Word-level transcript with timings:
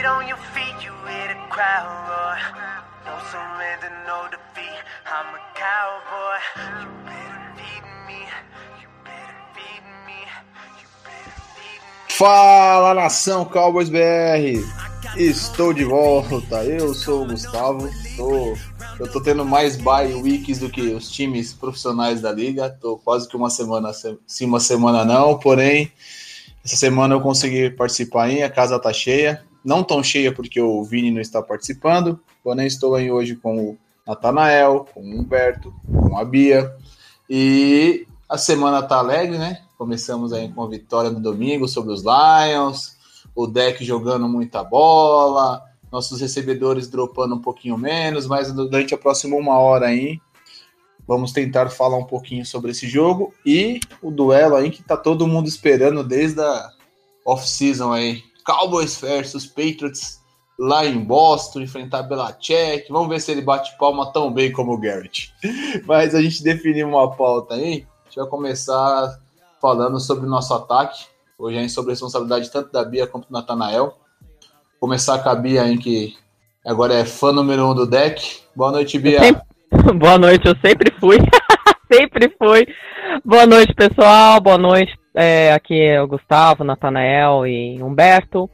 On 0.00 0.26
your 0.26 0.38
feet, 0.54 0.74
you 0.82 0.92
hear 1.06 1.28
the 1.28 1.38
crowd 1.50 1.84
roar. 2.08 2.38
No 3.04 3.18
surrender, 3.30 3.92
no 4.06 4.28
defeat. 4.30 4.80
I'm 5.04 5.34
a 5.34 5.40
cowboy. 5.54 6.40
You 6.80 6.88
better 7.04 7.52
feed 7.54 7.84
me. 8.06 8.20
You 8.80 8.88
better 9.04 9.36
feed 9.52 9.84
me. 10.06 10.24
You 10.80 10.88
better 11.04 11.36
feed 11.54 11.82
me. 11.82 12.16
Fala 12.16 12.94
nação 12.94 13.44
Cowboys 13.44 13.90
BR! 13.90 14.64
Estou 15.18 15.74
de 15.74 15.84
volta, 15.84 16.64
eu 16.64 16.94
sou 16.94 17.24
o 17.24 17.26
Gustavo. 17.26 17.86
Tô, 18.16 18.56
eu 18.98 19.12
tô 19.12 19.20
tendo 19.20 19.44
mais 19.44 19.76
bye 19.76 20.14
weeks 20.14 20.60
do 20.60 20.70
que 20.70 20.80
os 20.94 21.10
times 21.10 21.52
profissionais 21.52 22.22
da 22.22 22.32
liga. 22.32 22.70
Tô 22.70 22.96
quase 22.96 23.28
que 23.28 23.36
uma 23.36 23.50
semana 23.50 23.92
sim, 24.26 24.46
uma 24.46 24.60
semana 24.60 25.04
não, 25.04 25.38
porém, 25.38 25.92
essa 26.64 26.76
semana 26.76 27.16
eu 27.16 27.20
consegui 27.20 27.68
participar 27.68 28.24
aí, 28.24 28.42
a 28.42 28.48
casa 28.48 28.78
tá 28.78 28.94
cheia. 28.94 29.44
Não 29.64 29.82
tão 29.82 30.02
cheia 30.02 30.32
porque 30.32 30.60
o 30.60 30.82
Vini 30.82 31.10
não 31.10 31.20
está 31.20 31.42
participando, 31.42 32.20
porém 32.42 32.66
estou 32.66 32.94
aí 32.94 33.10
hoje 33.10 33.36
com 33.36 33.70
o 33.70 33.78
Natanael, 34.06 34.86
com 34.92 35.00
o 35.00 35.20
Humberto, 35.20 35.72
com 35.86 36.16
a 36.16 36.24
Bia. 36.24 36.74
E 37.28 38.06
a 38.28 38.38
semana 38.38 38.82
tá 38.82 38.98
alegre, 38.98 39.38
né? 39.38 39.62
Começamos 39.76 40.32
aí 40.32 40.48
com 40.52 40.62
a 40.62 40.68
vitória 40.68 41.10
no 41.10 41.20
domingo 41.20 41.68
sobre 41.68 41.92
os 41.92 42.02
Lions, 42.02 42.96
o 43.34 43.46
deck 43.46 43.84
jogando 43.84 44.28
muita 44.28 44.64
bola, 44.64 45.62
nossos 45.90 46.20
recebedores 46.20 46.88
dropando 46.88 47.34
um 47.34 47.40
pouquinho 47.40 47.76
menos, 47.76 48.26
mas 48.26 48.52
durante 48.52 48.94
a 48.94 48.98
próxima 48.98 49.36
uma 49.36 49.58
hora 49.58 49.86
aí 49.86 50.20
vamos 51.06 51.32
tentar 51.32 51.68
falar 51.70 51.96
um 51.96 52.04
pouquinho 52.04 52.46
sobre 52.46 52.70
esse 52.70 52.88
jogo 52.88 53.34
e 53.44 53.80
o 54.00 54.10
duelo 54.10 54.54
aí 54.54 54.70
que 54.70 54.82
tá 54.82 54.96
todo 54.96 55.26
mundo 55.26 55.48
esperando 55.48 56.04
desde 56.04 56.40
a 56.40 56.70
off-season 57.24 57.92
aí. 57.92 58.22
Cowboys 58.44 59.00
versus 59.00 59.46
Patriots 59.46 60.20
lá 60.58 60.84
em 60.84 60.98
Boston, 60.98 61.60
enfrentar 61.60 62.02
Belichick. 62.02 62.86
Vamos 62.90 63.08
ver 63.08 63.20
se 63.20 63.32
ele 63.32 63.40
bate 63.40 63.76
palma 63.78 64.12
tão 64.12 64.30
bem 64.32 64.52
como 64.52 64.74
o 64.74 64.78
Garrett. 64.78 65.32
Mas 65.86 66.14
a 66.14 66.20
gente 66.20 66.42
definiu 66.42 66.88
uma 66.88 67.10
pauta 67.10 67.54
aí. 67.54 67.86
A 68.02 68.08
gente 68.08 68.16
vai 68.16 68.26
começar 68.26 69.18
falando 69.60 69.98
sobre 69.98 70.26
o 70.26 70.28
nosso 70.28 70.52
ataque. 70.52 71.06
Hoje 71.38 71.56
é 71.56 71.68
sobre 71.68 71.92
a 71.92 71.94
responsabilidade 71.94 72.50
tanto 72.50 72.70
da 72.70 72.84
Bia 72.84 73.06
quanto 73.06 73.28
do 73.28 73.32
Natanael. 73.32 73.96
Começar 74.78 75.18
com 75.20 75.30
a 75.30 75.34
Bia 75.34 75.62
aí, 75.62 75.78
que 75.78 76.14
agora 76.64 76.92
é 76.92 77.06
fã 77.06 77.32
número 77.32 77.66
um 77.66 77.74
do 77.74 77.86
deck. 77.86 78.40
Boa 78.54 78.70
noite, 78.70 78.98
Bia. 78.98 79.20
Boa 79.98 80.18
noite, 80.18 80.46
eu 80.46 80.54
sempre 80.62 80.92
fui. 81.00 81.18
sempre 81.90 82.34
fui. 82.38 82.66
Boa 83.24 83.46
noite, 83.46 83.74
pessoal. 83.74 84.40
Boa 84.40 84.58
noite. 84.58 84.99
É, 85.14 85.52
aqui 85.52 85.80
é 85.80 86.00
o 86.00 86.06
Gustavo, 86.06 86.64
Natanael 86.64 87.46
e 87.46 87.82
Humberto. 87.82 88.48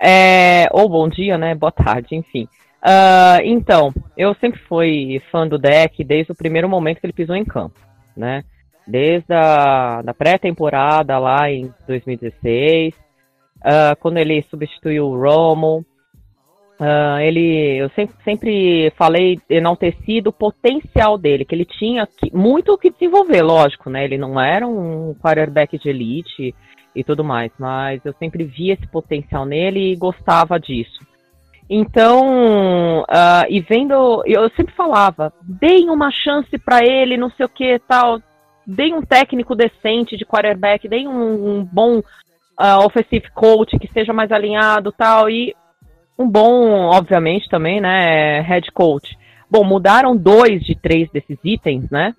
É, 0.00 0.68
ou 0.70 0.88
bom 0.88 1.08
dia, 1.08 1.36
né? 1.36 1.54
Boa 1.54 1.72
tarde, 1.72 2.14
enfim. 2.14 2.48
Uh, 2.82 3.42
então, 3.42 3.92
eu 4.16 4.34
sempre 4.34 4.60
fui 4.68 5.20
fã 5.32 5.46
do 5.48 5.58
deck 5.58 6.04
desde 6.04 6.30
o 6.30 6.36
primeiro 6.36 6.68
momento 6.68 7.00
que 7.00 7.06
ele 7.06 7.12
pisou 7.12 7.34
em 7.34 7.44
campo, 7.44 7.80
né? 8.16 8.44
Desde 8.86 9.32
a 9.32 10.02
da 10.02 10.14
pré-temporada 10.14 11.18
lá 11.18 11.50
em 11.50 11.72
2016, 11.88 12.94
uh, 12.94 12.98
ah, 13.64 13.96
quando 13.98 14.18
ele 14.18 14.40
substituiu 14.42 15.08
o 15.08 15.20
Romo, 15.20 15.84
Uh, 16.78 17.18
ele, 17.20 17.78
eu 17.78 17.88
sempre, 17.90 18.14
sempre 18.22 18.92
falei 18.98 19.40
enaltecido 19.48 20.28
o 20.28 20.32
potencial 20.32 21.16
dele, 21.16 21.44
que 21.44 21.54
ele 21.54 21.64
tinha 21.64 22.06
que, 22.06 22.30
muito 22.36 22.72
o 22.72 22.78
que 22.78 22.90
desenvolver, 22.90 23.40
lógico, 23.40 23.88
né? 23.88 24.04
Ele 24.04 24.18
não 24.18 24.38
era 24.38 24.66
um 24.66 25.14
quarterback 25.14 25.78
de 25.78 25.88
elite 25.88 26.54
e 26.94 27.02
tudo 27.02 27.24
mais, 27.24 27.50
mas 27.58 28.04
eu 28.04 28.14
sempre 28.18 28.44
vi 28.44 28.70
esse 28.70 28.86
potencial 28.88 29.46
nele 29.46 29.92
e 29.92 29.96
gostava 29.96 30.60
disso. 30.60 31.00
Então, 31.68 33.00
uh, 33.02 33.46
e 33.48 33.58
vendo, 33.60 34.22
eu 34.26 34.48
sempre 34.50 34.74
falava, 34.74 35.32
deem 35.42 35.88
uma 35.90 36.10
chance 36.10 36.58
para 36.58 36.84
ele, 36.84 37.16
não 37.16 37.30
sei 37.30 37.46
o 37.46 37.48
que 37.48 37.78
tal, 37.88 38.20
deem 38.66 38.94
um 38.94 39.02
técnico 39.02 39.54
decente 39.54 40.16
de 40.16 40.26
quarterback, 40.26 40.86
deem 40.86 41.08
um, 41.08 41.58
um 41.58 41.64
bom 41.64 41.98
uh, 41.98 42.84
offensive 42.84 43.30
coach 43.34 43.78
que 43.78 43.90
seja 43.92 44.12
mais 44.12 44.30
alinhado 44.30 44.92
tal, 44.92 45.28
e 45.28 45.54
um 46.18 46.28
bom, 46.28 46.86
obviamente, 46.86 47.48
também, 47.48 47.80
né, 47.80 48.40
head 48.40 48.70
coach. 48.72 49.16
Bom, 49.50 49.62
mudaram 49.64 50.16
dois 50.16 50.62
de 50.62 50.74
três 50.74 51.10
desses 51.10 51.38
itens, 51.44 51.88
né? 51.90 52.14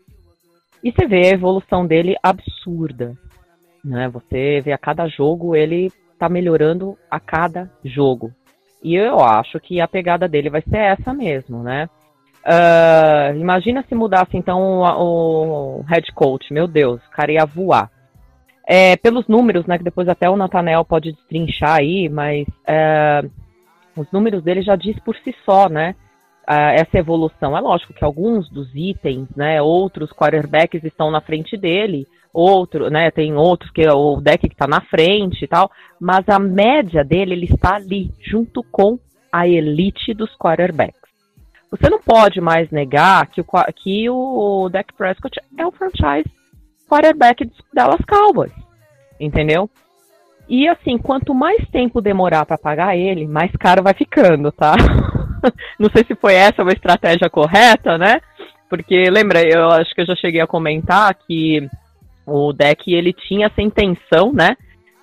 E 0.84 0.92
você 0.92 1.06
vê 1.08 1.28
a 1.28 1.34
evolução 1.34 1.86
dele 1.86 2.16
absurda, 2.22 3.14
né? 3.84 4.08
Você 4.10 4.62
vê 4.62 4.72
a 4.72 4.78
cada 4.78 5.08
jogo 5.08 5.56
ele 5.56 5.92
tá 6.18 6.30
melhorando 6.30 6.98
a 7.10 7.20
cada 7.20 7.70
jogo. 7.84 8.32
E 8.84 8.96
eu 8.96 9.20
acho 9.20 9.60
que 9.60 9.82
a 9.82 9.88
pegada 9.88 10.28
dele 10.28 10.50
vai 10.50 10.62
ser 10.62 10.78
essa 10.78 11.14
mesmo, 11.14 11.64
né? 11.64 11.90
Uh, 12.46 13.36
imagina 13.38 13.84
se 13.90 13.94
mudasse 13.94 14.38
então 14.38 14.80
o, 14.82 15.80
o, 15.80 15.82
head 15.82 16.10
coach, 16.14 16.54
meu 16.54 16.66
Deus, 16.66 17.02
o 17.06 17.12
cara 17.12 17.32
ia 17.32 17.46
voar. 17.46 17.92
É, 18.66 18.96
pelos 18.96 19.28
números, 19.28 19.66
né? 19.66 19.78
Que 19.78 19.84
depois 19.84 20.08
até 20.08 20.30
o 20.30 20.38
Natanel 20.38 20.86
pode 20.86 21.12
destrinchar 21.12 21.80
aí, 21.80 22.08
mas 22.08 22.48
uh, 22.48 23.30
os 23.98 24.12
números 24.12 24.44
dele 24.44 24.62
já 24.62 24.76
diz 24.76 24.98
por 25.00 25.16
si 25.18 25.36
só, 25.46 25.68
né? 25.70 25.96
essa 26.50 26.98
evolução. 26.98 27.58
É 27.58 27.60
lógico 27.60 27.94
que 27.94 28.06
alguns 28.06 28.50
dos 28.50 28.74
itens, 28.74 29.28
né, 29.36 29.62
outros 29.62 30.12
quarterbacks 30.12 30.84
estão 30.84 31.12
na 31.12 31.20
frente 31.20 31.58
dele, 31.58 32.08
outro, 32.34 32.90
né, 32.90 33.12
tem 33.12 33.36
outros 33.36 33.70
que 33.72 33.86
o 33.86 34.22
deck 34.22 34.48
que 34.48 34.54
está 34.54 34.66
na 34.66 34.80
frente 34.80 35.44
e 35.44 35.48
tal, 35.48 35.70
mas 36.00 36.28
a 36.30 36.40
média 36.40 37.04
dele 37.04 37.34
ele 37.34 37.46
está 37.46 37.76
ali 37.76 38.12
junto 38.22 38.64
com 38.64 38.98
a 39.30 39.46
elite 39.46 40.14
dos 40.14 40.34
quarterbacks. 40.38 41.08
Você 41.70 41.90
não 41.90 42.00
pode 42.00 42.40
mais 42.40 42.72
negar 42.72 43.28
que 43.28 43.42
o, 43.42 43.46
que 43.76 44.10
o 44.10 44.70
Dak 44.70 44.94
Prescott 44.94 45.38
é 45.58 45.68
o 45.68 45.72
franchise 45.72 46.32
quarterback 46.90 47.44
dos 47.44 47.58
Dallas 47.74 48.00
Cowboys, 48.08 48.54
entendeu? 49.20 49.70
E 50.50 50.68
assim, 50.68 50.98
quanto 50.98 51.34
mais 51.34 51.68
tempo 51.70 52.02
demorar 52.02 52.46
para 52.46 52.58
pagar 52.58 52.96
ele, 52.96 53.28
mais 53.28 53.52
caro 53.60 53.84
vai 53.84 53.94
ficando, 53.94 54.52
tá? 54.52 54.76
Não 55.78 55.90
sei 55.90 56.06
se 56.06 56.16
foi 56.16 56.34
essa 56.34 56.64
uma 56.64 56.72
estratégia 56.72 57.30
correta, 57.30 57.98
né? 57.98 58.22
Porque 58.70 59.10
lembra, 59.10 59.42
eu 59.44 59.70
acho 59.72 59.94
que 59.94 60.02
eu 60.02 60.06
já 60.06 60.16
cheguei 60.16 60.42
a 60.42 60.48
comentar 60.48 61.14
que 61.16 61.68
o 62.26 62.52
deck 62.54 62.94
ele 62.94 63.14
tinha 63.14 63.48
essa 63.48 63.62
intenção, 63.62 64.32
né? 64.34 64.56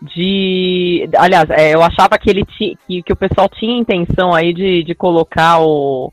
De. 0.03 1.09
Aliás, 1.16 1.49
é, 1.50 1.75
eu 1.75 1.82
achava 1.82 2.19
que 2.19 2.28
ele 2.28 2.44
ti, 2.44 2.76
que, 2.87 3.03
que 3.03 3.12
o 3.12 3.16
pessoal 3.16 3.49
tinha 3.49 3.78
intenção 3.78 4.34
aí 4.34 4.53
de, 4.53 4.82
de 4.82 4.94
colocar 4.94 5.61
o, 5.61 6.12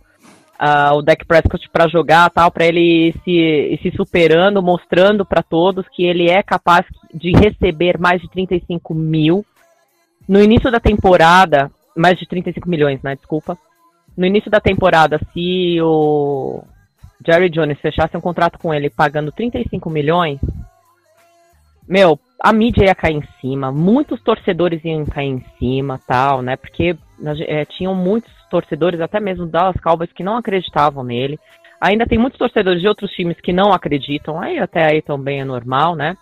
uh, 0.62 0.96
o 0.96 1.02
deck 1.02 1.26
Prescott 1.26 1.68
para 1.70 1.88
jogar 1.88 2.30
tal, 2.30 2.52
para 2.52 2.66
ele 2.66 3.14
se, 3.24 3.80
se 3.82 3.92
superando, 3.96 4.62
mostrando 4.62 5.26
para 5.26 5.42
todos 5.42 5.90
que 5.90 6.04
ele 6.04 6.30
é 6.30 6.44
capaz 6.44 6.86
de 7.14 7.32
receber 7.32 7.98
mais 7.98 8.22
de 8.22 8.30
35 8.30 8.94
mil. 8.94 9.44
No 10.28 10.42
início 10.42 10.70
da 10.72 10.80
temporada, 10.80 11.72
mais 11.98 12.18
de 12.18 12.28
35 12.28 12.70
milhões, 12.70 13.02
né? 13.02 13.16
Desculpa. 13.16 13.58
No 14.16 14.26
início 14.26 14.52
da 14.52 14.60
temporada, 14.60 15.20
se 15.34 15.82
o 15.82 16.64
Jerry 17.26 17.50
Jones 17.50 17.80
fechasse 17.80 18.16
um 18.16 18.22
contrato 18.22 18.60
com 18.60 18.74
ele 18.74 18.90
pagando 18.90 19.32
35 19.32 19.90
milhões, 19.90 20.40
meu, 21.88 22.20
a 22.44 22.52
mídia 22.52 22.86
ia 22.86 22.96
cair 22.96 23.18
em 23.18 23.24
cima, 23.40 23.72
muitos 23.72 24.20
torcedores 24.22 24.84
iam 24.84 25.06
cair 25.06 25.28
em 25.28 25.46
cima, 25.60 26.02
tal, 26.08 26.42
né? 26.42 26.56
Porque 26.56 26.98
é, 27.48 27.64
tinham 27.66 27.94
muitos 27.94 28.32
torcedores, 28.50 29.00
até 29.00 29.20
mesmo 29.20 29.46
Dallas 29.46 29.80
Cowboys, 29.80 30.12
que 30.12 30.24
não 30.24 30.36
acreditavam 30.36 31.04
nele. 31.04 31.40
Ainda 31.80 32.08
tem 32.08 32.18
muitos 32.18 32.40
torcedores 32.40 32.82
de 32.82 32.88
outros 32.88 33.12
times 33.12 33.40
que 33.40 33.54
não 33.54 33.72
acreditam, 33.72 34.42
aí 34.42 34.58
até 34.58 34.86
aí 34.86 35.04
também 35.04 35.40
é 35.40 35.46
normal, 35.46 35.96
né? 35.96 36.18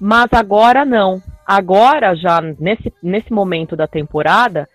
Mas 0.00 0.26
agora 0.32 0.84
não. 0.84 1.22
Agora, 1.46 2.16
já 2.16 2.40
nesse, 2.40 2.92
nesse 3.00 3.32
momento 3.32 3.76
da 3.76 3.86
temporada, 3.86 4.68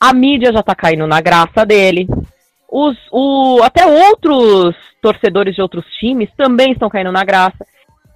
a 0.00 0.14
mídia 0.14 0.52
já 0.54 0.62
tá 0.62 0.74
caindo 0.74 1.06
na 1.06 1.20
graça 1.20 1.66
dele. 1.66 2.08
Os, 2.66 2.96
o, 3.12 3.60
até 3.62 3.86
outros 3.86 4.74
torcedores 5.02 5.54
de 5.54 5.60
outros 5.60 5.84
times 5.98 6.30
também 6.34 6.72
estão 6.72 6.88
caindo 6.88 7.12
na 7.12 7.24
graça 7.24 7.64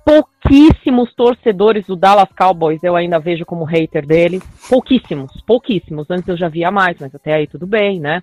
pouquíssimos 0.04 1.14
torcedores 1.14 1.86
do 1.86 1.96
Dallas 1.96 2.28
Cowboys 2.36 2.82
eu 2.82 2.96
ainda 2.96 3.18
vejo 3.18 3.44
como 3.44 3.64
hater 3.64 4.06
dele. 4.06 4.42
Pouquíssimos, 4.68 5.40
pouquíssimos. 5.46 6.10
Antes 6.10 6.28
eu 6.28 6.36
já 6.36 6.48
via 6.48 6.70
mais, 6.70 6.96
mas 6.98 7.14
até 7.14 7.34
aí 7.34 7.46
tudo 7.46 7.66
bem, 7.66 8.00
né? 8.00 8.22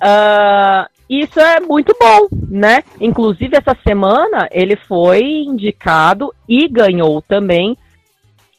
Uh, 0.00 0.88
isso 1.08 1.40
é 1.40 1.58
muito 1.58 1.96
bom, 1.98 2.28
né? 2.48 2.82
Inclusive, 3.00 3.56
essa 3.56 3.76
semana 3.86 4.48
ele 4.52 4.76
foi 4.76 5.22
indicado 5.22 6.34
e 6.46 6.68
ganhou 6.68 7.22
também 7.22 7.76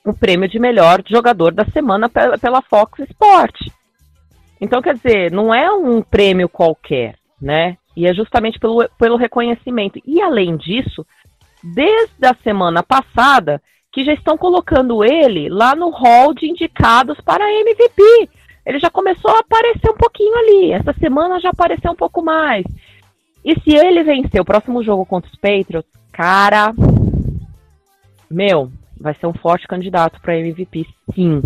o 0.04 0.14
prêmio 0.14 0.50
de 0.50 0.58
melhor 0.58 1.04
jogador 1.08 1.54
da 1.54 1.66
semana 1.66 2.10
pela 2.10 2.62
Fox 2.64 3.00
Sport. 3.00 3.56
Então, 4.60 4.82
quer 4.82 4.96
dizer, 4.96 5.32
não 5.32 5.54
é 5.54 5.72
um 5.72 6.02
prêmio 6.02 6.50
qualquer, 6.50 7.16
né? 7.40 7.78
E 7.96 8.08
é 8.08 8.14
justamente 8.14 8.60
pelo, 8.60 8.90
pelo 8.98 9.16
reconhecimento. 9.16 10.02
E 10.06 10.22
além 10.22 10.58
disso, 10.58 11.06
desde 11.64 12.26
a 12.26 12.36
semana 12.44 12.84
passada 12.84 13.62
que 13.92 14.04
já 14.04 14.14
estão 14.14 14.38
colocando 14.38 15.04
ele 15.04 15.50
lá 15.50 15.76
no 15.76 15.90
hall 15.90 16.34
de 16.34 16.48
indicados 16.48 17.20
para 17.22 17.52
MVP. 17.52 18.30
ele 18.66 18.80
já 18.80 18.90
começou 18.90 19.32
a 19.32 19.40
aparecer 19.40 19.90
um 19.90 19.98
pouquinho 19.98 20.36
ali. 20.38 20.72
Essa 20.72 20.94
semana 20.94 21.40
já 21.40 21.50
apareceu 21.50 21.92
um 21.92 21.96
pouco 21.96 22.22
mais. 22.22 22.66
E 23.44 23.60
se 23.62 23.76
ele 23.76 24.04
vencer 24.04 24.40
o 24.40 24.46
próximo 24.46 24.84
jogo 24.84 25.06
contra 25.06 25.30
os 25.30 25.36
Patriots, 25.38 25.90
cara, 26.12 26.74
meu, 28.30 28.72
vai 29.00 29.16
ser 29.16 29.28
um 29.28 29.34
forte 29.34 29.68
candidato 29.68 30.20
para 30.22 30.38
MVP, 30.38 30.86
sim. 31.16 31.42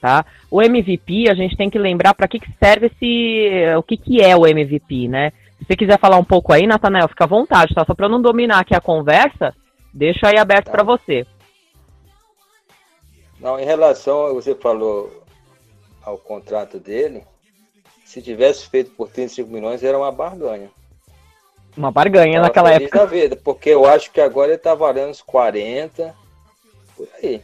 Tá? 0.00 0.24
O 0.50 0.60
MVP, 0.60 1.28
a 1.28 1.34
gente 1.34 1.56
tem 1.56 1.70
que 1.70 1.78
lembrar 1.78 2.12
para 2.14 2.26
que, 2.26 2.40
que 2.40 2.50
serve 2.58 2.86
esse. 2.86 3.76
O 3.76 3.82
que, 3.84 3.96
que 3.96 4.20
é 4.20 4.36
o 4.36 4.44
MVP, 4.44 5.06
né? 5.06 5.32
Se 5.62 5.66
você 5.68 5.76
quiser 5.76 5.98
falar 5.98 6.16
um 6.16 6.24
pouco 6.24 6.52
aí, 6.52 6.66
Natanael, 6.66 7.08
fica 7.08 7.22
à 7.22 7.26
vontade, 7.26 7.72
tá? 7.72 7.84
Só 7.84 7.94
para 7.94 8.08
não 8.08 8.20
dominar 8.20 8.58
aqui 8.58 8.74
a 8.74 8.80
conversa, 8.80 9.54
deixa 9.94 10.28
aí 10.28 10.36
aberto 10.36 10.66
tá. 10.66 10.72
para 10.72 10.82
você. 10.82 11.24
Não, 13.38 13.58
em 13.58 13.64
relação, 13.64 14.34
você 14.34 14.56
falou 14.56 15.22
ao 16.02 16.18
contrato 16.18 16.80
dele, 16.80 17.22
se 18.04 18.20
tivesse 18.20 18.68
feito 18.68 18.90
por 18.90 19.08
35 19.08 19.50
milhões, 19.50 19.84
era 19.84 19.96
uma 19.96 20.10
barganha. 20.10 20.68
Uma 21.76 21.92
barganha 21.92 22.34
Tava 22.34 22.46
naquela 22.46 22.72
época. 22.72 23.06
Vida, 23.06 23.36
porque 23.36 23.70
eu 23.70 23.86
acho 23.86 24.10
que 24.10 24.20
agora 24.20 24.50
ele 24.50 24.58
tá 24.58 24.74
valendo 24.74 25.10
uns 25.10 25.22
40, 25.22 26.14
por 26.96 27.08
aí. 27.22 27.40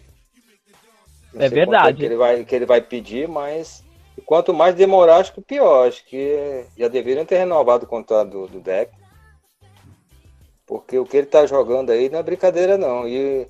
Não 1.32 1.42
é 1.42 1.48
verdade. 1.48 1.98
Que 1.98 2.04
ele, 2.04 2.16
vai, 2.16 2.44
que 2.44 2.54
ele 2.54 2.66
vai 2.66 2.80
pedir, 2.80 3.28
mas 3.28 3.84
quanto 4.24 4.54
mais 4.54 4.74
demorar, 4.74 5.16
acho 5.16 5.32
que 5.32 5.40
pior. 5.40 5.88
Acho 5.88 6.04
que 6.04 6.64
já 6.76 6.88
deveriam 6.88 7.24
ter 7.24 7.38
renovado 7.38 7.84
o 7.84 7.88
contrato 7.88 8.30
do, 8.30 8.46
do 8.46 8.60
deck. 8.60 8.92
Porque 10.66 10.98
o 10.98 11.06
que 11.06 11.16
ele 11.16 11.26
tá 11.26 11.46
jogando 11.46 11.90
aí 11.90 12.10
não 12.10 12.18
é 12.18 12.22
brincadeira, 12.22 12.76
não. 12.76 13.08
E, 13.08 13.46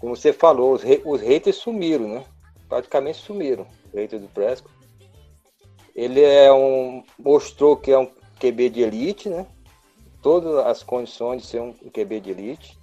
como 0.00 0.14
você 0.14 0.32
falou, 0.32 0.72
os, 0.72 0.82
os 1.04 1.20
haters 1.20 1.56
sumiram, 1.56 2.08
né? 2.08 2.24
Praticamente 2.68 3.18
sumiram. 3.18 3.66
O 3.92 3.96
hater 3.96 4.20
do 4.20 4.28
Prescott. 4.28 4.72
Ele 5.94 6.22
é 6.22 6.52
um. 6.52 7.02
mostrou 7.18 7.76
que 7.76 7.90
é 7.90 7.98
um 7.98 8.08
QB 8.38 8.70
de 8.70 8.82
elite, 8.82 9.28
né? 9.28 9.46
Todas 10.22 10.54
as 10.64 10.82
condições 10.82 11.42
de 11.42 11.48
ser 11.48 11.60
um 11.60 11.72
QB 11.72 12.20
de 12.20 12.30
elite. 12.30 12.78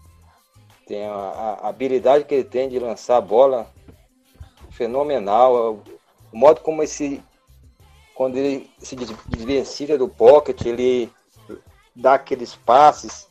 Tem 0.86 1.06
a, 1.06 1.14
a 1.62 1.70
habilidade 1.70 2.26
que 2.26 2.36
ele 2.36 2.44
tem 2.44 2.68
de 2.68 2.78
lançar 2.78 3.18
a 3.18 3.22
bola 3.22 3.68
fenomenal. 4.72 5.82
O 6.36 6.38
modo 6.38 6.60
como 6.60 6.84
esse. 6.84 7.24
Quando 8.14 8.36
ele 8.36 8.70
se 8.78 8.94
desvencilha 8.94 9.98
do 9.98 10.10
pocket, 10.10 10.66
ele 10.66 11.10
dá 11.96 12.16
aqueles 12.16 12.54
passes 12.56 13.26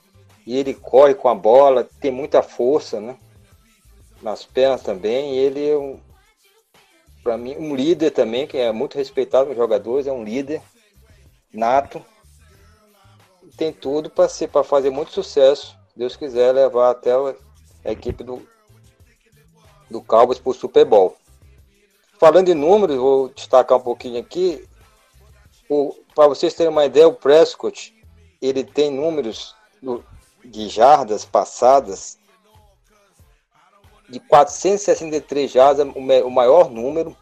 e 0.46 0.56
ele 0.56 0.72
corre 0.72 1.14
com 1.14 1.28
a 1.28 1.34
bola, 1.34 1.88
tem 2.00 2.10
muita 2.10 2.42
força, 2.42 3.02
né? 3.02 3.18
Nas 4.22 4.46
pernas 4.46 4.82
também. 4.82 5.36
Ele 5.36 5.68
é 5.68 5.76
um, 5.76 6.00
para 7.22 7.36
mim, 7.36 7.54
um 7.58 7.76
líder 7.76 8.10
também, 8.10 8.46
que 8.46 8.56
é 8.56 8.72
muito 8.72 8.96
respeitado 8.96 9.50
nos 9.50 9.56
jogadores, 9.58 10.06
é 10.06 10.12
um 10.12 10.24
líder 10.24 10.62
nato. 11.52 12.02
Tem 13.58 13.70
tudo 13.70 14.08
para 14.08 14.30
ser 14.30 14.48
para 14.48 14.64
fazer 14.64 14.88
muito 14.88 15.12
sucesso. 15.12 15.76
Deus 15.94 16.16
quiser 16.16 16.52
levar 16.52 16.90
até 16.90 17.12
a 17.12 17.92
equipe 17.92 18.24
do 18.24 18.48
do 19.90 20.00
Cowboys 20.00 20.38
para 20.38 20.50
o 20.50 20.54
Super 20.54 20.86
Bowl. 20.86 21.18
Falando 22.19 22.49
em 22.49 22.55
números, 22.55 22.96
vou 22.96 23.28
destacar 23.28 23.78
um 23.78 23.82
pouquinho 23.82 24.20
aqui. 24.20 24.66
Para 26.14 26.28
vocês 26.28 26.55
terem 26.55 26.70
uma 26.70 26.84
ideia, 26.84 27.08
o 27.08 27.14
Prescott 27.14 27.94
ele 28.40 28.62
tem 28.62 28.90
números 28.90 29.55
de 30.44 30.69
jardas 30.69 31.25
passadas 31.25 32.19
de 34.08 34.20
463 34.20 35.50
jardas, 35.50 35.87
o 35.94 36.31
maior 36.31 36.70
número 36.70 37.16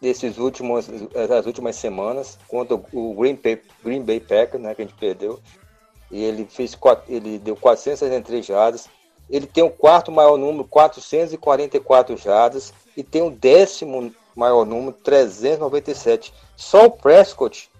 desses 0.00 0.38
últimos 0.38 0.86
das 1.28 1.44
últimas 1.44 1.74
semanas 1.76 2.38
contra 2.46 2.76
o 2.76 3.14
Green 3.14 3.34
Bay, 3.34 3.60
Green 3.82 4.02
Bay 4.02 4.20
Packers, 4.20 4.62
né, 4.62 4.74
que 4.74 4.82
a 4.82 4.84
gente 4.84 4.96
perdeu. 4.96 5.40
E 6.10 6.22
ele 6.22 6.46
fez 6.46 6.78
ele 7.08 7.38
deu 7.38 7.56
463 7.56 8.46
jardas. 8.46 8.88
Ele 9.28 9.46
tem 9.46 9.64
o 9.64 9.70
quarto 9.70 10.12
maior 10.12 10.36
número, 10.36 10.64
444 10.68 12.16
jardas 12.16 12.72
e 12.96 13.04
tem 13.04 13.22
o 13.22 13.30
décimo 13.30 14.14
maior 14.34 14.64
número, 14.64 14.92
397. 14.92 16.32
Só 16.56 16.86
o 16.86 16.90
Prescott 16.90 17.70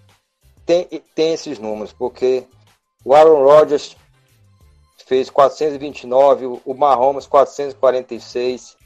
tem, 0.65 0.87
tem 1.15 1.33
esses 1.33 1.59
números, 1.59 1.93
porque 1.93 2.47
o 3.05 3.15
Aaron 3.15 3.45
Rodgers 3.45 3.97
fez 5.07 5.31
429, 5.31 6.61
o 6.65 6.75
Mahomes 6.75 7.27
446. 7.27 8.77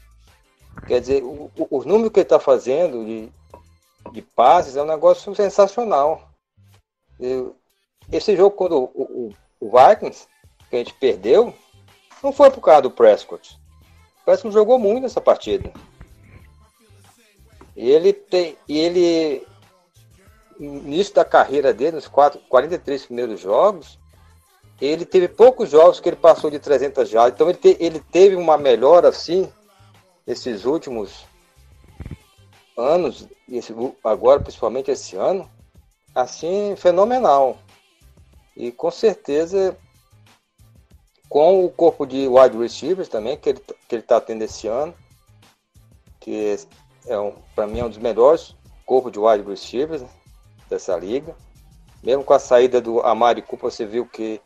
Quer 0.87 1.01
dizer, 1.01 1.23
os 1.69 1.85
números 1.85 2.11
que 2.13 2.19
ele 2.19 2.25
está 2.25 2.39
fazendo 2.39 3.03
de, 3.03 3.31
de 4.11 4.21
passes 4.21 4.75
é 4.75 4.83
um 4.83 4.85
negócio 4.85 5.33
sensacional. 5.35 6.29
Esse 8.11 8.35
jogo, 8.35 8.55
quando 8.55 8.77
o, 8.77 8.91
o, 8.93 9.35
o, 9.59 9.71
Vikings, 9.71 10.27
que 10.69 10.75
a 10.75 10.79
gente 10.79 10.93
perdeu, 10.93 11.53
não 12.23 12.31
foi 12.31 12.51
por 12.51 12.61
causa 12.61 12.83
do 12.83 12.91
Prescott. 12.91 13.59
O 14.21 14.25
Prescott 14.25 14.53
jogou 14.53 14.77
muito 14.77 15.01
nessa 15.01 15.19
partida. 15.19 15.71
Ele 17.81 18.13
tem. 18.13 18.55
Ele. 18.69 19.43
Início 20.59 21.15
da 21.15 21.25
carreira 21.25 21.73
dele, 21.73 21.93
nos 21.95 22.07
quatro, 22.07 22.39
43 22.47 23.07
primeiros 23.07 23.39
jogos, 23.39 23.97
ele 24.79 25.05
teve 25.05 25.27
poucos 25.27 25.71
jogos 25.71 25.99
que 25.99 26.07
ele 26.07 26.15
passou 26.15 26.51
de 26.51 26.59
300 26.59 27.09
jardas. 27.09 27.33
Então 27.33 27.49
ele, 27.49 27.57
te, 27.57 27.75
ele 27.79 27.99
teve 27.99 28.35
uma 28.35 28.59
melhora 28.59 29.09
assim, 29.09 29.51
nesses 30.27 30.63
últimos 30.63 31.25
anos, 32.77 33.27
esse, 33.49 33.73
agora 34.03 34.39
principalmente 34.39 34.91
esse 34.91 35.15
ano, 35.15 35.49
assim, 36.13 36.75
fenomenal. 36.75 37.57
E 38.55 38.71
com 38.71 38.91
certeza, 38.91 39.75
com 41.27 41.65
o 41.65 41.71
corpo 41.71 42.05
de 42.05 42.27
wide 42.27 42.55
receivers 42.55 43.09
também, 43.09 43.35
que 43.35 43.49
ele 43.49 43.59
que 43.59 43.95
ele 43.95 44.03
está 44.03 44.21
tendo 44.21 44.43
esse 44.43 44.67
ano, 44.67 44.93
que 46.19 46.55
é 47.07 47.17
um, 47.19 47.33
para 47.55 47.67
mim 47.67 47.79
é 47.79 47.85
um 47.85 47.89
dos 47.89 47.97
melhores 47.97 48.55
corpos 48.85 49.11
de 49.11 49.19
wide 49.19 49.47
receivers 49.47 50.01
né, 50.01 50.09
dessa 50.69 50.95
liga. 50.97 51.35
Mesmo 52.03 52.23
com 52.23 52.33
a 52.33 52.39
saída 52.39 52.81
do 52.81 52.99
Amari 53.01 53.41
Cooper, 53.41 53.69
você 53.69 53.85
viu 53.85 54.05
que, 54.05 54.41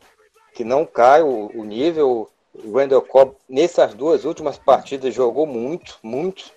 que 0.54 0.64
não 0.64 0.84
cai 0.84 1.22
o, 1.22 1.50
o 1.54 1.64
nível. 1.64 2.30
O 2.54 2.76
Randall 2.76 3.02
Cobb, 3.02 3.36
nessas 3.48 3.92
duas 3.94 4.24
últimas 4.24 4.58
partidas, 4.58 5.14
jogou 5.14 5.46
muito, 5.46 5.98
muito. 6.02 6.50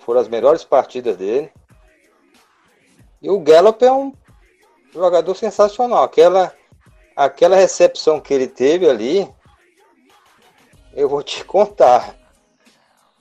Foram 0.00 0.20
as 0.20 0.28
melhores 0.28 0.64
partidas 0.64 1.16
dele. 1.16 1.50
E 3.20 3.30
o 3.30 3.40
Gallup 3.40 3.84
é 3.84 3.92
um 3.92 4.12
jogador 4.92 5.34
sensacional. 5.34 6.04
Aquela, 6.04 6.52
aquela 7.14 7.56
recepção 7.56 8.20
que 8.20 8.32
ele 8.32 8.46
teve 8.46 8.88
ali, 8.88 9.28
eu 10.92 11.08
vou 11.08 11.22
te 11.22 11.42
contar 11.46 12.17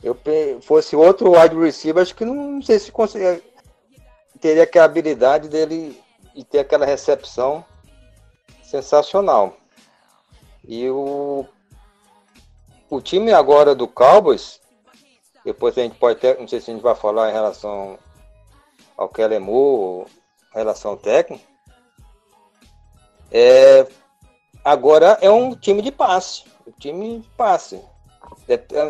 eu 0.04 0.18
fosse 0.62 0.96
outro 0.96 1.32
wide 1.32 1.56
receiver, 1.56 2.02
acho 2.02 2.16
que 2.16 2.26
não, 2.26 2.36
não 2.36 2.62
sei 2.62 2.80
se 2.80 2.92
conseguia, 2.92 3.42
teria 4.40 4.64
aquela 4.64 4.86
habilidade 4.86 5.50
dele 5.50 6.02
e 6.36 6.44
ter 6.44 6.60
aquela 6.60 6.86
recepção 6.86 7.66
sensacional. 8.64 9.58
E 10.68 10.88
o, 10.90 11.46
o 12.90 13.02
time 13.02 13.32
agora 13.34 13.74
do 13.74 13.88
Cowboys, 13.88 14.60
depois 15.44 15.78
a 15.78 15.82
gente 15.82 15.98
pode 15.98 16.18
até, 16.18 16.40
não 16.40 16.48
sei 16.48 16.62
se 16.62 16.70
a 16.70 16.74
gente 16.74 16.84
vai 16.84 16.94
falar 16.94 17.30
em 17.30 17.34
relação 17.34 17.98
ao 18.96 19.10
Kellen 19.10 19.40
Moore, 19.40 20.10
relação 20.54 20.96
técnica, 20.98 21.44
é, 23.32 23.88
agora 24.64 25.18
é 25.22 25.30
um 25.30 25.56
time 25.56 25.82
de 25.82 25.92
passe, 25.92 26.44
um 26.66 26.72
time 26.72 27.20
de 27.20 27.30
passe. 27.30 27.82
É, 28.48 28.54
é, 28.54 28.84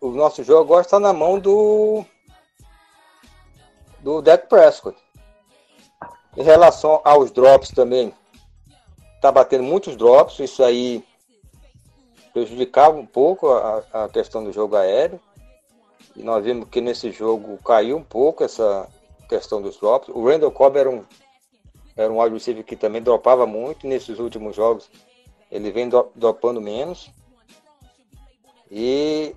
o 0.00 0.10
nosso 0.10 0.42
jogo 0.44 0.62
agora 0.62 0.82
está 0.82 0.98
na 1.00 1.12
mão 1.12 1.38
do 1.38 2.04
do 4.00 4.22
Dak 4.22 4.48
Prescott. 4.48 4.96
Em 6.36 6.42
relação 6.42 7.00
aos 7.02 7.30
drops 7.30 7.70
também, 7.70 8.14
está 9.16 9.32
batendo 9.32 9.64
muitos 9.64 9.96
drops, 9.96 10.38
isso 10.38 10.62
aí 10.62 11.02
prejudicava 12.32 12.96
um 12.96 13.06
pouco 13.06 13.50
a, 13.50 13.82
a, 13.92 14.08
questão 14.08 14.44
do 14.44 14.52
jogo 14.52 14.76
aéreo. 14.76 15.18
E 16.14 16.22
nós 16.22 16.44
vimos 16.44 16.68
que 16.68 16.80
nesse 16.80 17.10
jogo 17.10 17.58
caiu 17.64 17.96
um 17.96 18.02
pouco 18.02 18.44
essa 18.44 18.86
questão 19.28 19.60
dos 19.60 19.78
drops. 19.78 20.08
O 20.14 20.24
Randall 20.24 20.52
Cobb 20.52 20.78
era 20.78 20.90
um, 20.90 21.02
era 21.96 22.12
um 22.12 22.22
wide 22.22 22.34
receiver 22.34 22.62
que 22.62 22.76
também 22.76 23.02
dropava 23.02 23.46
muito. 23.46 23.86
Nesses 23.86 24.18
últimos 24.18 24.54
jogos 24.54 24.90
ele 25.50 25.72
vem 25.72 25.88
dropando 26.14 26.60
menos. 26.60 27.10
E 28.70 29.34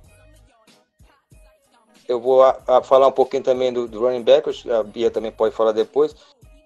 eu 2.08 2.20
vou 2.20 2.44
a, 2.44 2.58
a 2.68 2.82
falar 2.82 3.08
um 3.08 3.12
pouquinho 3.12 3.44
também 3.44 3.72
do, 3.72 3.88
do, 3.88 4.02
running 4.02 4.24
back, 4.24 4.50
a 4.72 4.84
Bia 4.84 5.12
também 5.12 5.32
pode 5.32 5.56
falar 5.56 5.72
depois. 5.72 6.16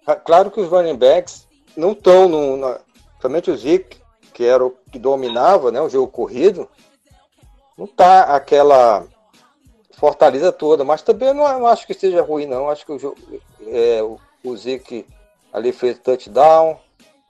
Ah, 0.05 0.15
claro 0.15 0.49
que 0.49 0.59
os 0.59 0.69
running 0.69 0.95
backs 0.95 1.47
não 1.75 1.91
estão 1.91 2.29
no. 2.29 2.77
Somente 3.21 3.51
o 3.51 3.57
Zeke, 3.57 3.97
que 4.33 4.43
era 4.43 4.65
o 4.65 4.71
que 4.91 4.99
dominava 4.99 5.71
né, 5.71 5.81
o 5.81 5.89
jogo 5.89 6.11
corrido, 6.11 6.69
não 7.77 7.87
tá 7.87 8.35
aquela 8.35 9.05
Fortaleza 9.91 10.51
toda, 10.51 10.83
mas 10.83 11.01
também 11.01 11.33
não, 11.33 11.47
não 11.59 11.67
acho 11.67 11.87
que 11.87 11.93
seja 11.93 12.21
ruim, 12.21 12.45
não. 12.45 12.69
Acho 12.69 12.85
que 12.85 12.91
o, 12.91 13.15
é, 13.67 14.03
o, 14.03 14.19
o 14.43 14.57
Zic 14.57 15.05
ali 15.51 15.71
fez 15.71 15.97
touchdown. 15.99 16.77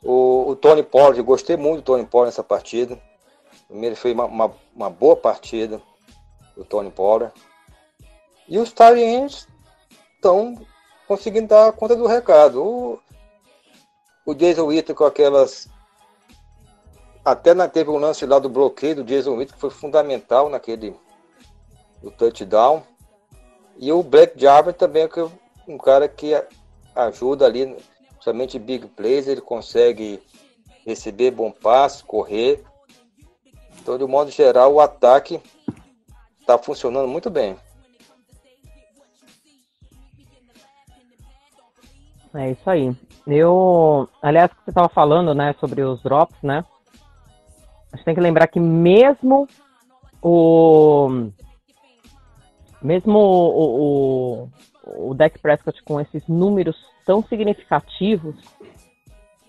O, 0.02 0.50
o 0.50 0.56
Tony 0.56 0.84
Pollard, 0.84 1.22
gostei 1.22 1.56
muito 1.56 1.78
do 1.78 1.84
Tony 1.84 2.06
Pollard 2.06 2.30
nessa 2.30 2.44
partida. 2.44 3.00
Ele 3.74 3.96
fez 3.96 4.14
uma, 4.14 4.26
uma, 4.26 4.54
uma 4.76 4.90
boa 4.90 5.16
partida, 5.16 5.82
o 6.56 6.64
Tony 6.64 6.92
Pollard. 6.92 7.34
E 8.48 8.58
os 8.60 8.72
Tyrants 8.72 9.48
estão 10.16 10.56
conseguindo 11.08 11.48
dar 11.48 11.72
conta 11.74 11.96
do 11.96 12.06
recado. 12.06 12.64
O, 12.64 13.00
o 14.26 14.34
Jason 14.34 14.66
Witten 14.66 14.96
com 14.96 15.06
aquelas. 15.06 15.68
Até 17.26 17.54
na, 17.54 17.68
teve 17.68 17.90
um 17.90 17.98
lance 17.98 18.26
lá 18.26 18.38
do 18.38 18.50
bloqueio 18.50 18.98
do 18.98 19.04
Jason 19.04 19.36
Witten 19.36 19.56
que 19.56 19.62
foi 19.62 19.70
fundamental 19.70 20.50
naquele 20.50 20.96
do 22.02 22.12
touchdown. 22.12 22.84
E 23.78 23.92
o 23.92 24.04
Black 24.04 24.40
Jarvis 24.40 24.76
também 24.76 25.04
é 25.04 25.10
um 25.68 25.78
cara 25.78 26.08
que 26.08 26.34
ajuda 26.96 27.46
ali, 27.46 27.76
somente 28.20 28.60
big 28.60 28.88
plays, 28.90 29.28
ele 29.28 29.42
consegue 29.42 30.22
receber 30.86 31.32
bom 31.32 31.52
passe, 31.52 32.04
correr. 32.04 32.64
Então, 33.84 33.98
de 33.98 34.06
modo 34.06 34.32
geral, 34.32 34.74
o 34.74 34.80
ataque 34.80 35.42
está 36.40 36.58
funcionando 36.58 37.06
muito 37.06 37.30
bem. 37.30 37.58
É 42.34 42.52
isso 42.52 42.70
aí. 42.70 42.96
Eu, 43.28 44.08
aliás, 44.22 44.50
que 44.52 44.64
você 44.64 44.72
estava 44.72 44.88
falando, 44.88 45.36
né, 45.36 45.54
sobre 45.60 45.82
os 45.84 46.02
drops, 46.02 46.42
né? 46.42 46.64
A 47.92 47.98
gente 47.98 48.06
tem 48.06 48.16
que 48.16 48.22
lembrar 48.22 48.48
que 48.48 48.60
mesmo 48.60 49.48
o 50.22 51.30
mesmo 52.82 53.20
o, 53.20 54.50
o, 54.86 55.12
o 55.12 55.16
Prescott 55.42 55.84
com 55.84 56.00
esses 56.00 56.26
números 56.26 56.78
tão 57.06 57.22
significativos, 57.22 58.36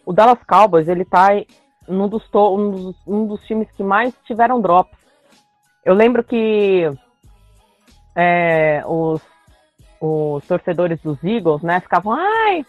o 0.05 0.13
Dallas 0.13 0.43
Cowboys 0.45 0.89
ele 0.89 1.05
tá 1.05 1.29
num 1.89 2.09
dos, 2.09 2.23
um 2.35 2.71
dos, 2.71 2.97
um 3.07 3.27
dos 3.27 3.41
times 3.47 3.71
que 3.73 3.83
mais 3.83 4.15
tiveram 4.25 4.61
drops. 4.61 4.97
Eu 5.85 5.95
lembro 5.95 6.25
que 6.25 6.91
é, 8.17 8.83
os, 8.87 9.21
os 10.01 10.47
torcedores 10.47 11.01
dos 11.03 11.23
Eagles, 11.23 11.63
né, 11.63 11.81
ficavam, 11.81 12.13
ai, 12.13 12.65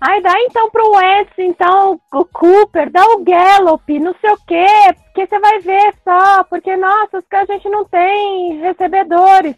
Ai, 0.00 0.20
dá 0.22 0.32
então 0.42 0.70
pro 0.70 0.92
West, 0.92 1.32
então, 1.38 2.00
o 2.14 2.24
Cooper, 2.24 2.88
dá 2.88 3.04
o 3.04 3.24
Gallup, 3.24 3.98
não 3.98 4.14
sei 4.20 4.30
o 4.30 4.38
quê, 4.46 4.66
porque 5.04 5.26
você 5.26 5.40
vai 5.40 5.58
ver 5.58 5.92
só, 6.04 6.44
porque, 6.44 6.76
nossa, 6.76 7.20
a 7.32 7.44
gente 7.44 7.68
não 7.68 7.84
tem 7.84 8.58
recebedores. 8.58 9.56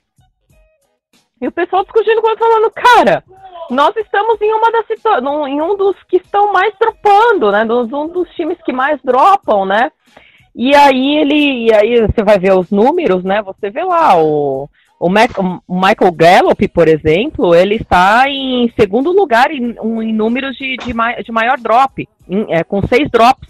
E 1.41 1.49
o 1.49 1.53
pessoal 1.53 1.83
discutindo 1.85 2.21
com 2.21 2.37
falando, 2.37 2.71
cara, 2.71 3.25
nós 3.71 3.97
estamos 3.97 4.41
em 4.41 4.53
uma 4.53 4.71
das 4.73 4.85
em 5.49 5.63
um 5.63 5.77
dos 5.77 5.97
que 6.09 6.17
estão 6.17 6.53
mais 6.53 6.75
dropando, 6.79 7.51
né? 7.51 7.65
Um 7.65 8.09
dos 8.09 8.29
times 8.31 8.59
que 8.63 8.73
mais 8.73 9.01
dropam, 9.03 9.65
né? 9.65 9.91
E 10.55 10.75
aí 10.75 11.17
ele. 11.19 11.69
E 11.69 11.75
aí 11.75 12.01
você 12.01 12.23
vai 12.23 12.39
ver 12.39 12.53
os 12.53 12.71
números, 12.71 13.23
né? 13.25 13.41
Você 13.43 13.71
vê 13.71 13.85
lá 13.85 14.21
o, 14.21 14.69
o, 14.99 15.09
Mac, 15.09 15.31
o, 15.39 15.75
Michael 15.75 16.13
Gallup, 16.13 16.69
por 16.69 16.89
exemplo, 16.89 17.55
ele 17.55 17.77
está 17.77 18.29
em 18.29 18.71
segundo 18.79 19.13
lugar 19.13 19.51
em, 19.51 19.77
em 20.03 20.13
números 20.13 20.57
de, 20.57 20.77
de, 20.77 20.93
de, 20.93 21.33
maior 21.33 21.57
drop, 21.59 22.07
em, 22.29 22.47
é, 22.53 22.65
com 22.65 22.87
seis 22.87 23.09
drops. 23.11 23.49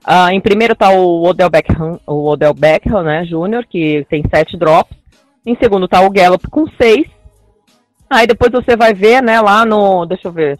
Uh, 0.00 0.30
em 0.32 0.40
primeiro 0.40 0.72
está 0.72 0.90
o 0.90 1.22
Odell 1.24 1.50
Beckham, 1.50 2.00
o 2.06 2.30
Odell 2.30 2.54
Beckham, 2.54 3.02
né, 3.02 3.22
Júnior, 3.26 3.66
que 3.66 4.06
tem 4.08 4.24
sete 4.34 4.56
drops. 4.56 4.96
Em 5.44 5.54
segundo 5.56 5.84
está 5.84 6.00
o 6.00 6.10
Gallup 6.10 6.48
com 6.48 6.66
seis. 6.80 7.06
Aí 8.10 8.26
depois 8.26 8.50
você 8.50 8.76
vai 8.76 8.92
ver, 8.92 9.22
né, 9.22 9.40
lá 9.40 9.64
no, 9.64 10.04
deixa 10.04 10.26
eu 10.26 10.32
ver, 10.32 10.58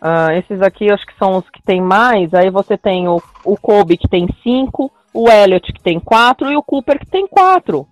uh, 0.00 0.32
esses 0.38 0.62
aqui 0.62 0.90
acho 0.90 1.06
que 1.06 1.18
são 1.18 1.36
os 1.36 1.50
que 1.50 1.62
tem 1.62 1.80
mais. 1.80 2.32
Aí 2.32 2.48
você 2.48 2.78
tem 2.78 3.06
o, 3.06 3.22
o 3.44 3.56
Kobe 3.56 3.98
que 3.98 4.08
tem 4.08 4.26
cinco, 4.42 4.90
o 5.12 5.28
Elliott 5.28 5.70
que 5.72 5.82
tem 5.82 6.00
quatro 6.00 6.50
e 6.50 6.56
o 6.56 6.62
Cooper 6.62 6.98
que 6.98 7.06
tem 7.06 7.26
quatro. 7.26 7.86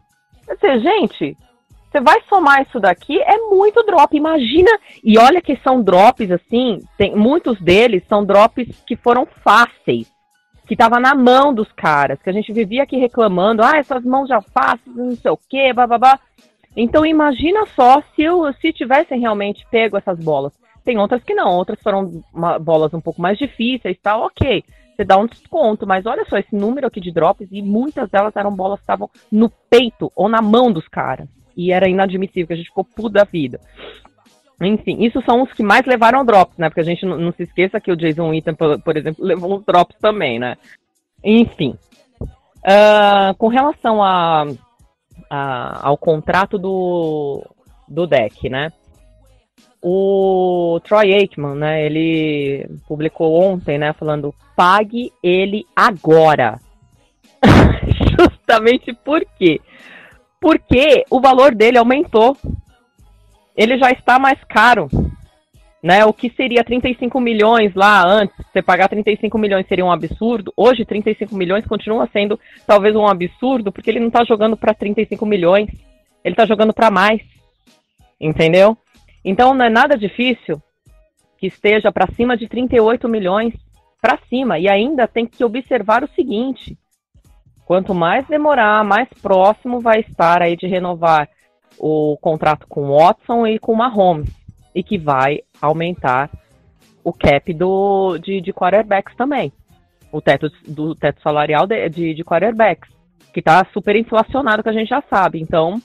Quer 0.47 0.55
dizer, 0.55 0.81
gente, 0.81 1.37
você 1.91 2.01
vai 2.01 2.23
somar 2.29 2.63
isso 2.63 2.81
daqui, 2.81 3.21
é 3.21 3.37
muito 3.37 3.83
drop. 3.85 4.17
Imagina, 4.17 4.71
e 5.05 5.19
olha 5.19 5.43
que 5.43 5.57
são 5.63 5.83
drops 5.83 6.31
assim, 6.31 6.79
tem, 6.97 7.15
muitos 7.15 7.61
deles 7.61 8.03
são 8.09 8.25
drops 8.25 8.83
que 8.87 8.97
foram 8.97 9.27
fáceis, 9.45 10.11
que 10.67 10.75
tava 10.75 10.99
na 10.99 11.15
mão 11.15 11.53
dos 11.53 11.71
caras, 11.73 12.21
que 12.23 12.31
a 12.31 12.33
gente 12.33 12.51
vivia 12.53 12.85
aqui 12.85 12.97
reclamando, 12.97 13.63
ah, 13.63 13.77
essas 13.77 14.03
mãos 14.03 14.29
já 14.29 14.41
fáceis, 14.41 14.97
não 14.97 15.15
sei 15.15 15.31
o 15.31 15.39
quê, 15.49 15.75
babá. 15.75 16.19
Então 16.77 17.05
imagina 17.05 17.67
só 17.67 18.03
se, 18.15 18.23
eu, 18.23 18.53
se 18.55 18.73
tivessem 18.73 19.21
realmente 19.21 19.67
pego 19.71 19.97
essas 19.97 20.19
bolas. 20.19 20.53
Tem 20.85 20.99
outras 20.99 21.23
que 21.23 21.35
não, 21.35 21.55
outras 21.57 21.81
foram 21.81 22.23
uma, 22.35 22.59
bolas 22.59 22.93
um 22.93 23.01
pouco 23.01 23.21
mais 23.21 23.39
difíceis, 23.39 23.97
tá? 24.03 24.17
Ok 24.17 24.65
você 25.03 25.05
dá 25.05 25.19
um 25.19 25.27
desconto. 25.27 25.87
Mas 25.87 26.07
olha 26.07 26.25
só, 26.27 26.39
esse 26.39 26.55
número 26.55 26.87
aqui 26.87 27.01
de 27.01 27.13
drops, 27.13 27.49
e 27.51 27.61
muitas 27.63 28.09
delas 28.11 28.35
eram 28.37 28.55
bolas 28.55 28.79
que 28.79 28.85
estavam 28.85 29.11
no 29.31 29.51
peito 29.69 30.11
ou 30.15 30.29
na 30.29 30.41
mão 30.41 30.73
dos 30.73 30.87
caras. 30.89 31.29
E 31.57 31.73
era 31.73 31.89
inadmissível, 31.89 32.47
que 32.47 32.53
a 32.53 32.57
gente 32.57 32.69
ficou 32.69 32.85
puto 32.85 33.11
da 33.11 33.25
vida. 33.25 33.61
Enfim, 34.61 35.03
isso 35.05 35.21
são 35.23 35.43
os 35.43 35.53
que 35.53 35.63
mais 35.63 35.85
levaram 35.85 36.25
drops, 36.25 36.57
né? 36.57 36.69
Porque 36.69 36.81
a 36.81 36.85
gente 36.85 37.05
não, 37.05 37.19
não 37.19 37.33
se 37.33 37.43
esqueça 37.43 37.81
que 37.81 37.91
o 37.91 37.97
Jason 37.97 38.31
Witten, 38.31 38.55
por, 38.55 38.81
por, 38.81 38.97
exemplo, 38.97 39.25
levou 39.25 39.57
uns 39.57 39.65
drops 39.65 39.97
também, 40.01 40.39
né? 40.39 40.57
Enfim. 41.23 41.77
Uh, 42.21 43.35
com 43.39 43.49
relação 43.49 44.03
a, 44.03 44.47
a, 45.35 45.89
ao 45.89 45.97
contrato 45.97 46.59
do, 46.59 47.43
do 47.89 48.07
deck, 48.07 48.51
né? 48.51 48.71
O 49.81 50.79
Troy 50.85 51.15
Aikman, 51.15 51.55
né, 51.57 51.87
ele 51.87 52.69
publicou 52.87 53.43
ontem, 53.43 53.79
né, 53.79 53.95
falando 53.95 54.35
pague 54.55 55.11
ele 55.23 55.65
agora. 55.75 56.61
Justamente 58.21 58.93
por 58.93 59.25
quê? 59.39 59.59
Porque 60.39 61.05
o 61.11 61.19
valor 61.19 61.55
dele 61.55 61.79
aumentou. 61.79 62.37
Ele 63.57 63.79
já 63.79 63.91
está 63.91 64.19
mais 64.19 64.39
caro. 64.45 64.89
Né, 65.83 66.05
o 66.05 66.13
que 66.13 66.31
seria 66.31 66.63
35 66.63 67.21
milhões 67.21 67.75
lá 67.75 68.07
antes, 68.07 68.37
você 68.53 68.63
pagar 68.63 68.89
35 68.89 69.37
milhões 69.37 69.67
seria 69.67 69.85
um 69.85 69.91
absurdo. 69.91 70.53
Hoje, 70.57 70.85
35 70.85 71.35
milhões 71.35 71.67
continua 71.67 72.09
sendo 72.13 72.39
talvez 72.65 72.95
um 72.95 73.05
absurdo, 73.05 73.73
porque 73.73 73.91
ele 73.91 73.99
não 73.99 74.07
está 74.07 74.23
jogando 74.23 74.57
para 74.57 74.73
35 74.73 75.27
milhões, 75.27 75.69
ele 76.25 76.35
está 76.35 76.47
jogando 76.47 76.73
para 76.73 76.89
mais. 76.89 77.21
Entendeu? 78.21 78.79
Então 79.25 79.55
não 79.55 79.65
é 79.65 79.69
nada 79.69 79.99
difícil 79.99 80.63
que 81.37 81.49
esteja 81.49 81.91
para 81.91 82.07
cima 82.15 82.37
de 82.37 82.49
38 82.49 83.09
milhões 83.09 83.53
para 84.01 84.19
cima. 84.29 84.61
E 84.61 84.69
ainda 84.69 85.09
tem 85.09 85.27
que 85.27 85.45
observar 85.45 86.05
o 86.05 86.11
seguinte: 86.15 86.79
quanto 87.65 87.93
mais 87.93 88.27
demorar, 88.29 88.85
mais 88.85 89.09
próximo 89.21 89.81
vai 89.81 90.01
estar 90.01 90.43
aí 90.43 90.57
de 90.57 90.69
renovar 90.69 91.29
o 91.79 92.17
contrato 92.21 92.67
com 92.69 92.85
o 92.85 92.99
Watson 92.99 93.47
e 93.47 93.59
com 93.59 93.75
Mahomes. 93.75 94.42
E 94.75 94.83
que 94.83 94.99
vai 94.99 95.41
aumentar 95.61 96.31
o 97.05 97.13
cap 97.13 97.53
do, 97.53 98.19
de, 98.19 98.41
de 98.41 98.53
quarterbacks 98.53 99.15
também. 99.17 99.53
O 100.11 100.21
teto 100.21 100.51
do 100.67 100.95
teto 100.95 101.21
salarial 101.23 101.67
de, 101.67 101.89
de, 101.89 102.15
de 102.15 102.25
quarterbacks. 102.25 102.91
Que 103.33 103.41
está 103.41 103.67
super 103.73 103.97
inflacionado, 103.97 104.63
que 104.63 104.69
a 104.69 104.73
gente 104.73 104.89
já 104.89 105.03
sabe. 105.09 105.41
Então, 105.41 105.81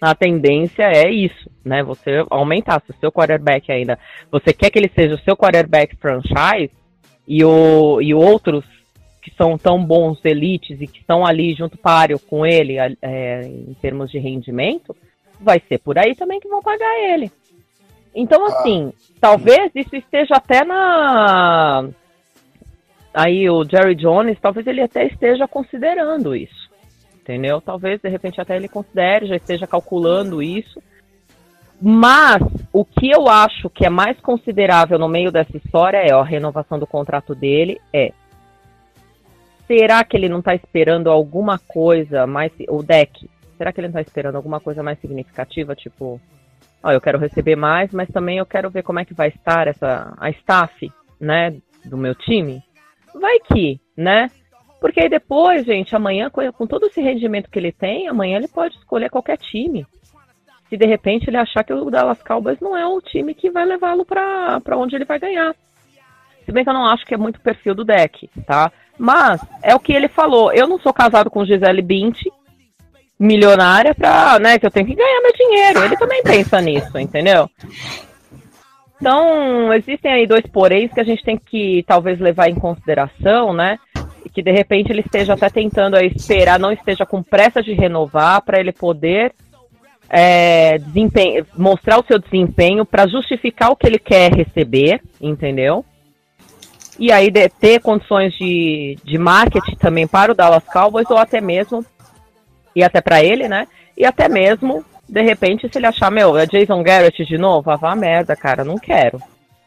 a 0.00 0.14
tendência 0.14 0.84
é 0.84 1.10
isso, 1.10 1.50
né? 1.64 1.82
Você 1.82 2.24
aumentar. 2.30 2.80
Se 2.84 2.92
o 2.92 2.96
seu 3.00 3.10
quarterback 3.10 3.70
ainda. 3.70 3.98
Você 4.30 4.52
quer 4.52 4.70
que 4.70 4.78
ele 4.78 4.90
seja 4.94 5.14
o 5.14 5.20
seu 5.20 5.36
quarterback 5.36 5.96
franchise 5.96 6.70
e, 7.26 7.44
o, 7.44 8.00
e 8.00 8.14
outros 8.14 8.64
que 9.22 9.34
são 9.34 9.56
tão 9.56 9.82
bons 9.82 10.22
elites 10.22 10.78
e 10.80 10.86
que 10.86 10.98
estão 10.98 11.24
ali 11.24 11.54
junto 11.54 11.78
páreo 11.78 12.18
com 12.18 12.44
ele 12.44 12.76
é, 13.00 13.40
em 13.46 13.74
termos 13.80 14.10
de 14.10 14.18
rendimento, 14.18 14.94
vai 15.40 15.62
ser 15.66 15.78
por 15.78 15.98
aí 15.98 16.14
também 16.14 16.38
que 16.38 16.48
vão 16.48 16.60
pagar 16.60 17.00
ele. 17.00 17.32
Então, 18.14 18.44
ah. 18.44 18.48
assim, 18.48 18.92
ah. 18.92 19.14
talvez 19.20 19.70
isso 19.74 19.96
esteja 19.96 20.36
até 20.36 20.64
na. 20.64 21.88
Aí 23.12 23.48
o 23.48 23.64
Jerry 23.64 23.94
Jones, 23.94 24.38
talvez 24.40 24.66
ele 24.66 24.82
até 24.82 25.06
esteja 25.06 25.46
considerando 25.46 26.34
isso 26.34 26.64
entendeu? 27.24 27.60
Talvez 27.60 28.00
de 28.00 28.08
repente 28.08 28.40
até 28.40 28.54
ele 28.54 28.68
considere, 28.68 29.26
já 29.26 29.36
esteja 29.36 29.66
calculando 29.66 30.42
isso. 30.42 30.80
Mas 31.80 32.42
o 32.72 32.84
que 32.84 33.10
eu 33.10 33.28
acho 33.28 33.68
que 33.70 33.84
é 33.84 33.90
mais 33.90 34.20
considerável 34.20 34.98
no 34.98 35.08
meio 35.08 35.32
dessa 35.32 35.56
história 35.56 35.98
é 35.98 36.14
ó, 36.14 36.20
a 36.20 36.24
renovação 36.24 36.78
do 36.78 36.86
contrato 36.86 37.34
dele 37.34 37.80
é 37.92 38.12
será 39.66 40.04
que 40.04 40.16
ele 40.16 40.28
não 40.28 40.38
está 40.38 40.54
esperando 40.54 41.10
alguma 41.10 41.58
coisa 41.58 42.26
mais 42.26 42.52
o 42.68 42.82
deck? 42.82 43.28
Será 43.56 43.72
que 43.72 43.80
ele 43.80 43.88
não 43.88 43.98
está 43.98 44.02
esperando 44.02 44.36
alguma 44.36 44.60
coisa 44.60 44.82
mais 44.82 45.00
significativa, 45.00 45.74
tipo, 45.74 46.20
ó, 46.84 46.92
eu 46.92 47.00
quero 47.00 47.18
receber 47.18 47.56
mais, 47.56 47.90
mas 47.92 48.08
também 48.10 48.38
eu 48.38 48.46
quero 48.46 48.68
ver 48.68 48.82
como 48.82 49.00
é 49.00 49.04
que 49.04 49.14
vai 49.14 49.28
estar 49.28 49.66
essa 49.66 50.14
a 50.18 50.28
staff, 50.30 50.92
né, 51.18 51.56
do 51.84 51.96
meu 51.96 52.14
time? 52.14 52.62
Vai 53.14 53.40
que, 53.40 53.80
né? 53.96 54.30
Porque 54.80 55.00
aí 55.00 55.08
depois, 55.08 55.64
gente, 55.64 55.96
amanhã, 55.96 56.30
com 56.30 56.66
todo 56.66 56.86
esse 56.86 57.00
rendimento 57.00 57.50
que 57.50 57.58
ele 57.58 57.72
tem, 57.72 58.06
amanhã 58.06 58.36
ele 58.36 58.48
pode 58.48 58.76
escolher 58.76 59.08
qualquer 59.08 59.38
time. 59.38 59.86
Se 60.68 60.76
de 60.76 60.86
repente 60.86 61.28
ele 61.28 61.38
achar 61.38 61.64
que 61.64 61.72
o 61.72 61.90
Dallas 61.90 62.22
Cowboys 62.22 62.60
não 62.60 62.76
é 62.76 62.86
o 62.86 63.00
time 63.00 63.34
que 63.34 63.50
vai 63.50 63.64
levá-lo 63.64 64.04
para 64.04 64.76
onde 64.76 64.94
ele 64.94 65.06
vai 65.06 65.18
ganhar. 65.18 65.54
Se 66.44 66.52
bem 66.52 66.64
que 66.64 66.68
eu 66.68 66.74
não 66.74 66.84
acho 66.84 67.06
que 67.06 67.14
é 67.14 67.16
muito 67.16 67.40
perfil 67.40 67.74
do 67.74 67.84
deck, 67.84 68.28
tá? 68.46 68.70
Mas 68.98 69.40
é 69.62 69.74
o 69.74 69.80
que 69.80 69.92
ele 69.92 70.08
falou. 70.08 70.52
Eu 70.52 70.66
não 70.66 70.78
sou 70.78 70.92
casado 70.92 71.30
com 71.30 71.44
Gisele 71.46 71.80
Bint, 71.80 72.24
milionária, 73.18 73.94
pra, 73.94 74.38
né, 74.38 74.58
que 74.58 74.66
eu 74.66 74.70
tenho 74.70 74.86
que 74.86 74.94
ganhar 74.94 75.20
meu 75.20 75.32
dinheiro. 75.32 75.84
Ele 75.84 75.96
também 75.96 76.22
pensa 76.22 76.60
nisso, 76.60 76.98
entendeu? 76.98 77.48
Então, 79.00 79.72
existem 79.72 80.12
aí 80.12 80.26
dois 80.26 80.46
poréns 80.46 80.92
que 80.92 81.00
a 81.00 81.04
gente 81.04 81.22
tem 81.22 81.36
que 81.36 81.84
talvez 81.86 82.18
levar 82.18 82.48
em 82.48 82.54
consideração, 82.54 83.52
né? 83.52 83.78
Que 84.32 84.42
de 84.42 84.50
repente 84.50 84.90
ele 84.90 85.00
esteja 85.00 85.34
até 85.34 85.48
tentando 85.48 85.96
aí 85.96 86.06
esperar, 86.06 86.58
não 86.58 86.72
esteja 86.72 87.06
com 87.06 87.22
pressa 87.22 87.62
de 87.62 87.72
renovar 87.72 88.42
para 88.42 88.58
ele 88.58 88.72
poder 88.72 89.32
é, 90.08 90.78
mostrar 91.56 91.98
o 91.98 92.04
seu 92.06 92.18
desempenho 92.18 92.84
para 92.84 93.06
justificar 93.06 93.70
o 93.70 93.76
que 93.76 93.86
ele 93.86 93.98
quer 93.98 94.32
receber, 94.32 95.00
entendeu? 95.20 95.84
E 96.98 97.10
aí 97.10 97.30
de, 97.30 97.48
ter 97.48 97.80
condições 97.80 98.32
de, 98.34 98.96
de 99.04 99.18
marketing 99.18 99.76
também 99.76 100.06
para 100.06 100.32
o 100.32 100.34
Dallas 100.34 100.64
Cowboys 100.64 101.10
ou 101.10 101.18
até 101.18 101.40
mesmo 101.40 101.84
e 102.74 102.82
até 102.82 103.00
para 103.00 103.22
ele, 103.22 103.48
né? 103.48 103.66
E 103.96 104.04
até 104.04 104.28
mesmo 104.28 104.84
de 105.08 105.22
repente, 105.22 105.68
se 105.70 105.78
ele 105.78 105.86
achar, 105.86 106.10
meu, 106.10 106.36
é 106.36 106.46
Jason 106.46 106.82
Garrett 106.82 107.24
de 107.24 107.38
novo, 107.38 107.70
ah, 107.70 107.76
vá 107.76 107.94
merda, 107.94 108.34
cara, 108.34 108.64
não 108.64 108.78
quero. 108.78 109.20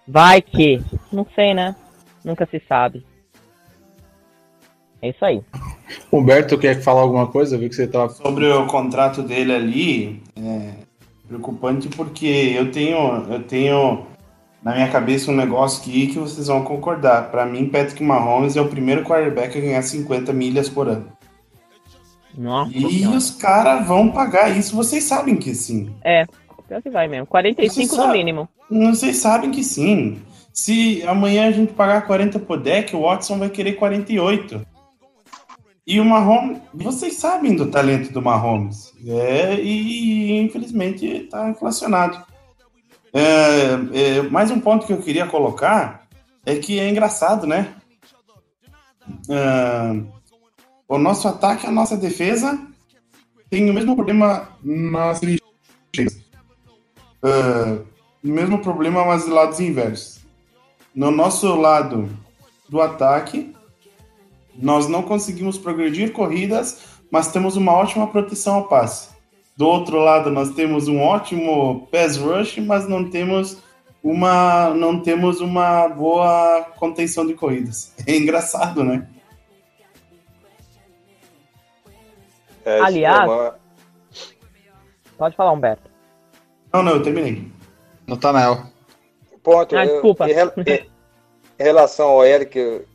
Vai 0.08 0.42
que. 0.42 0.82
Não 1.12 1.26
sei, 1.36 1.54
né? 1.54 1.76
Nunca 2.24 2.46
se 2.46 2.62
sabe. 2.68 3.06
É 5.02 5.10
isso 5.10 5.24
aí. 5.24 5.42
Humberto 6.12 6.58
quer 6.58 6.82
falar 6.82 7.02
alguma 7.02 7.28
coisa? 7.28 7.58
vi 7.58 7.70
que 7.70 7.76
você 7.76 7.88
tava. 7.88 8.10
Sobre 8.10 8.48
o 8.52 8.66
contrato 8.66 9.22
dele 9.22 9.54
ali, 9.54 10.24
é 10.36 10.72
preocupante 11.28 11.88
porque 11.90 12.56
eu 12.58 12.72
tenho, 12.72 13.26
eu 13.30 13.44
tenho 13.44 14.08
na 14.64 14.74
minha 14.74 14.90
cabeça 14.90 15.30
um 15.30 15.36
negócio 15.36 15.82
aqui 15.82 16.08
que 16.08 16.18
vocês 16.18 16.48
vão 16.48 16.64
concordar. 16.64 17.30
Para 17.30 17.46
mim, 17.46 17.70
Patrick 17.70 18.02
Mahomes 18.02 18.56
é 18.56 18.62
o 18.62 18.70
primeiro 18.70 19.04
quarterback 19.04 19.58
a 19.58 19.62
ganhar 19.62 19.82
50 19.82 20.34
milhas 20.34 20.68
por 20.68 20.88
ano. 20.88 21.17
Nossa, 22.38 22.72
e 22.77 23.00
senhora. 23.00 23.17
os 23.17 23.32
caras 23.32 23.88
vão 23.88 24.12
pagar 24.12 24.56
isso, 24.56 24.75
vocês 24.75 25.03
sabem 25.03 25.36
que 25.36 25.56
sim. 25.56 25.91
É, 26.03 26.25
pior 26.67 26.82
que 26.84 26.89
vai 26.89 27.08
mesmo. 27.08 27.25
45 27.25 27.96
no 27.98 28.12
mínimo. 28.12 28.48
Vocês 28.70 29.17
sabem 29.17 29.50
que 29.50 29.63
sim. 29.63 30.22
Se 30.53 31.01
amanhã 31.03 31.48
a 31.48 31.51
gente 31.51 31.74
pagar 31.74 32.06
40 32.06 32.39
por 32.39 32.60
deck, 32.60 32.96
o 32.96 33.01
Watson 33.01 33.39
vai 33.39 33.50
querer 33.50 33.74
48. 33.74 34.65
E 35.86 36.00
o 36.00 36.06
Mahomes, 36.06 36.60
vocês 36.74 37.15
sabem 37.15 37.56
do 37.56 37.72
talento 37.72 38.12
do 38.12 38.22
Mahomes. 38.22 38.94
É, 39.08 39.56
e 39.56 40.38
infelizmente 40.38 41.06
está 41.06 41.50
inflacionado. 41.50 42.24
É, 43.13 44.17
é, 44.17 44.22
mais 44.24 44.51
um 44.51 44.60
ponto 44.60 44.86
que 44.86 44.94
eu 44.94 45.01
queria 45.01 45.25
colocar 45.25 46.08
é 46.46 46.56
que 46.56 46.79
é 46.79 46.89
engraçado, 46.89 47.48
né? 47.48 47.74
É, 49.29 50.17
o 50.88 50.98
nosso 50.98 51.27
ataque, 51.27 51.67
a 51.67 51.72
nossa 51.72 51.98
defesa 51.98 52.60
tem 53.50 53.70
o 53.70 53.74
mesmo 53.74 53.96
problema 53.96 54.50
nas 54.63 55.20
trincheiras. 55.20 56.22
Uh, 57.24 57.86
mesmo 58.24 58.60
problema, 58.60 59.06
mas 59.06 59.25
de 59.25 59.32
lados 59.32 59.60
inversos. 59.60 60.20
No 60.94 61.12
nosso 61.12 61.56
lado 61.56 62.10
do 62.67 62.82
ataque, 62.82 63.53
nós 64.56 64.88
não 64.88 65.03
conseguimos 65.03 65.58
progredir 65.58 66.12
corridas, 66.12 66.79
mas 67.12 67.32
temos 67.32 67.56
uma 67.56 67.74
ótima 67.74 68.08
proteção 68.08 68.56
ao 68.56 68.67
passe. 68.67 69.10
Do 69.56 69.67
outro 69.67 69.98
lado, 69.98 70.29
nós 70.29 70.51
temos 70.51 70.88
um 70.88 71.00
ótimo 71.00 71.88
pass 71.91 72.17
rush, 72.17 72.58
mas 72.60 72.88
não 72.88 73.10
temos 73.10 73.58
uma 74.03 74.69
não 74.69 75.00
temos 75.00 75.41
uma 75.41 75.88
boa 75.88 76.65
contenção 76.78 77.26
de 77.26 77.34
corridas. 77.34 77.93
É 78.06 78.15
engraçado, 78.15 78.84
né? 78.84 79.08
É, 82.67 82.82
Aliás, 82.82 83.21
é 83.21 83.34
uma... 83.34 83.60
pode 85.17 85.38
falar, 85.38 85.53
Humberto. 85.53 85.89
Não, 86.73 86.84
não, 86.84 86.91
eu 86.95 87.01
terminei. 87.01 87.49
No 88.06 88.17
Tanel. 88.17 88.62
Ponto. 89.41 89.77
Ah, 89.77 89.86
desculpa. 89.86 90.27
Eu, 90.27 90.51
em, 90.58 90.73
em, 91.60 91.63
relação 91.63 92.10
ao 92.10 92.25
Eric 92.25 92.51
que 92.51 92.86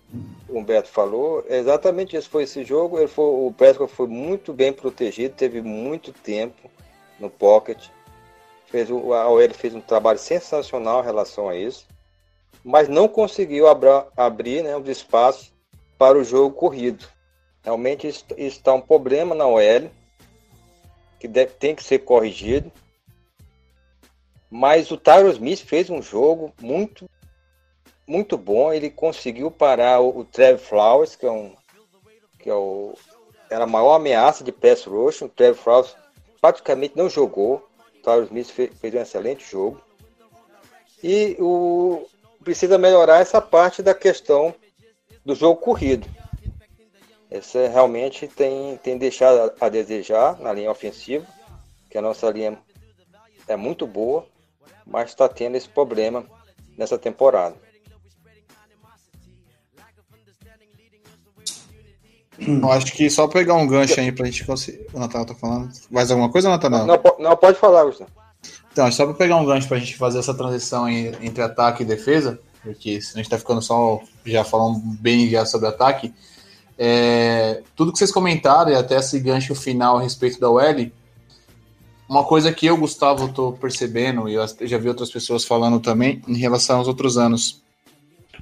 o 0.46 0.58
Humberto 0.58 0.90
falou, 0.90 1.42
é 1.48 1.56
exatamente 1.56 2.14
isso 2.14 2.28
foi 2.28 2.42
esse 2.42 2.62
jogo. 2.64 2.98
Ele 2.98 3.08
foi, 3.08 3.24
o 3.24 3.54
Prescott 3.56 3.90
foi 3.90 4.06
muito 4.08 4.52
bem 4.52 4.74
protegido, 4.74 5.34
teve 5.34 5.62
muito 5.62 6.12
tempo 6.12 6.70
no 7.18 7.30
pocket. 7.30 7.88
Fez, 8.66 8.90
o, 8.90 9.14
a 9.14 9.26
OL 9.26 9.54
fez 9.54 9.74
um 9.74 9.80
trabalho 9.80 10.18
sensacional 10.18 11.00
em 11.00 11.06
relação 11.06 11.48
a 11.48 11.56
isso, 11.56 11.86
mas 12.62 12.90
não 12.90 13.08
conseguiu 13.08 13.66
abra, 13.66 14.06
abrir 14.14 14.62
né, 14.62 14.76
os 14.76 14.86
espaços 14.86 15.50
para 15.96 16.18
o 16.18 16.24
jogo 16.24 16.54
corrido. 16.54 17.06
Realmente 17.64 18.08
está 18.36 18.74
um 18.74 18.80
problema 18.80 19.34
na 19.34 19.46
OL, 19.46 19.90
que 21.20 21.28
deve, 21.28 21.52
tem 21.52 21.74
que 21.74 21.84
ser 21.84 22.00
corrigido. 22.00 22.72
Mas 24.50 24.90
o 24.90 24.96
Tyro 24.96 25.30
Smith 25.30 25.60
fez 25.60 25.88
um 25.88 26.02
jogo 26.02 26.52
muito, 26.60 27.08
muito 28.06 28.36
bom. 28.36 28.72
Ele 28.72 28.90
conseguiu 28.90 29.50
parar 29.50 30.00
o, 30.00 30.18
o 30.18 30.24
Trev 30.24 30.58
Flowers, 30.58 31.16
que 31.16 31.24
é 31.24 31.30
um 31.30 31.54
que 32.38 32.50
é 32.50 32.54
o, 32.54 32.94
era 33.48 33.64
a 33.64 33.68
maior 33.68 33.94
ameaça 33.94 34.42
de 34.42 34.50
pass 34.50 34.84
rush. 34.84 35.22
O 35.22 35.28
Trev 35.28 35.56
Flowers 35.56 35.94
praticamente 36.40 36.96
não 36.96 37.08
jogou. 37.08 37.68
O 37.96 38.02
Tyro 38.02 38.24
Smith 38.24 38.48
fez, 38.48 38.70
fez 38.78 38.94
um 38.94 39.00
excelente 39.00 39.48
jogo. 39.48 39.80
E 41.02 41.36
o, 41.38 42.06
precisa 42.42 42.76
melhorar 42.76 43.20
essa 43.20 43.40
parte 43.40 43.82
da 43.82 43.94
questão 43.94 44.52
do 45.24 45.34
jogo 45.34 45.60
corrido. 45.60 46.08
Esse 47.32 47.66
realmente 47.66 48.28
tem, 48.28 48.76
tem 48.82 48.98
deixado 48.98 49.54
a, 49.58 49.68
desejar 49.70 50.38
na 50.38 50.52
linha 50.52 50.70
ofensiva, 50.70 51.26
que 51.88 51.96
a 51.96 52.02
nossa 52.02 52.30
linha 52.30 52.58
é 53.48 53.56
muito 53.56 53.86
boa, 53.86 54.26
mas 54.86 55.08
está 55.08 55.26
tendo 55.30 55.56
esse 55.56 55.66
problema 55.66 56.26
nessa 56.76 56.98
temporada. 56.98 57.56
Eu 62.38 62.70
acho 62.70 62.92
que 62.92 63.08
só 63.08 63.26
pegar 63.26 63.54
um 63.54 63.66
gancho 63.66 63.98
aí 63.98 64.12
pra 64.12 64.26
gente 64.26 64.44
conseguir. 64.44 64.86
O 64.92 64.98
Natal 64.98 65.24
tá 65.24 65.34
falando. 65.34 65.70
Mais 65.90 66.10
alguma 66.10 66.30
coisa, 66.30 66.50
Natanel? 66.50 66.84
Não, 66.84 67.00
não, 67.18 67.36
pode 67.36 67.56
falar, 67.58 67.84
Gustavo. 67.84 68.10
Então, 68.72 68.92
só 68.92 69.06
pra 69.06 69.14
pegar 69.14 69.36
um 69.36 69.46
gancho 69.46 69.68
pra 69.68 69.78
gente 69.78 69.96
fazer 69.96 70.18
essa 70.18 70.34
transição 70.34 70.86
entre 70.86 71.42
ataque 71.42 71.82
e 71.82 71.86
defesa, 71.86 72.38
porque 72.62 73.00
se 73.00 73.14
a 73.14 73.16
gente 73.18 73.30
tá 73.30 73.38
ficando 73.38 73.62
só 73.62 74.02
já 74.26 74.44
falando 74.44 74.80
bem 75.00 75.30
já 75.30 75.46
sobre 75.46 75.68
ataque, 75.68 76.12
é, 76.84 77.62
tudo 77.76 77.92
que 77.92 77.98
vocês 77.98 78.10
comentaram, 78.10 78.72
e 78.72 78.74
até 78.74 78.96
esse 78.96 79.20
gancho 79.20 79.54
final 79.54 79.98
a 79.98 80.02
respeito 80.02 80.40
da 80.40 80.50
OL, 80.50 80.90
uma 82.08 82.24
coisa 82.24 82.52
que 82.52 82.66
eu, 82.66 82.76
Gustavo, 82.76 83.26
estou 83.26 83.52
percebendo, 83.52 84.28
e 84.28 84.34
eu 84.34 84.44
já 84.62 84.78
vi 84.78 84.88
outras 84.88 85.08
pessoas 85.08 85.44
falando 85.44 85.78
também, 85.78 86.20
em 86.26 86.36
relação 86.36 86.78
aos 86.78 86.88
outros 86.88 87.16
anos. 87.16 87.62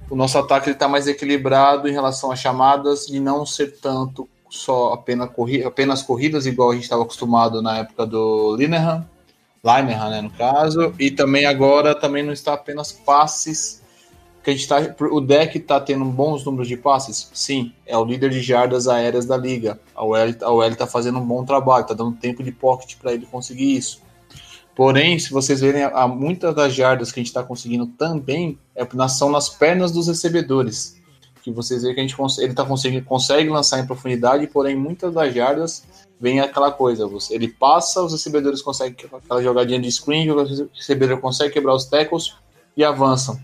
O 0.08 0.16
nosso 0.16 0.38
ataque 0.38 0.70
está 0.70 0.88
mais 0.88 1.06
equilibrado 1.06 1.86
em 1.86 1.92
relação 1.92 2.32
às 2.32 2.40
chamadas, 2.40 3.04
de 3.04 3.20
não 3.20 3.44
ser 3.44 3.78
tanto 3.78 4.26
só 4.48 4.94
apenas, 4.94 5.28
corri 5.34 5.62
apenas 5.62 6.02
corridas, 6.02 6.46
igual 6.46 6.70
a 6.70 6.74
gente 6.74 6.84
estava 6.84 7.02
acostumado 7.02 7.60
na 7.60 7.80
época 7.80 8.06
do 8.06 8.56
Linehan, 8.56 9.06
Linehan, 9.62 10.08
né, 10.08 10.22
no 10.22 10.30
caso, 10.30 10.94
e 10.98 11.10
também 11.10 11.44
agora 11.44 11.94
também 11.94 12.22
não 12.22 12.32
está 12.32 12.54
apenas 12.54 12.90
passes 12.90 13.82
que 14.42 14.50
a 14.50 14.52
gente 14.54 14.66
tá, 14.66 14.78
o 15.10 15.20
deck 15.20 15.58
está 15.58 15.78
tendo 15.80 16.04
bons 16.04 16.44
números 16.44 16.66
de 16.66 16.76
passes? 16.76 17.30
Sim, 17.34 17.72
é 17.86 17.96
o 17.96 18.04
líder 18.04 18.30
de 18.30 18.40
jardas 18.40 18.88
aéreas 18.88 19.26
da 19.26 19.36
liga. 19.36 19.78
A 19.94 20.02
OL, 20.02 20.16
a 20.42 20.50
OL 20.50 20.76
tá 20.76 20.86
fazendo 20.86 21.18
um 21.18 21.26
bom 21.26 21.44
trabalho, 21.44 21.82
está 21.82 21.94
dando 21.94 22.16
tempo 22.16 22.42
de 22.42 22.50
pocket 22.50 22.96
para 22.96 23.12
ele 23.12 23.26
conseguir 23.26 23.76
isso. 23.76 24.00
Porém, 24.74 25.18
se 25.18 25.30
vocês 25.30 25.60
verem, 25.60 25.82
há 25.82 26.08
muitas 26.08 26.54
das 26.54 26.72
jardas 26.72 27.12
que 27.12 27.20
a 27.20 27.22
gente 27.22 27.28
está 27.28 27.42
conseguindo 27.42 27.86
também 27.86 28.58
é, 28.74 28.86
são 29.08 29.30
nas 29.30 29.48
pernas 29.48 29.92
dos 29.92 30.06
recebedores. 30.06 30.98
Que 31.42 31.50
vocês 31.50 31.82
veem 31.82 31.94
que 31.94 32.00
a 32.00 32.06
gente 32.06 32.16
ele 32.38 32.54
tá 32.54 32.64
conseguindo, 32.64 33.04
consegue 33.04 33.48
lançar 33.50 33.78
em 33.78 33.86
profundidade, 33.86 34.46
porém 34.46 34.76
muitas 34.76 35.12
das 35.12 35.34
jardas 35.34 35.84
vem 36.18 36.40
aquela 36.40 36.70
coisa, 36.70 37.08
ele 37.30 37.48
passa, 37.48 38.02
os 38.02 38.12
recebedores 38.12 38.60
conseguem 38.60 38.94
aquela 39.10 39.42
jogadinha 39.42 39.80
de 39.80 39.90
screen, 39.90 40.30
o 40.30 40.44
recebedor 40.74 41.18
consegue 41.18 41.54
quebrar 41.54 41.74
os 41.74 41.86
tackles 41.86 42.34
e 42.76 42.84
avançam 42.84 43.40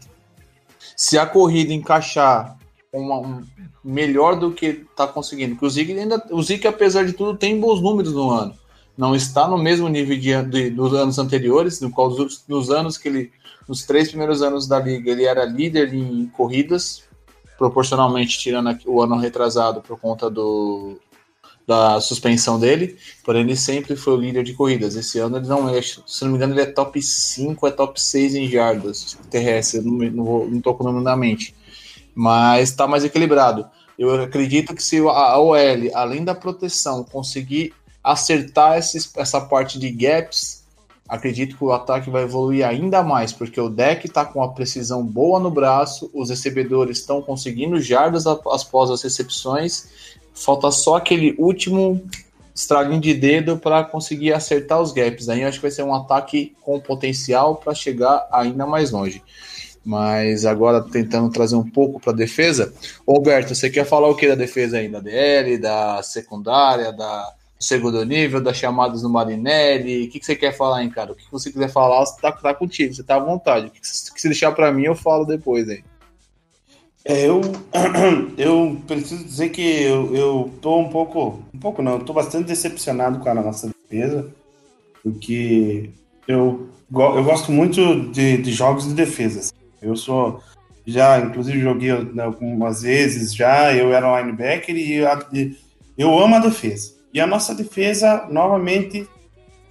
se 0.97 1.19
a 1.19 1.27
corrida 1.27 1.75
encaixar 1.75 2.57
uma, 2.93 3.19
um, 3.19 3.45
melhor 3.85 4.37
do 4.37 4.51
que 4.51 4.67
está 4.91 5.07
conseguindo, 5.07 5.55
porque 5.55 5.67
o 5.67 5.71
Zig 5.71 5.93
ainda, 5.93 6.25
o 6.31 6.43
Zig 6.43 6.67
apesar 6.67 7.05
de 7.05 7.13
tudo 7.13 7.37
tem 7.37 7.61
bons 7.61 7.81
números 7.83 8.15
no 8.15 8.31
ano, 8.31 8.55
não 8.97 9.15
está 9.15 9.47
no 9.47 9.59
mesmo 9.59 9.89
nível 9.89 10.19
de, 10.19 10.43
de 10.43 10.71
dos 10.71 10.95
anos 10.95 11.19
anteriores, 11.19 11.81
no 11.81 11.91
qual 11.91 12.09
dos, 12.09 12.71
anos 12.71 12.97
que 12.97 13.09
ele, 13.09 13.33
nos 13.69 13.85
três 13.85 14.09
primeiros 14.09 14.41
anos 14.41 14.67
da 14.67 14.79
liga 14.79 15.11
ele 15.11 15.25
era 15.25 15.45
líder 15.45 15.93
em 15.93 16.27
corridas, 16.35 17.05
proporcionalmente 17.59 18.39
tirando 18.39 18.79
o 18.87 19.03
ano 19.03 19.17
retrasado 19.17 19.83
por 19.83 20.01
conta 20.01 20.31
do, 20.31 20.99
da 21.67 22.01
suspensão 22.01 22.61
dele, 22.61 22.97
porém 23.25 23.43
ele 23.43 23.57
sempre 23.57 23.97
foi 23.97 24.15
o 24.15 24.21
líder 24.21 24.45
de 24.45 24.55
corridas. 24.55 24.95
Esse 24.95 25.19
ano 25.19 25.39
ele 25.39 25.49
não 25.49 25.69
é, 25.69 25.83
se 25.83 26.23
não 26.23 26.31
me 26.31 26.37
engano, 26.37 26.55
ele 26.55 26.61
é 26.61 26.67
top 26.67 27.03
5, 27.03 27.67
é 27.67 27.71
top 27.73 28.01
6 28.01 28.35
em 28.37 28.49
jardas 28.49 29.19
terrestres, 29.31 29.85
não, 29.85 29.93
não, 29.93 30.47
não 30.47 30.61
tô 30.61 30.75
com 30.75 30.85
o 30.85 30.93
nome 30.93 31.03
na 31.03 31.17
mente. 31.17 31.55
Mas 32.15 32.71
está 32.71 32.87
mais 32.87 33.05
equilibrado. 33.05 33.67
Eu 33.99 34.23
acredito 34.23 34.75
que 34.75 34.83
se 34.83 34.99
a 34.99 35.39
OL, 35.39 35.57
além 35.95 36.23
da 36.23 36.35
proteção, 36.35 37.03
conseguir 37.03 37.75
acertar 38.05 38.79
essa 38.79 39.41
parte 39.41 39.79
de 39.79 39.91
gaps, 39.91 40.65
acredito 41.09 41.57
que 41.57 41.65
o 41.65 41.73
ataque 41.73 42.11
vai 42.11 42.23
evoluir 42.23 42.67
ainda 42.67 43.03
mais, 43.03 43.33
porque 43.33 43.61
o 43.61 43.69
deck 43.69 44.07
está 44.07 44.25
com 44.25 44.41
uma 44.41 44.53
precisão 44.53 45.05
boa 45.05 45.41
no 45.41 45.51
braço, 45.51 46.11
os 46.13 46.31
recebedores 46.31 46.99
estão 46.99 47.23
conseguindo 47.23 47.81
jardas 47.81 48.27
após 48.27 48.91
as 48.91 49.03
recepções, 49.03 50.16
falta 50.37 50.71
só 50.71 50.97
aquele 50.97 51.35
último 51.39 52.01
estraguinho 52.55 53.01
de 53.01 53.15
dedo 53.15 53.57
para 53.59 53.85
conseguir 53.85 54.33
acertar 54.33 54.81
os 54.81 54.93
gaps. 54.93 55.29
Aí 55.29 55.43
eu 55.43 55.49
acho 55.49 55.59
que 55.59 55.63
vai 55.63 55.71
ser 55.71 55.83
um 55.83 55.95
ataque 55.95 56.55
com 56.63 56.79
potencial 56.79 57.57
para 57.57 57.75
chegar 57.75 58.27
ainda 58.31 58.67
mais 58.67 58.91
longe. 58.91 59.23
Mas 59.85 60.45
agora 60.45 60.83
tentando 60.83 61.31
trazer 61.31 61.57
um 61.57 61.69
pouco 61.69 62.01
para 62.01 62.13
a 62.13 62.17
defesa. 62.17 62.73
Roberto, 63.07 63.55
você 63.55 63.71
quer 63.71 63.85
falar 63.85 64.09
o 64.09 64.17
que 64.17 64.27
da 64.27 64.35
defesa 64.35 64.79
ainda? 64.79 65.01
Da 65.01 65.11
DL, 65.11 65.59
da 65.59 66.03
secundária, 66.03 66.93
da 66.93 67.33
segundo 67.59 68.05
nível, 68.05 68.41
das 68.41 68.57
chamadas 68.57 69.03
no 69.03 69.09
Marinelli? 69.09 70.07
O 70.07 70.11
que, 70.11 70.19
que 70.19 70.27
você 70.27 70.35
quer 70.35 70.57
falar, 70.57 70.83
hein, 70.83 70.91
cara? 70.91 71.13
O 71.13 71.15
que 71.15 71.25
você 71.31 71.53
quiser 71.53 71.71
falar, 71.71 72.05
você 72.05 72.21
tá, 72.21 72.33
tá 72.33 72.55
contigo, 72.55 72.95
você 72.95 73.03
tá 73.03 73.17
à 73.17 73.21
vontade. 73.21 73.67
O 73.67 73.71
que, 73.71 73.81
que 73.81 74.21
se 74.21 74.29
deixar 74.29 74.53
para 74.53 74.73
mim, 74.73 74.85
eu 74.85 74.95
falo 74.95 75.25
depois 75.25 75.69
aí. 75.69 75.85
É, 77.09 77.29
eu, 77.29 77.41
eu 78.37 78.83
preciso 78.85 79.25
dizer 79.25 79.51
que 79.51 79.63
eu, 79.63 80.15
eu 80.15 80.53
tô 80.61 80.77
um 80.81 80.89
pouco, 80.89 81.41
um 81.55 81.59
pouco 81.59 81.81
não, 81.81 81.93
eu 81.93 82.05
tô 82.05 82.13
bastante 82.13 82.49
decepcionado 82.49 83.21
com 83.21 83.29
a 83.29 83.35
nossa 83.35 83.69
defesa, 83.69 84.29
porque 85.05 85.91
eu, 86.27 86.69
eu 86.93 87.25
gosto 87.25 87.53
muito 87.53 88.11
de, 88.11 88.39
de 88.39 88.53
jogos 88.53 88.89
de 88.89 88.95
defesa. 88.95 89.39
Assim. 89.39 89.53
Eu 89.81 89.95
sou. 89.95 90.43
Já, 90.85 91.21
inclusive, 91.21 91.61
joguei 91.61 91.93
né, 92.13 92.25
algumas 92.25 92.83
vezes 92.83 93.33
já. 93.33 93.73
Eu 93.73 93.93
era 93.93 94.21
linebacker 94.21 94.77
e 94.77 94.95
eu 95.97 96.19
amo 96.19 96.35
a 96.35 96.41
defesa. 96.41 96.93
E 97.15 97.21
a 97.21 97.27
nossa 97.27 97.55
defesa, 97.55 98.27
novamente, 98.31 99.09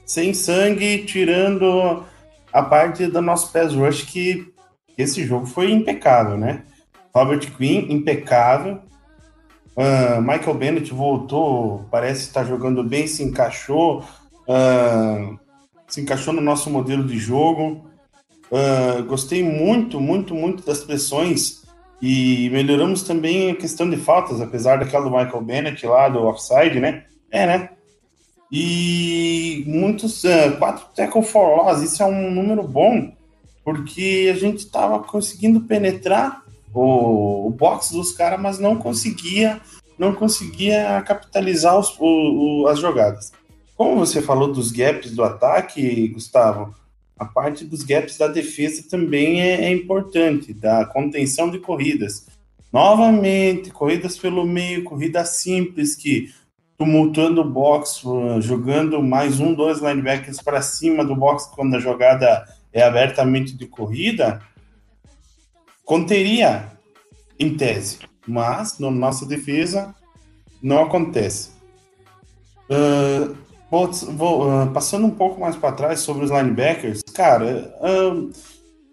sem 0.06 0.34
sangue, 0.34 1.06
tirando 1.06 2.04
a 2.52 2.64
parte 2.64 3.08
do 3.08 3.22
nosso 3.22 3.52
pass 3.52 3.74
rush, 3.74 4.04
que 4.04 4.48
esse 4.98 5.26
jogo 5.26 5.46
foi 5.46 5.72
impecável, 5.72 6.38
né? 6.38 6.64
Robert 7.16 7.50
Quinn, 7.56 7.86
impecável. 7.90 8.80
Uh, 9.78 10.22
Michael 10.22 10.54
Bennett 10.56 10.94
voltou, 10.94 11.86
parece 11.90 12.24
estar 12.24 12.44
jogando 12.44 12.84
bem, 12.84 13.08
se 13.08 13.24
encaixou, 13.24 14.04
uh, 14.50 15.40
se 15.88 16.02
encaixou 16.02 16.34
no 16.34 16.42
nosso 16.42 16.70
modelo 16.70 17.06
de 17.06 17.18
jogo. 17.18 17.86
Uh, 18.52 19.04
gostei 19.06 19.42
muito, 19.42 20.00
muito, 20.02 20.36
muito 20.36 20.66
das 20.66 20.84
pressões 20.84 21.64
e 22.02 22.50
melhoramos 22.50 23.04
também 23.04 23.52
a 23.52 23.56
questão 23.56 23.90
de 23.90 23.96
faltas, 23.96 24.42
apesar 24.42 24.78
daquela 24.78 25.06
do 25.06 25.10
Michael 25.10 25.42
Bennett 25.42 25.86
lá 25.86 26.10
do 26.10 26.24
offside, 26.24 26.82
né? 26.82 27.06
É, 27.32 27.48
né? 27.48 27.70
E 28.52 29.64
muitos, 29.66 30.22
quatro 30.60 30.86
tackle 30.94 31.24
for 31.24 31.64
loss, 31.64 31.82
isso 31.82 32.04
é 32.04 32.06
um 32.06 32.30
número 32.30 32.64
bom, 32.64 33.12
porque 33.64 34.32
a 34.34 34.38
gente 34.38 34.60
estava 34.60 35.00
conseguindo 35.00 35.62
penetrar 35.62 36.45
o, 36.82 37.48
o 37.48 37.50
box 37.50 37.92
dos 37.92 38.12
caras, 38.12 38.40
mas 38.40 38.60
não 38.60 38.76
conseguia 38.76 39.62
não 39.98 40.14
conseguia 40.14 41.02
capitalizar 41.04 41.80
os, 41.80 41.96
o, 42.00 42.64
o, 42.64 42.68
as 42.68 42.80
jogadas. 42.80 43.32
Como 43.78 43.96
você 43.98 44.22
falou 44.22 44.52
dos 44.52 44.72
gaps 44.72 45.12
do 45.12 45.24
ataque, 45.24 46.10
Gustavo, 46.10 46.76
a 47.18 47.26
parte 47.26 47.66
dos 47.66 47.84
gaps 47.84 48.18
da 48.18 48.28
defesa 48.28 48.84
também 48.90 49.42
é, 49.42 49.66
é 49.66 49.72
importante, 49.72 50.54
da 50.54 50.86
contenção 50.86 51.50
de 51.50 51.60
corridas. 51.60 52.26
Novamente, 52.72 53.72
corridas 53.72 54.18
pelo 54.18 54.46
meio, 54.46 54.84
corrida 54.84 55.24
simples, 55.24 55.96
que 55.96 56.30
tumultuando 56.78 57.40
o 57.40 57.50
box, 57.50 58.02
jogando 58.42 59.02
mais 59.02 59.40
um, 59.40 59.54
dois 59.54 59.80
linebackers 59.80 60.42
para 60.42 60.62
cima 60.62 61.06
do 61.06 61.16
box 61.16 61.50
quando 61.56 61.76
a 61.76 61.80
jogada 61.80 62.46
é 62.74 62.84
abertamente 62.84 63.56
de 63.56 63.66
corrida, 63.66 64.42
conteria 65.86 66.72
em 67.40 67.56
tese, 67.56 68.00
mas 68.28 68.80
na 68.80 68.92
nossa 68.92 69.26
defesa 69.26 69.96
não 70.62 70.84
acontece. 70.84 71.52
Uh, 72.70 73.46
Vou, 73.70 73.92
vou 73.92 74.48
uh, 74.48 74.72
passando 74.72 75.08
um 75.08 75.12
pouco 75.12 75.42
mais 75.42 75.56
para 75.56 75.72
trás 75.72 76.00
sobre 76.00 76.24
os 76.24 76.32
linebackers, 76.32 77.02
cara, 77.14 77.76
uh, 77.82 78.32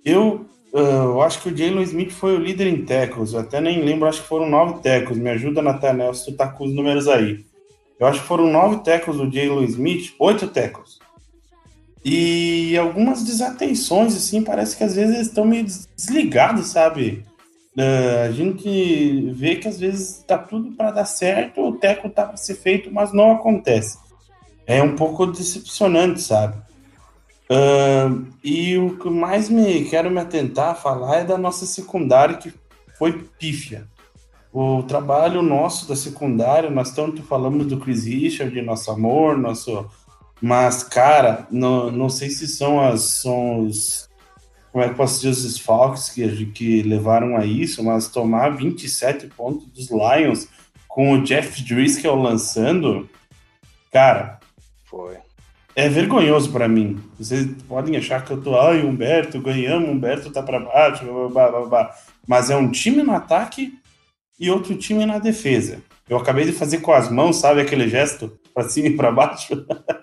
eu, 0.05 0.47
eu 0.73 1.21
acho 1.21 1.43
que 1.43 1.51
o 1.51 1.57
Jalen 1.57 1.83
Smith 1.83 2.11
foi 2.11 2.35
o 2.35 2.41
líder 2.41 2.67
em 2.67 2.85
tackles, 2.85 3.33
eu 3.33 3.41
até 3.41 3.61
nem 3.61 3.85
lembro, 3.85 4.09
acho 4.09 4.23
que 4.23 4.29
foram 4.29 4.49
nove 4.49 4.81
tackles, 4.83 5.19
me 5.19 5.31
ajuda, 5.31 5.61
Nathaniel, 5.61 6.15
se 6.15 6.25
tu 6.25 6.37
tá 6.37 6.49
com 6.49 6.65
os 6.65 6.75
números 6.75 7.07
aí. 7.07 7.45
Eu 8.01 8.07
acho 8.07 8.23
que 8.23 8.27
foram 8.27 8.51
nove 8.51 8.83
tackles 8.83 9.19
do 9.19 9.31
Jalen 9.31 9.65
Smith, 9.67 10.15
oito 10.19 10.49
tackles. 10.49 10.99
E 12.05 12.77
algumas 12.77 13.23
desatenções, 13.23 14.17
assim, 14.17 14.43
parece 14.43 14.77
que 14.77 14.85
às 14.85 14.95
vezes 14.95 15.15
eles 15.15 15.29
estão 15.29 15.45
meio 15.45 15.67
desligados, 15.97 16.69
sabe? 16.69 17.25
Uh, 17.77 18.27
a 18.29 18.31
gente 18.33 19.31
vê 19.33 19.57
que 19.57 19.69
às 19.69 19.79
vezes 19.79 20.23
tá 20.27 20.37
tudo 20.37 20.73
para 20.73 20.91
dar 20.91 21.05
certo, 21.05 21.61
o 21.61 21.73
teco 21.73 22.11
tá 22.11 22.27
para 22.27 22.37
ser 22.37 22.55
feito, 22.55 22.93
mas 22.93 23.13
não 23.13 23.33
acontece 23.33 23.97
é 24.67 24.83
um 24.83 24.95
pouco 24.97 25.27
decepcionante, 25.27 26.21
sabe? 26.21 26.57
Uh, 27.51 28.27
e 28.43 28.79
o 28.79 28.97
que 28.97 29.11
mais 29.11 29.49
me 29.49 29.85
quero 29.85 30.11
me 30.11 30.21
atentar 30.21 30.71
a 30.71 30.75
falar 30.75 31.19
é 31.19 31.25
da 31.25 31.37
nossa 31.37 31.67
secundária, 31.67 32.37
que 32.37 32.53
foi 32.99 33.13
pífia. 33.39 33.87
O 34.53 34.83
trabalho 34.83 35.43
nosso 35.43 35.89
da 35.89 35.97
secundária, 35.97 36.71
nós 36.71 36.93
tanto 36.93 37.23
falamos 37.23 37.67
do 37.67 37.79
Chris 37.79 38.05
Richard, 38.05 38.61
nosso 38.63 38.91
amor, 38.91 39.37
nosso. 39.37 39.87
Mas, 40.43 40.83
cara, 40.83 41.47
não, 41.53 41.89
não 41.89 42.09
sei 42.09 42.29
se 42.29 42.49
são, 42.49 42.81
as, 42.81 43.03
são 43.03 43.61
os. 43.61 44.11
Como 44.73 44.83
é 44.83 44.89
que 44.89 44.97
posso 44.97 45.17
dizer, 45.17 45.29
os 45.29 45.43
desfalques 45.45 46.09
que, 46.09 46.47
que 46.47 46.83
levaram 46.83 47.37
a 47.37 47.47
isso, 47.47 47.85
mas 47.85 48.09
tomar 48.09 48.57
27 48.57 49.29
pontos 49.29 49.69
dos 49.69 49.89
Lions 49.89 50.49
com 50.89 51.13
o 51.13 51.23
Jeff 51.23 51.63
Driscoll 51.63 52.21
lançando, 52.21 53.09
cara, 53.93 54.41
foi. 54.85 55.17
É 55.77 55.89
vergonhoso 55.89 56.51
para 56.51 56.69
mim. 56.69 57.01
Vocês 57.17 57.47
podem 57.69 57.97
achar 57.97 58.25
que 58.25 58.33
eu 58.33 58.43
tô, 58.43 58.59
ai, 58.59 58.83
Humberto, 58.83 59.41
ganhamos, 59.41 59.89
Humberto 59.89 60.33
tá 60.33 60.43
para 60.43 60.59
baixo, 60.59 61.05
blá, 61.31 61.51
blá, 61.51 61.67
blá, 61.67 61.95
mas 62.27 62.51
é 62.51 62.57
um 62.57 62.71
time 62.71 63.03
no 63.03 63.13
ataque 63.13 63.79
e 64.41 64.51
outro 64.51 64.77
time 64.77 65.07
na 65.07 65.19
defesa. 65.19 65.83
Eu 66.09 66.17
acabei 66.17 66.45
de 66.45 66.53
fazer 66.53 66.79
com 66.79 66.93
as 66.93 67.09
mãos, 67.09 67.37
sabe 67.37 67.61
aquele 67.61 67.89
gesto 67.89 68.39
para 68.53 68.69
cima 68.69 68.89
e 68.89 68.97
para 68.97 69.13
baixo? 69.13 69.65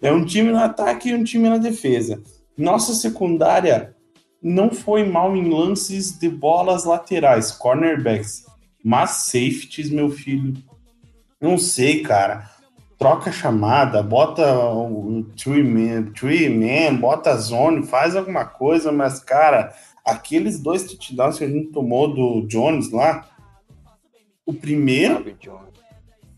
é 0.00 0.12
um 0.12 0.24
time 0.24 0.50
no 0.50 0.58
ataque 0.58 1.08
e 1.08 1.14
um 1.14 1.24
time 1.24 1.48
na 1.48 1.58
defesa. 1.58 2.22
Nossa 2.56 2.94
secundária 2.94 3.94
não 4.42 4.70
foi 4.70 5.04
mal 5.04 5.36
em 5.36 5.48
lances 5.48 6.18
de 6.18 6.28
bolas 6.28 6.84
laterais, 6.84 7.50
cornerbacks, 7.50 8.44
mas 8.84 9.10
safeties, 9.10 9.90
meu 9.90 10.10
filho. 10.10 10.54
Não 11.40 11.58
sei, 11.58 12.02
cara 12.02 12.54
troca 13.04 13.28
a 13.28 13.32
chamada, 13.32 14.02
bota 14.02 14.42
o 14.64 15.24
tree 15.36 15.62
man, 15.62 16.10
tree 16.12 16.48
man, 16.48 16.96
bota 16.96 17.32
a 17.32 17.36
zone, 17.36 17.86
faz 17.86 18.16
alguma 18.16 18.46
coisa, 18.46 18.90
mas, 18.90 19.20
cara, 19.20 19.74
aqueles 20.04 20.58
dois 20.58 20.84
touchdowns 20.84 21.36
que 21.36 21.44
a 21.44 21.48
gente 21.48 21.70
tomou 21.70 22.14
do 22.14 22.46
Jones 22.46 22.90
lá, 22.90 23.28
o 24.46 24.54
primeiro. 24.54 25.36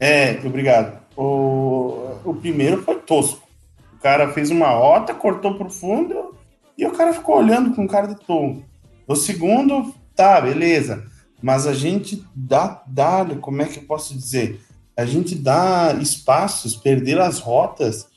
É, 0.00 0.40
obrigado. 0.44 1.05
O, 1.16 2.10
o 2.24 2.34
primeiro 2.34 2.82
foi 2.82 2.96
tosco. 2.96 3.46
O 3.94 4.02
cara 4.02 4.32
fez 4.32 4.50
uma 4.50 4.68
rota, 4.68 5.14
cortou 5.14 5.54
pro 5.54 5.70
fundo 5.70 6.34
e 6.76 6.86
o 6.86 6.92
cara 6.92 7.12
ficou 7.12 7.36
olhando 7.36 7.74
com 7.74 7.88
cara 7.88 8.08
de 8.08 8.16
tom. 8.26 8.62
O 9.06 9.16
segundo, 9.16 9.94
tá, 10.14 10.40
beleza. 10.40 11.04
Mas 11.42 11.66
a 11.66 11.74
gente 11.74 12.24
dá, 12.34 12.82
dá, 12.86 13.24
como 13.40 13.62
é 13.62 13.66
que 13.66 13.78
eu 13.78 13.84
posso 13.84 14.14
dizer? 14.14 14.60
a 14.96 15.04
gente 15.04 15.34
dá 15.34 15.94
espaços, 16.00 16.74
perder 16.74 17.20
as 17.20 17.38
rotas 17.38 18.08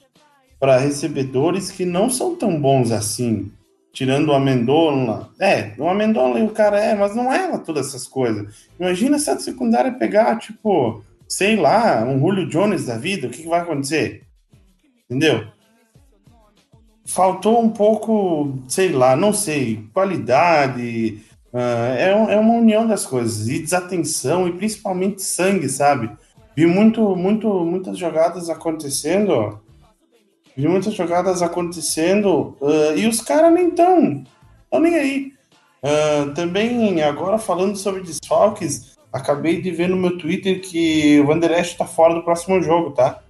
para 0.57 0.77
recebedores 0.77 1.69
que 1.69 1.85
não 1.85 2.09
são 2.09 2.35
tão 2.35 2.59
bons 2.59 2.91
assim. 2.91 3.51
Tirando 3.91 4.29
o 4.29 4.33
Amendola. 4.33 5.29
É, 5.39 5.73
o 5.77 5.89
Amendola 5.89 6.39
e 6.39 6.43
o 6.43 6.51
cara 6.51 6.79
é, 6.79 6.95
mas 6.95 7.15
não 7.15 7.33
é 7.33 7.57
todas 7.57 7.88
essas 7.88 8.07
coisas. 8.07 8.67
Imagina 8.79 9.19
se 9.19 9.29
a 9.29 9.38
secundária 9.38 9.91
pegar, 9.91 10.38
tipo, 10.38 11.03
sei 11.30 11.56
lá, 11.56 12.04
um 12.04 12.20
Julio 12.20 12.50
Jones 12.50 12.86
da 12.86 12.98
vida, 12.98 13.28
o 13.28 13.30
que, 13.30 13.44
que 13.44 13.48
vai 13.48 13.62
acontecer? 13.62 14.24
Entendeu? 15.06 15.48
Faltou 17.06 17.62
um 17.62 17.70
pouco, 17.70 18.60
sei 18.68 18.89
lá, 18.92 19.15
não 19.15 19.32
sei, 19.32 19.88
qualidade, 19.94 21.24
Uh, 21.52 21.98
é, 21.98 22.12
é 22.36 22.39
uma 22.39 22.54
união 22.54 22.86
das 22.86 23.06
coisas, 23.08 23.48
e 23.48 23.60
desatenção, 23.60 24.48
e 24.48 24.54
principalmente 24.54 25.24
sangue, 25.24 25.68
sabe? 25.68 26.12
Vi 26.56 26.65
muito, 26.68 27.15
muito, 27.15 27.65
muitas 27.65 27.98
jogadas 27.98 28.50
acontecendo, 28.50 29.60
vi 30.56 30.68
muitas 30.68 30.94
jogadas 30.94 31.42
acontecendo, 31.42 32.56
uh, 32.62 32.96
e 32.96 33.08
os 33.08 33.20
caras 33.22 33.52
nem 33.52 33.70
estão, 33.70 34.24
estão 34.63 34.80
nem 34.80 34.96
aí. 34.96 35.34
Uh, 35.82 36.34
também, 36.36 37.02
agora 37.02 37.39
falando 37.39 37.76
sobre 37.78 38.04
desfalques, 38.04 38.98
acabei 39.12 39.62
de 39.62 39.72
ver 39.72 39.89
no 39.89 39.98
meu 39.98 40.17
Twitter 40.17 40.62
que 40.62 41.19
o 41.19 41.26
Vanderest 41.26 41.74
está 41.74 41.86
fora 41.86 42.13
do 42.13 42.24
próximo 42.24 42.62
jogo, 42.62 42.91
tá? 42.91 43.22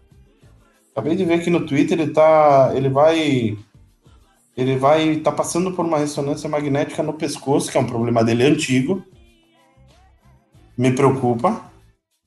Acabei 0.92 1.16
de 1.16 1.26
ver 1.26 1.36
aqui 1.36 1.50
no 1.50 1.66
Twitter, 1.66 2.00
ele 2.00 2.12
tá. 2.12 2.72
Ele 2.76 2.90
vai. 2.90 3.58
Ele 4.58 4.76
vai 4.76 5.16
tá 5.18 5.32
passando 5.32 5.72
por 5.72 5.86
uma 5.86 5.98
ressonância 5.98 6.50
magnética 6.50 7.02
no 7.02 7.14
pescoço, 7.14 7.72
que 7.72 7.78
é 7.78 7.82
um 7.82 7.88
problema 7.88 8.24
dele 8.24 8.44
antigo. 8.44 9.04
Me 10.78 10.92
preocupa. 10.92 11.70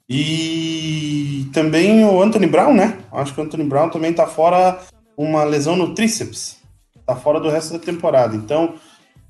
E 0.08 1.50
também 1.52 2.04
o 2.04 2.22
Anthony 2.22 2.46
Brown, 2.46 2.74
né? 2.74 2.98
Acho 3.12 3.34
que 3.34 3.40
o 3.40 3.44
Anthony 3.44 3.64
Brown 3.64 3.90
também 3.90 4.12
tá 4.12 4.26
fora 4.26 4.80
uma 5.16 5.44
lesão 5.44 5.76
no 5.76 5.94
tríceps. 5.94 6.58
Tá 7.06 7.14
fora 7.14 7.40
do 7.40 7.50
resto 7.50 7.74
da 7.74 7.78
temporada. 7.78 8.34
Então, 8.34 8.74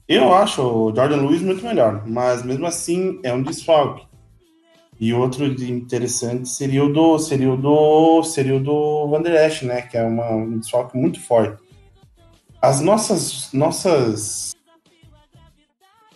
eu 0.07 0.35
acho 0.35 0.63
o 0.63 0.95
Jordan 0.95 1.23
Lewis 1.23 1.43
muito 1.43 1.65
melhor, 1.65 2.07
mas 2.07 2.43
mesmo 2.45 2.67
assim 2.67 3.19
é 3.23 3.33
um 3.33 3.43
desfalque. 3.43 4.12
E 5.03 5.13
outro 5.13 5.45
interessante 5.45 6.49
seria 6.49 6.85
o 6.85 6.93
do 6.93 7.19
seria 7.19 7.53
o 7.53 7.57
do 7.57 8.23
seria 8.23 8.55
o 8.55 8.61
do 8.61 9.09
Van 9.09 9.21
Der 9.21 9.49
Esch, 9.49 9.63
né, 9.63 9.83
que 9.83 9.99
é 9.99 10.05
uma, 10.05 10.31
um 10.31 10.61
desfalque 10.61 10.97
muito 10.97 11.21
forte. 11.21 11.61
As 12.63 12.81
nossas 12.81 13.53
nossas 13.53 14.55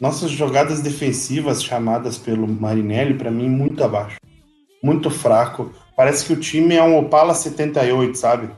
nossas 0.00 0.30
jogadas 0.30 0.82
defensivas 0.82 1.64
chamadas 1.64 2.16
pelo 2.16 2.46
Marinelli 2.46 3.14
para 3.14 3.28
mim 3.28 3.48
muito 3.48 3.82
abaixo. 3.82 4.20
Muito 4.80 5.10
fraco. 5.10 5.74
Parece 5.96 6.24
que 6.24 6.34
o 6.34 6.38
time 6.38 6.76
é 6.76 6.82
um 6.84 6.96
Opala 6.96 7.34
78, 7.34 8.16
sabe? 8.16 8.50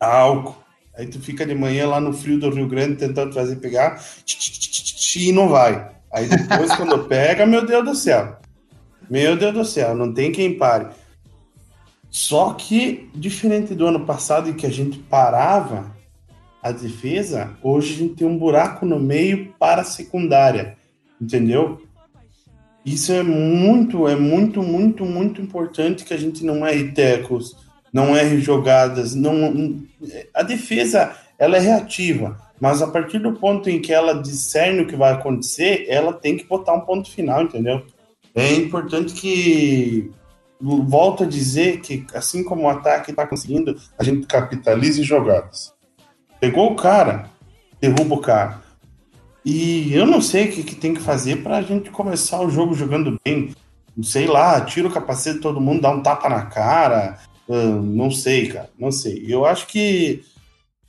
Álcool. 0.00 0.56
Aí 0.96 1.06
tu 1.06 1.20
fica 1.20 1.46
de 1.46 1.54
manhã 1.54 1.86
lá 1.86 2.00
no 2.00 2.12
frio 2.12 2.40
do 2.40 2.50
Rio 2.50 2.66
Grande 2.66 2.96
tentando 2.96 3.32
fazer 3.32 3.54
pegar 3.60 4.02
e 5.16 5.30
não 5.30 5.48
vai. 5.48 5.88
Aí 6.12 6.26
depois 6.26 6.74
quando 6.74 7.04
pega, 7.06 7.46
meu 7.46 7.64
Deus 7.64 7.84
do 7.84 7.94
céu. 7.94 8.39
Meu 9.10 9.36
Deus 9.36 9.52
do 9.52 9.64
céu, 9.64 9.96
não 9.96 10.14
tem 10.14 10.30
quem 10.30 10.56
pare. 10.56 10.86
Só 12.08 12.54
que, 12.54 13.10
diferente 13.12 13.74
do 13.74 13.86
ano 13.86 14.06
passado, 14.06 14.48
em 14.48 14.52
que 14.52 14.66
a 14.66 14.70
gente 14.70 14.98
parava 14.98 15.96
a 16.62 16.70
defesa, 16.70 17.56
hoje 17.60 17.94
a 17.94 17.96
gente 17.98 18.14
tem 18.14 18.26
um 18.26 18.38
buraco 18.38 18.86
no 18.86 19.00
meio 19.00 19.52
para 19.58 19.82
a 19.82 19.84
secundária, 19.84 20.76
entendeu? 21.20 21.82
Isso 22.86 23.12
é 23.12 23.22
muito, 23.22 24.06
é 24.06 24.14
muito, 24.14 24.62
muito, 24.62 25.04
muito 25.04 25.42
importante 25.42 26.04
que 26.04 26.14
a 26.14 26.16
gente 26.16 26.44
não 26.44 26.64
erre 26.66 26.92
tecos, 26.92 27.56
não 27.92 28.16
erre 28.16 28.40
jogadas, 28.40 29.14
não 29.14 29.82
a 30.32 30.42
defesa 30.42 31.16
ela 31.38 31.56
é 31.56 31.60
reativa, 31.60 32.40
mas 32.60 32.80
a 32.80 32.86
partir 32.86 33.18
do 33.18 33.32
ponto 33.32 33.68
em 33.68 33.80
que 33.80 33.92
ela 33.92 34.20
discerne 34.20 34.82
o 34.82 34.86
que 34.86 34.96
vai 34.96 35.12
acontecer, 35.12 35.86
ela 35.88 36.12
tem 36.12 36.36
que 36.36 36.44
botar 36.44 36.74
um 36.74 36.80
ponto 36.80 37.10
final, 37.10 37.42
entendeu? 37.42 37.84
É 38.34 38.52
importante 38.54 39.12
que 39.14 40.10
volto 40.60 41.24
a 41.24 41.26
dizer 41.26 41.80
que, 41.80 42.06
assim 42.14 42.44
como 42.44 42.62
o 42.62 42.68
ataque 42.68 43.10
está 43.10 43.26
conseguindo, 43.26 43.76
a 43.98 44.04
gente 44.04 44.26
capitalize 44.26 45.02
jogadas. 45.02 45.72
Pegou 46.38 46.72
o 46.72 46.76
cara, 46.76 47.30
derruba 47.80 48.14
o 48.14 48.20
cara. 48.20 48.62
E 49.44 49.92
eu 49.94 50.06
não 50.06 50.20
sei 50.20 50.48
o 50.48 50.52
que, 50.52 50.62
que 50.62 50.74
tem 50.74 50.92
que 50.92 51.00
fazer 51.00 51.42
para 51.42 51.56
a 51.56 51.62
gente 51.62 51.90
começar 51.90 52.40
o 52.40 52.50
jogo 52.50 52.74
jogando 52.74 53.18
bem. 53.24 53.54
Sei 54.02 54.26
lá, 54.26 54.60
tira 54.60 54.86
o 54.86 54.92
capacete 54.92 55.36
de 55.36 55.42
todo 55.42 55.60
mundo, 55.60 55.82
dá 55.82 55.90
um 55.90 56.02
tapa 56.02 56.28
na 56.28 56.46
cara. 56.46 57.18
Uh, 57.48 57.82
não 57.82 58.10
sei, 58.10 58.48
cara, 58.48 58.70
não 58.78 58.92
sei. 58.92 59.24
Eu 59.26 59.44
acho 59.44 59.66
que 59.66 60.22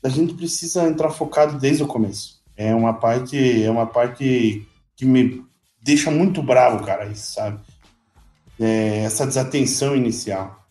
a 0.04 0.10
gente 0.10 0.34
precisa 0.34 0.88
entrar 0.88 1.10
focado 1.10 1.58
desde 1.58 1.84
o 1.84 1.88
começo. 1.88 2.42
É 2.58 2.76
uma 2.76 2.94
parte, 2.94 3.64
é 3.64 3.72
uma 3.72 3.88
parte 3.88 4.68
que 4.96 5.06
me 5.06 5.44
deixa 5.82 6.12
muito 6.12 6.44
bravo, 6.44 6.86
cara, 6.86 7.06
isso, 7.06 7.34
sabe? 7.34 7.60
É, 8.60 9.04
essa 9.04 9.26
desatenção 9.26 9.96
inicial. 9.96 10.64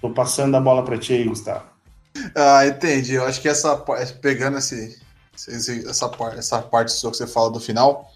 Tô 0.00 0.10
passando 0.10 0.56
a 0.56 0.60
bola 0.60 0.84
para 0.84 0.98
ti 0.98 1.12
aí, 1.12 1.24
Gustavo. 1.24 1.64
Ah, 2.34 2.66
entendi. 2.66 3.14
Eu 3.14 3.24
acho 3.24 3.40
que 3.40 3.48
essa 3.48 3.76
pegando 4.20 4.58
esse, 4.58 4.98
esse 5.48 5.88
essa, 5.88 6.10
essa 6.36 6.62
parte 6.62 6.92
sua 6.92 7.10
que 7.10 7.16
você 7.16 7.26
fala 7.26 7.50
do 7.50 7.60
final, 7.60 8.10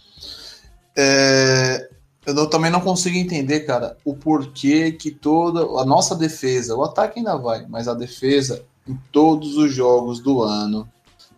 é, 0.96 1.88
eu 2.26 2.46
também 2.48 2.70
não 2.70 2.80
consigo 2.80 3.16
entender, 3.16 3.60
cara, 3.60 3.96
o 4.04 4.14
porquê 4.14 4.92
que 4.92 5.10
toda 5.10 5.60
a 5.80 5.84
nossa 5.84 6.14
defesa, 6.14 6.76
o 6.76 6.84
ataque 6.84 7.18
ainda 7.18 7.36
vai, 7.36 7.66
mas 7.68 7.88
a 7.88 7.94
defesa 7.94 8.62
em 8.86 8.98
todos 9.10 9.56
os 9.56 9.72
jogos 9.72 10.20
do 10.20 10.42
ano, 10.42 10.88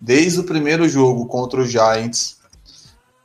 desde 0.00 0.40
o 0.40 0.44
primeiro 0.44 0.88
jogo 0.88 1.26
contra 1.26 1.60
os 1.60 1.70
Giants, 1.70 2.38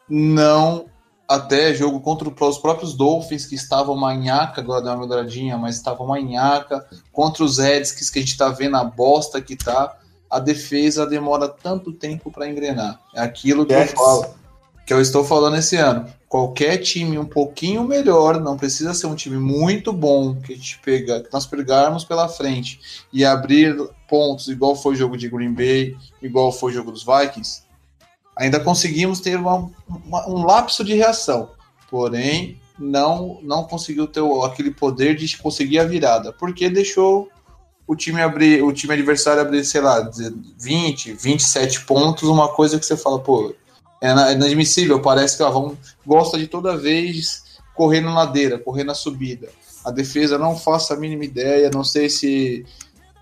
não 0.07 0.85
até 1.27 1.73
jogo 1.73 1.99
contra 1.99 2.29
os 2.29 2.57
próprios 2.57 2.93
Dolphins, 2.93 3.45
que 3.45 3.55
estavam 3.55 3.95
manhaca, 3.97 4.61
agora 4.61 4.81
deu 4.81 4.93
uma 4.93 5.05
melhoradinha, 5.05 5.57
mas 5.57 5.75
estavam 5.75 6.07
manhaca, 6.07 6.87
contra 7.11 7.43
os 7.43 7.57
Redskins, 7.57 8.09
que 8.09 8.19
a 8.19 8.21
gente 8.21 8.31
está 8.31 8.49
vendo 8.49 8.77
a 8.77 8.83
bosta 8.83 9.41
que 9.41 9.55
tá, 9.55 9.97
a 10.29 10.39
defesa 10.39 11.05
demora 11.05 11.49
tanto 11.49 11.91
tempo 11.91 12.31
para 12.31 12.47
engrenar. 12.47 12.99
É 13.13 13.21
aquilo 13.21 13.65
que 13.65 13.73
yes. 13.73 13.91
eu 13.91 13.97
falo, 13.97 14.25
que 14.85 14.93
eu 14.93 15.01
estou 15.01 15.23
falando 15.23 15.57
esse 15.57 15.75
ano. 15.75 16.07
Qualquer 16.29 16.77
time 16.77 17.17
um 17.17 17.25
pouquinho 17.25 17.83
melhor, 17.83 18.39
não 18.39 18.57
precisa 18.57 18.93
ser 18.93 19.07
um 19.07 19.15
time 19.15 19.37
muito 19.37 19.91
bom 19.91 20.35
que 20.35 20.53
a 20.53 20.55
gente 20.55 20.79
pega, 20.79 21.21
que 21.21 21.31
nós 21.31 21.45
pegarmos 21.45 22.03
pela 22.03 22.27
frente 22.27 22.79
e 23.11 23.25
abrir 23.25 23.75
pontos, 24.09 24.47
igual 24.47 24.75
foi 24.75 24.93
o 24.93 24.97
jogo 24.97 25.17
de 25.17 25.29
Green 25.29 25.53
Bay, 25.53 25.95
igual 26.21 26.51
foi 26.51 26.71
o 26.71 26.73
jogo 26.73 26.91
dos 26.91 27.05
Vikings, 27.05 27.66
ainda 28.37 28.59
conseguimos 28.59 29.19
ter 29.19 29.37
uma, 29.37 29.69
uma, 29.87 30.29
um 30.29 30.45
lapso 30.45 30.83
de 30.83 30.93
reação, 30.93 31.49
porém 31.89 32.59
não 32.79 33.39
não 33.41 33.63
conseguiu 33.63 34.07
ter 34.07 34.21
aquele 34.45 34.71
poder 34.71 35.15
de 35.15 35.37
conseguir 35.37 35.79
a 35.79 35.83
virada, 35.83 36.31
porque 36.31 36.69
deixou 36.69 37.29
o 37.87 37.95
time 37.95 38.21
abrir, 38.21 38.61
o 38.61 38.73
time 38.73 38.93
adversário 38.93 39.41
abrir, 39.41 39.63
sei 39.63 39.79
lá, 39.81 40.11
20, 40.59 41.13
27 41.13 41.85
pontos, 41.85 42.27
uma 42.27 42.49
coisa 42.49 42.77
que 42.77 42.85
você 42.85 42.97
fala, 42.97 43.17
pô, 43.17 43.55
é, 44.01 44.09
é 44.09 44.33
inadmissível, 44.33 45.01
parece 45.01 45.37
que 45.37 45.43
ó, 45.43 45.49
vamos, 45.49 45.77
gosta 46.05 46.37
de 46.37 46.47
toda 46.47 46.77
vez 46.77 47.43
correr 47.73 48.01
na 48.01 48.13
ladeira, 48.13 48.59
correr 48.59 48.83
na 48.83 48.93
subida. 48.93 49.49
A 49.85 49.91
defesa 49.91 50.37
não 50.37 50.57
faço 50.57 50.93
a 50.93 50.97
mínima 50.97 51.23
ideia, 51.23 51.71
não 51.73 51.83
sei 51.83 52.09
se 52.09 52.65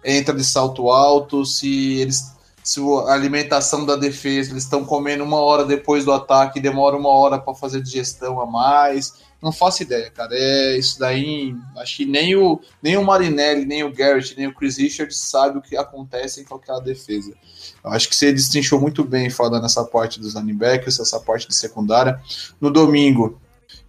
entra 0.04 0.34
de 0.34 0.43
salto 0.43 0.89
alto, 0.89 1.45
se 1.45 1.99
eles 1.99 2.35
se 2.65 2.82
a 2.82 3.13
alimentação 3.13 3.86
da 3.86 3.95
defesa, 3.95 4.49
eles 4.49 4.63
estão 4.63 4.84
comendo 4.84 5.23
uma 5.23 5.39
hora 5.39 5.63
depois 5.63 6.04
do 6.04 6.12
ataque, 6.12 6.60
demora 6.60 6.97
uma 6.97 7.10
hora 7.10 7.38
para 7.38 7.54
fazer 7.54 7.80
digestão 7.80 8.41
a 8.41 8.45
mais. 8.47 9.13
Não 9.39 9.51
faço 9.51 9.84
ideia, 9.84 10.10
cara. 10.10 10.32
É 10.34 10.75
isso 10.75 10.97
daí. 10.97 11.56
Acho 11.78 11.97
que 11.97 12.06
nem 12.08 12.36
o, 12.36 12.60
nem 12.82 12.97
o 12.97 13.06
Marinelli, 13.06 13.67
nem 13.67 13.84
o 13.84 13.93
Garrett, 13.93 14.36
nem 14.36 14.47
o 14.47 14.54
Chris 14.56 14.78
Richards 14.78 15.15
sabe 15.15 15.60
o 15.60 15.62
que 15.62 15.78
acontece 15.78 16.41
em 16.41 16.43
qualquer 16.43 16.82
defesa. 16.82 17.36
Eu 17.84 17.91
acho 17.91 18.10
que 18.10 18.15
você 18.15 18.34
destrinchou 18.34 18.82
muito 18.82 19.04
bem 19.04 19.30
falando 19.30 19.62
nessa 19.62 19.84
parte 19.84 20.19
dos 20.19 20.34
linebackers, 20.34 20.99
essa 20.99 21.19
parte 21.19 21.47
de 21.47 21.54
secundária. 21.54 22.19
No 22.60 22.71
domingo, 22.71 23.39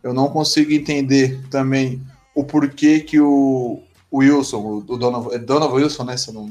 eu 0.03 0.13
não 0.13 0.29
consigo 0.29 0.71
entender 0.71 1.41
também 1.49 2.03
o 2.35 2.45
porquê 2.45 3.01
que 3.01 3.19
o, 3.19 3.83
o 4.11 4.19
Wilson, 4.19 4.85
o 4.87 4.99
Donovan, 4.99 5.35
é 5.35 5.39
Donovan 5.39 5.77
Wilson, 5.77 6.05
né? 6.05 6.19
Se 6.19 6.29
eu 6.29 6.35
não 6.35 6.51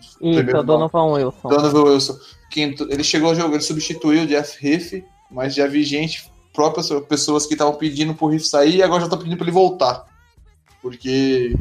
isso, 0.00 0.18
o 0.20 0.62
Donovan 0.62 1.12
Wilson. 1.12 1.48
Donovan 1.48 1.82
Wilson. 1.82 2.18
Quinto, 2.50 2.86
ele 2.90 3.04
chegou 3.04 3.28
ao 3.28 3.34
jogo, 3.34 3.54
ele 3.54 3.62
substituiu 3.62 4.22
o 4.22 4.26
Jeff 4.26 4.58
Riff, 4.60 5.04
mas 5.30 5.54
já 5.54 5.66
vi 5.66 5.84
gente, 5.84 6.30
próprias 6.52 6.88
pessoas 7.08 7.46
que 7.46 7.54
estavam 7.54 7.74
pedindo 7.74 8.14
pro 8.14 8.26
Riff 8.26 8.46
sair 8.46 8.76
e 8.76 8.82
agora 8.82 9.00
já 9.00 9.06
estão 9.06 9.18
pedindo 9.18 9.36
para 9.36 9.44
ele 9.44 9.52
voltar. 9.52 10.04
Porque 10.82 11.54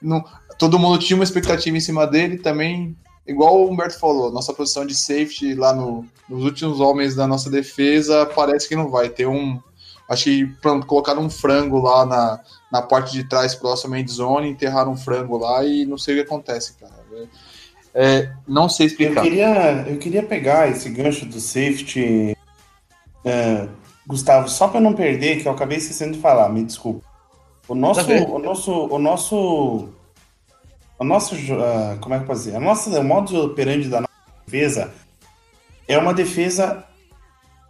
não, 0.00 0.24
todo 0.58 0.78
mundo 0.78 0.98
tinha 0.98 1.16
uma 1.16 1.24
expectativa 1.24 1.76
em 1.76 1.80
cima 1.80 2.06
dele 2.06 2.38
também. 2.38 2.96
Igual 3.26 3.60
o 3.60 3.70
Humberto 3.70 3.98
falou, 3.98 4.32
nossa 4.32 4.52
posição 4.52 4.86
de 4.86 4.94
safety 4.94 5.54
lá 5.54 5.72
no, 5.74 6.04
nos 6.28 6.44
últimos 6.44 6.80
homens 6.80 7.14
da 7.14 7.26
nossa 7.26 7.50
defesa 7.50 8.26
parece 8.26 8.68
que 8.68 8.76
não 8.76 8.90
vai 8.90 9.08
ter 9.08 9.26
um. 9.26 9.60
Acho 10.08 10.24
que 10.24 10.46
pronto, 10.60 10.86
colocaram 10.86 11.22
um 11.22 11.30
frango 11.30 11.78
lá 11.78 12.04
na, 12.04 12.40
na 12.72 12.82
parte 12.82 13.12
de 13.12 13.22
trás 13.24 13.54
próximo 13.54 13.94
à 13.94 14.06
zone, 14.06 14.50
enterraram 14.50 14.92
um 14.92 14.96
frango 14.96 15.38
lá 15.38 15.64
e 15.64 15.86
não 15.86 15.96
sei 15.96 16.14
o 16.14 16.18
que 16.18 16.26
acontece, 16.26 16.74
cara. 16.74 17.00
É, 17.94 18.30
não 18.46 18.68
sei 18.68 18.86
explicar. 18.86 19.24
Eu 19.24 19.30
queria, 19.30 19.84
eu 19.88 19.98
queria 19.98 20.22
pegar 20.22 20.68
esse 20.68 20.88
gancho 20.90 21.26
do 21.26 21.40
safety, 21.40 22.36
é, 23.24 23.66
Gustavo, 24.06 24.48
só 24.48 24.68
para 24.68 24.80
não 24.80 24.92
perder, 24.92 25.40
que 25.40 25.46
eu 25.46 25.52
acabei 25.52 25.78
esquecendo 25.78 26.12
de 26.12 26.20
falar, 26.20 26.48
me 26.48 26.64
desculpa. 26.64 27.04
O 27.68 27.74
nosso, 27.74 28.06
tá 28.06 28.12
o 28.12 28.38
nosso, 28.38 28.72
o 28.72 28.98
nosso, 28.98 29.88
o 30.98 31.04
nosso, 31.04 31.34
uh, 31.34 31.98
como 32.00 32.14
é 32.14 32.18
que 32.18 32.24
eu 32.24 32.26
posso 32.26 32.44
dizer? 32.44 32.56
A 32.56 32.60
nossa, 32.60 32.98
o 32.98 33.04
modo 33.04 33.44
operante 33.44 33.88
da 33.88 34.00
nossa 34.00 34.12
defesa 34.44 34.92
é 35.86 35.96
uma 35.96 36.12
defesa 36.12 36.84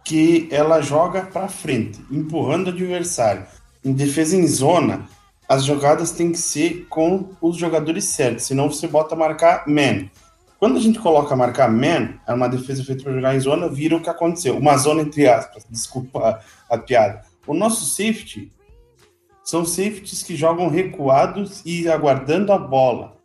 que 0.03 0.47
ela 0.51 0.81
joga 0.81 1.21
para 1.21 1.47
frente, 1.47 1.99
empurrando 2.09 2.67
o 2.67 2.69
adversário. 2.71 3.45
Em 3.85 3.93
defesa 3.93 4.35
em 4.35 4.47
zona, 4.47 5.07
as 5.51 5.65
jogadas 5.65 6.11
têm 6.11 6.31
que 6.31 6.37
ser 6.37 6.85
com 6.89 7.27
os 7.41 7.57
jogadores 7.57 8.05
certos, 8.05 8.45
senão 8.45 8.71
você 8.71 8.87
bota 8.87 9.17
marcar 9.17 9.67
man. 9.67 10.09
Quando 10.57 10.77
a 10.77 10.79
gente 10.79 10.97
coloca 10.97 11.35
marcar 11.35 11.69
man, 11.69 12.13
é 12.25 12.33
uma 12.33 12.47
defesa 12.47 12.85
feita 12.85 13.03
para 13.03 13.11
jogar 13.11 13.35
em 13.35 13.39
zona, 13.41 13.67
vira 13.67 13.97
o 13.97 14.01
que 14.01 14.09
aconteceu. 14.09 14.57
Uma 14.57 14.77
zona 14.77 15.01
entre 15.01 15.27
aspas, 15.27 15.67
desculpa 15.69 16.41
a, 16.69 16.75
a 16.75 16.77
piada. 16.77 17.23
O 17.45 17.53
nosso 17.53 17.85
safety 17.85 18.49
são 19.43 19.65
safeties 19.65 20.23
que 20.23 20.37
jogam 20.37 20.69
recuados 20.69 21.61
e 21.65 21.89
aguardando 21.89 22.53
a 22.53 22.57
bola. 22.57 23.17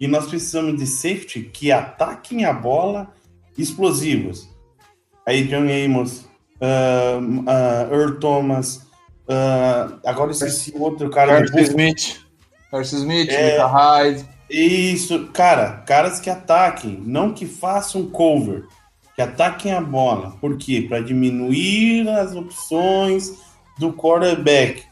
E 0.00 0.08
nós 0.08 0.26
precisamos 0.26 0.76
de 0.76 0.88
safety 0.88 1.42
que 1.42 1.70
ataquem 1.70 2.44
a 2.46 2.52
bola 2.52 3.14
explosivos. 3.56 4.48
Aí 5.24 5.44
John 5.44 5.68
Amos, 5.68 6.22
uh, 6.60 7.20
uh, 7.22 7.94
Earl 7.94 8.18
Thomas, 8.18 8.90
uh, 9.32 9.98
agora 10.04 10.30
esqueci 10.30 10.72
o 10.74 10.82
outro 10.82 11.10
cara. 11.10 11.38
Carson 11.38 11.58
Smith. 11.58 12.20
Carson 12.70 12.96
Smith, 12.96 13.28
é, 13.30 13.52
Mika 13.52 13.66
Hyde. 13.66 14.28
Isso, 14.48 15.28
cara, 15.28 15.82
caras 15.86 16.20
que 16.20 16.28
ataquem, 16.28 17.02
não 17.04 17.32
que 17.32 17.46
façam 17.46 18.06
cover, 18.06 18.64
que 19.14 19.22
ataquem 19.22 19.72
a 19.72 19.80
bola. 19.80 20.34
Por 20.40 20.56
quê? 20.58 20.84
Para 20.86 21.00
diminuir 21.00 22.08
as 22.08 22.34
opções 22.34 23.32
do 23.78 23.92
quarterback. 23.92 24.84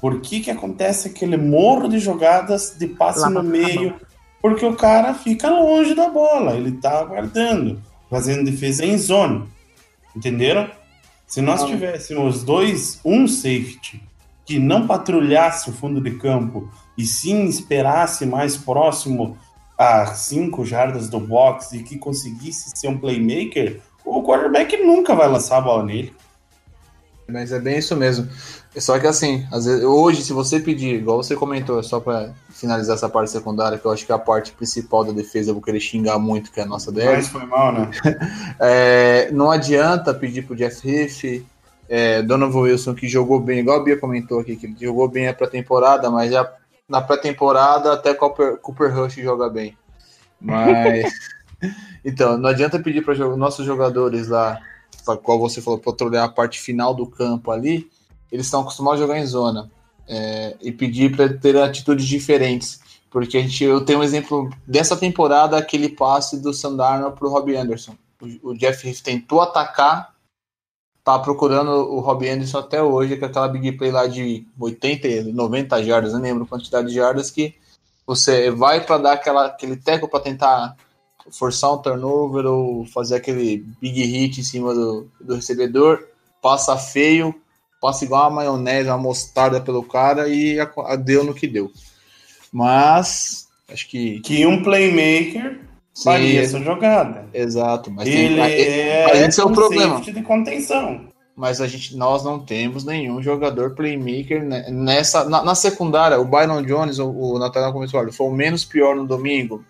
Por 0.00 0.20
que, 0.20 0.40
que 0.40 0.50
acontece 0.50 1.08
aquele 1.08 1.36
morro 1.36 1.88
de 1.88 1.98
jogadas 1.98 2.76
de 2.78 2.86
passe 2.86 3.20
Lá 3.20 3.30
no 3.30 3.42
meio? 3.42 3.94
Porque 4.42 4.64
o 4.64 4.76
cara 4.76 5.14
fica 5.14 5.48
longe 5.48 5.94
da 5.94 6.08
bola, 6.08 6.54
ele 6.54 6.72
tá 6.72 7.00
aguardando, 7.00 7.82
fazendo 8.10 8.44
defesa 8.44 8.84
em 8.84 8.98
zona. 8.98 9.46
Entenderam? 10.14 10.70
Se 11.26 11.40
nós 11.40 11.64
tivéssemos 11.64 12.44
dois, 12.44 13.00
um 13.04 13.26
safety 13.26 14.00
que 14.44 14.60
não 14.60 14.86
patrulhasse 14.86 15.68
o 15.68 15.72
fundo 15.72 16.00
de 16.00 16.12
campo 16.12 16.70
e 16.96 17.04
sim 17.04 17.46
esperasse 17.46 18.24
mais 18.24 18.56
próximo 18.56 19.36
a 19.76 20.06
cinco 20.06 20.64
jardas 20.64 21.08
do 21.08 21.18
box 21.18 21.72
e 21.72 21.82
que 21.82 21.98
conseguisse 21.98 22.70
ser 22.74 22.88
um 22.88 22.96
playmaker, 22.96 23.80
o 24.04 24.22
quarterback 24.22 24.76
nunca 24.78 25.14
vai 25.14 25.28
lançar 25.28 25.58
a 25.58 25.60
bola 25.60 25.82
nele. 25.82 26.14
Mas 27.28 27.50
é 27.50 27.58
bem 27.58 27.78
isso 27.78 27.96
mesmo. 27.96 28.28
Só 28.76 28.98
que 28.98 29.06
assim, 29.06 29.46
vezes, 29.50 29.82
hoje, 29.82 30.22
se 30.22 30.32
você 30.32 30.60
pedir, 30.60 30.94
igual 30.94 31.22
você 31.22 31.34
comentou, 31.34 31.82
só 31.82 31.98
para 31.98 32.32
finalizar 32.50 32.94
essa 32.94 33.08
parte 33.08 33.30
secundária, 33.30 33.78
que 33.78 33.84
eu 33.84 33.90
acho 33.90 34.06
que 34.06 34.12
é 34.12 34.14
a 34.14 34.18
parte 34.18 34.52
principal 34.52 35.02
da 35.04 35.12
defesa, 35.12 35.50
eu 35.50 35.54
vou 35.54 35.62
querer 35.62 35.80
xingar 35.80 36.18
muito, 36.18 36.52
que 36.52 36.60
é 36.60 36.62
a 36.62 36.66
nossa 36.66 36.92
DL. 36.92 37.16
Mas 37.16 37.28
foi 37.28 37.44
mal, 37.46 37.72
né? 37.72 37.90
é, 38.60 39.30
não 39.32 39.50
adianta 39.50 40.14
pedir 40.14 40.42
pro 40.42 40.54
Jeff 40.54 40.86
Riff, 40.86 41.44
é, 41.88 42.22
Donovan 42.22 42.60
Wilson, 42.60 42.94
que 42.94 43.08
jogou 43.08 43.40
bem, 43.40 43.60
igual 43.60 43.80
a 43.80 43.84
Bia 43.84 43.96
comentou 43.96 44.40
aqui, 44.40 44.54
que 44.54 44.66
ele 44.66 44.76
jogou 44.78 45.08
bem 45.08 45.26
a 45.26 45.34
pré-temporada, 45.34 46.10
mas 46.10 46.30
já 46.30 46.48
na 46.88 47.00
pré-temporada 47.00 47.92
até 47.92 48.14
Cooper, 48.14 48.58
Cooper 48.58 48.94
Rush 48.94 49.14
joga 49.14 49.48
bem. 49.48 49.76
Mas. 50.40 51.12
então, 52.04 52.38
não 52.38 52.50
adianta 52.50 52.78
pedir 52.78 53.02
para 53.02 53.14
nossos 53.36 53.66
jogadores 53.66 54.28
lá 54.28 54.60
qual 55.22 55.38
você 55.38 55.60
falou, 55.60 55.78
patrulhar 55.78 56.24
a 56.24 56.28
parte 56.28 56.58
final 56.58 56.94
do 56.94 57.06
campo 57.06 57.50
ali, 57.50 57.90
eles 58.32 58.46
estão 58.46 58.62
acostumados 58.62 59.00
a 59.00 59.04
jogar 59.04 59.18
em 59.18 59.26
zona. 59.26 59.70
É, 60.08 60.56
e 60.60 60.70
pedir 60.70 61.16
para 61.16 61.36
ter 61.36 61.56
atitudes 61.56 62.06
diferentes. 62.06 62.80
Porque 63.10 63.38
a 63.38 63.42
gente, 63.42 63.64
eu 63.64 63.84
tenho 63.84 63.98
um 63.98 64.04
exemplo 64.04 64.50
dessa 64.66 64.96
temporada, 64.96 65.56
aquele 65.56 65.88
passe 65.88 66.40
do 66.40 66.52
Sandarno 66.52 67.10
para 67.12 67.26
o 67.26 67.30
Robbie 67.30 67.56
Anderson. 67.56 67.96
O, 68.42 68.54
Jeff 68.54 68.86
Heath 68.86 69.02
tentou 69.02 69.40
atacar, 69.40 70.14
tá 71.02 71.18
procurando 71.18 71.70
o 71.70 72.00
Robbie 72.00 72.28
Anderson 72.28 72.58
até 72.58 72.82
hoje, 72.82 73.16
com 73.16 73.24
aquela 73.24 73.48
big 73.48 73.72
play 73.72 73.90
lá 73.90 74.06
de 74.06 74.46
80, 74.58 75.32
90 75.32 75.82
jardas, 75.82 76.12
não 76.12 76.20
lembro 76.20 76.44
a 76.44 76.46
quantidade 76.46 76.88
de 76.88 76.94
jardas, 76.94 77.30
que 77.30 77.54
você 78.06 78.50
vai 78.50 78.84
para 78.84 78.98
dar 78.98 79.12
aquela, 79.12 79.46
aquele 79.46 79.76
teco 79.76 80.08
para 80.08 80.20
tentar 80.20 80.76
forçar 81.30 81.72
um 81.72 81.78
turnover 81.78 82.46
ou 82.46 82.84
fazer 82.86 83.16
aquele 83.16 83.64
big 83.80 84.02
hit 84.02 84.40
em 84.40 84.44
cima 84.44 84.74
do, 84.74 85.08
do 85.20 85.34
recebedor, 85.34 86.06
passa 86.40 86.76
feio, 86.76 87.34
passa 87.80 88.04
igual 88.04 88.22
uma 88.22 88.36
maionese, 88.36 88.88
uma 88.88 88.98
mostarda 88.98 89.60
pelo 89.60 89.82
cara 89.82 90.28
e 90.28 90.58
a, 90.60 90.70
a 90.86 90.96
deu 90.96 91.24
no 91.24 91.34
que 91.34 91.46
deu. 91.46 91.70
Mas 92.52 93.48
acho 93.70 93.88
que. 93.88 94.20
Que 94.20 94.46
um 94.46 94.62
playmaker 94.62 95.60
faria 96.02 96.42
essa 96.42 96.60
jogada. 96.60 97.26
Exato, 97.32 97.90
mas 97.90 98.08
ele 98.08 98.34
tem, 98.34 98.40
é, 98.40 99.06
mas 99.06 99.20
esse 99.22 99.40
é 99.40 99.44
um 99.44 99.52
problema. 99.52 100.00
de 100.00 100.22
contenção. 100.22 101.06
Mas 101.36 101.60
a 101.60 101.66
gente, 101.66 101.94
nós 101.96 102.24
não 102.24 102.38
temos 102.38 102.82
nenhum 102.84 103.20
jogador 103.20 103.74
playmaker 103.74 104.42
nessa. 104.42 105.28
Na, 105.28 105.44
na 105.44 105.54
secundária, 105.54 106.18
o 106.18 106.24
Byron 106.24 106.62
Jones, 106.62 106.98
o, 106.98 107.10
o 107.10 107.38
Nathaniel 107.38 107.74
começou, 107.74 108.00
olha, 108.00 108.10
foi 108.10 108.26
o 108.26 108.32
menos 108.32 108.64
pior 108.64 108.96
no 108.96 109.06
domingo. 109.06 109.62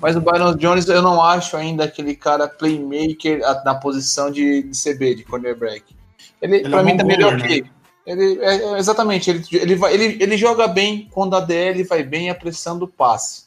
Mas 0.00 0.16
o 0.16 0.20
Byron 0.20 0.54
Jones 0.54 0.88
eu 0.88 1.02
não 1.02 1.22
acho 1.22 1.56
ainda 1.56 1.84
aquele 1.84 2.14
cara 2.14 2.48
playmaker 2.48 3.40
na 3.64 3.74
posição 3.74 4.30
de, 4.30 4.62
de 4.62 4.82
CB, 4.82 5.16
de 5.16 5.24
cornerback. 5.24 5.96
Ele, 6.40 6.56
ele 6.56 6.68
pra 6.68 6.80
é 6.80 6.84
mim 6.84 6.96
tá 6.96 7.04
melhor 7.04 7.36
né? 7.36 7.46
que 7.46 7.64
ele. 8.06 8.38
É, 8.40 8.56
é, 8.56 8.78
exatamente, 8.78 9.30
ele, 9.30 9.44
ele, 9.52 9.76
vai, 9.76 9.94
ele, 9.94 10.16
ele 10.20 10.36
joga 10.36 10.66
bem 10.66 11.08
quando 11.12 11.36
a 11.36 11.40
DL 11.40 11.84
vai 11.84 12.02
bem 12.02 12.30
apressando 12.30 12.84
o 12.84 12.88
passe. 12.88 13.44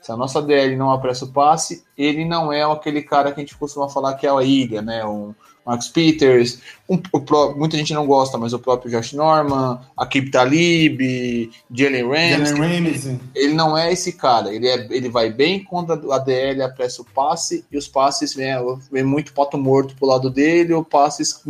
Se 0.00 0.10
a 0.10 0.16
nossa 0.16 0.40
DL 0.40 0.74
não 0.76 0.90
apressa 0.90 1.26
o 1.26 1.32
passe, 1.32 1.84
ele 1.96 2.24
não 2.24 2.52
é 2.52 2.62
aquele 2.62 3.02
cara 3.02 3.30
que 3.30 3.40
a 3.40 3.44
gente 3.44 3.56
costuma 3.56 3.88
falar 3.88 4.14
que 4.14 4.26
é 4.26 4.30
a 4.30 4.42
ilha, 4.42 4.80
né? 4.80 5.04
Um, 5.04 5.34
Marcus 5.64 5.88
Peters, 5.88 6.58
um, 6.88 7.00
o, 7.12 7.54
muita 7.54 7.76
gente 7.76 7.92
não 7.92 8.06
gosta, 8.06 8.38
mas 8.38 8.52
o 8.52 8.58
próprio 8.58 8.90
Josh 8.90 9.12
Norman, 9.12 9.80
Akib 9.96 10.30
Talib, 10.30 11.50
Jalen 11.70 12.08
Ramsey, 12.08 13.20
ele 13.34 13.54
não 13.54 13.76
é 13.76 13.92
esse 13.92 14.12
cara, 14.12 14.52
ele, 14.52 14.66
é, 14.66 14.86
ele 14.90 15.08
vai 15.08 15.30
bem 15.30 15.62
quando 15.62 16.12
a 16.12 16.18
DL 16.18 16.62
apressa 16.62 17.02
o 17.02 17.04
passe 17.04 17.64
e 17.70 17.76
os 17.76 17.86
passes 17.86 18.34
vêm, 18.34 18.54
vem 18.90 19.04
muito 19.04 19.32
pato 19.32 19.58
morto 19.58 19.94
pro 19.94 20.06
lado 20.06 20.30
dele 20.30 20.72
ou 20.72 20.84
passes 20.84 21.42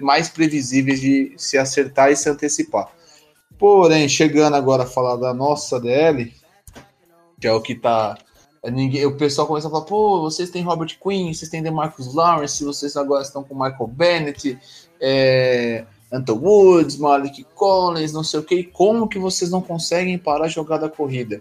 mais 0.00 0.28
previsíveis 0.28 1.00
de 1.00 1.34
se 1.36 1.58
acertar 1.58 2.10
e 2.10 2.16
se 2.16 2.28
antecipar. 2.30 2.88
Porém, 3.58 4.08
chegando 4.08 4.54
agora 4.54 4.84
a 4.84 4.86
falar 4.86 5.16
da 5.16 5.32
nossa 5.32 5.80
DL, 5.80 6.32
que 7.40 7.46
é 7.46 7.52
o 7.52 7.60
que 7.60 7.74
tá 7.74 8.16
Ninguém, 8.70 9.06
o 9.06 9.16
pessoal 9.16 9.46
começa 9.46 9.68
a 9.68 9.70
falar, 9.70 9.84
pô, 9.84 10.20
vocês 10.20 10.50
têm 10.50 10.62
Robert 10.62 10.98
Quinn, 11.00 11.32
vocês 11.32 11.50
têm 11.50 11.62
DeMarcus 11.62 12.14
Lawrence, 12.14 12.64
vocês 12.64 12.96
agora 12.96 13.22
estão 13.22 13.44
com 13.44 13.54
Michael 13.54 13.86
Bennett, 13.86 14.58
é, 15.00 15.84
Anton 16.12 16.34
Woods, 16.34 16.96
Malik 16.96 17.44
Collins, 17.54 18.12
não 18.12 18.24
sei 18.24 18.40
o 18.40 18.42
que, 18.42 18.64
como 18.64 19.08
que 19.08 19.18
vocês 19.18 19.50
não 19.50 19.60
conseguem 19.60 20.18
parar 20.18 20.46
a 20.46 20.48
jogada 20.48 20.88
corrida? 20.88 21.40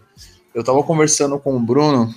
Eu 0.53 0.63
tava 0.63 0.81
conversando 0.83 1.39
com 1.39 1.55
o 1.55 1.59
Bruno 1.59 2.13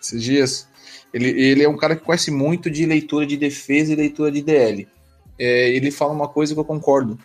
esses 0.00 0.22
dias, 0.22 0.68
ele, 1.12 1.28
ele 1.28 1.62
é 1.62 1.68
um 1.68 1.76
cara 1.76 1.96
que 1.96 2.04
conhece 2.04 2.30
muito 2.30 2.70
de 2.70 2.86
leitura 2.86 3.26
de 3.26 3.36
defesa 3.36 3.92
e 3.92 3.96
leitura 3.96 4.30
de 4.30 4.42
DL. 4.42 4.88
É, 5.38 5.70
ele 5.70 5.90
fala 5.90 6.12
uma 6.12 6.28
coisa 6.28 6.54
que 6.54 6.60
eu 6.60 6.64
concordo. 6.64 7.18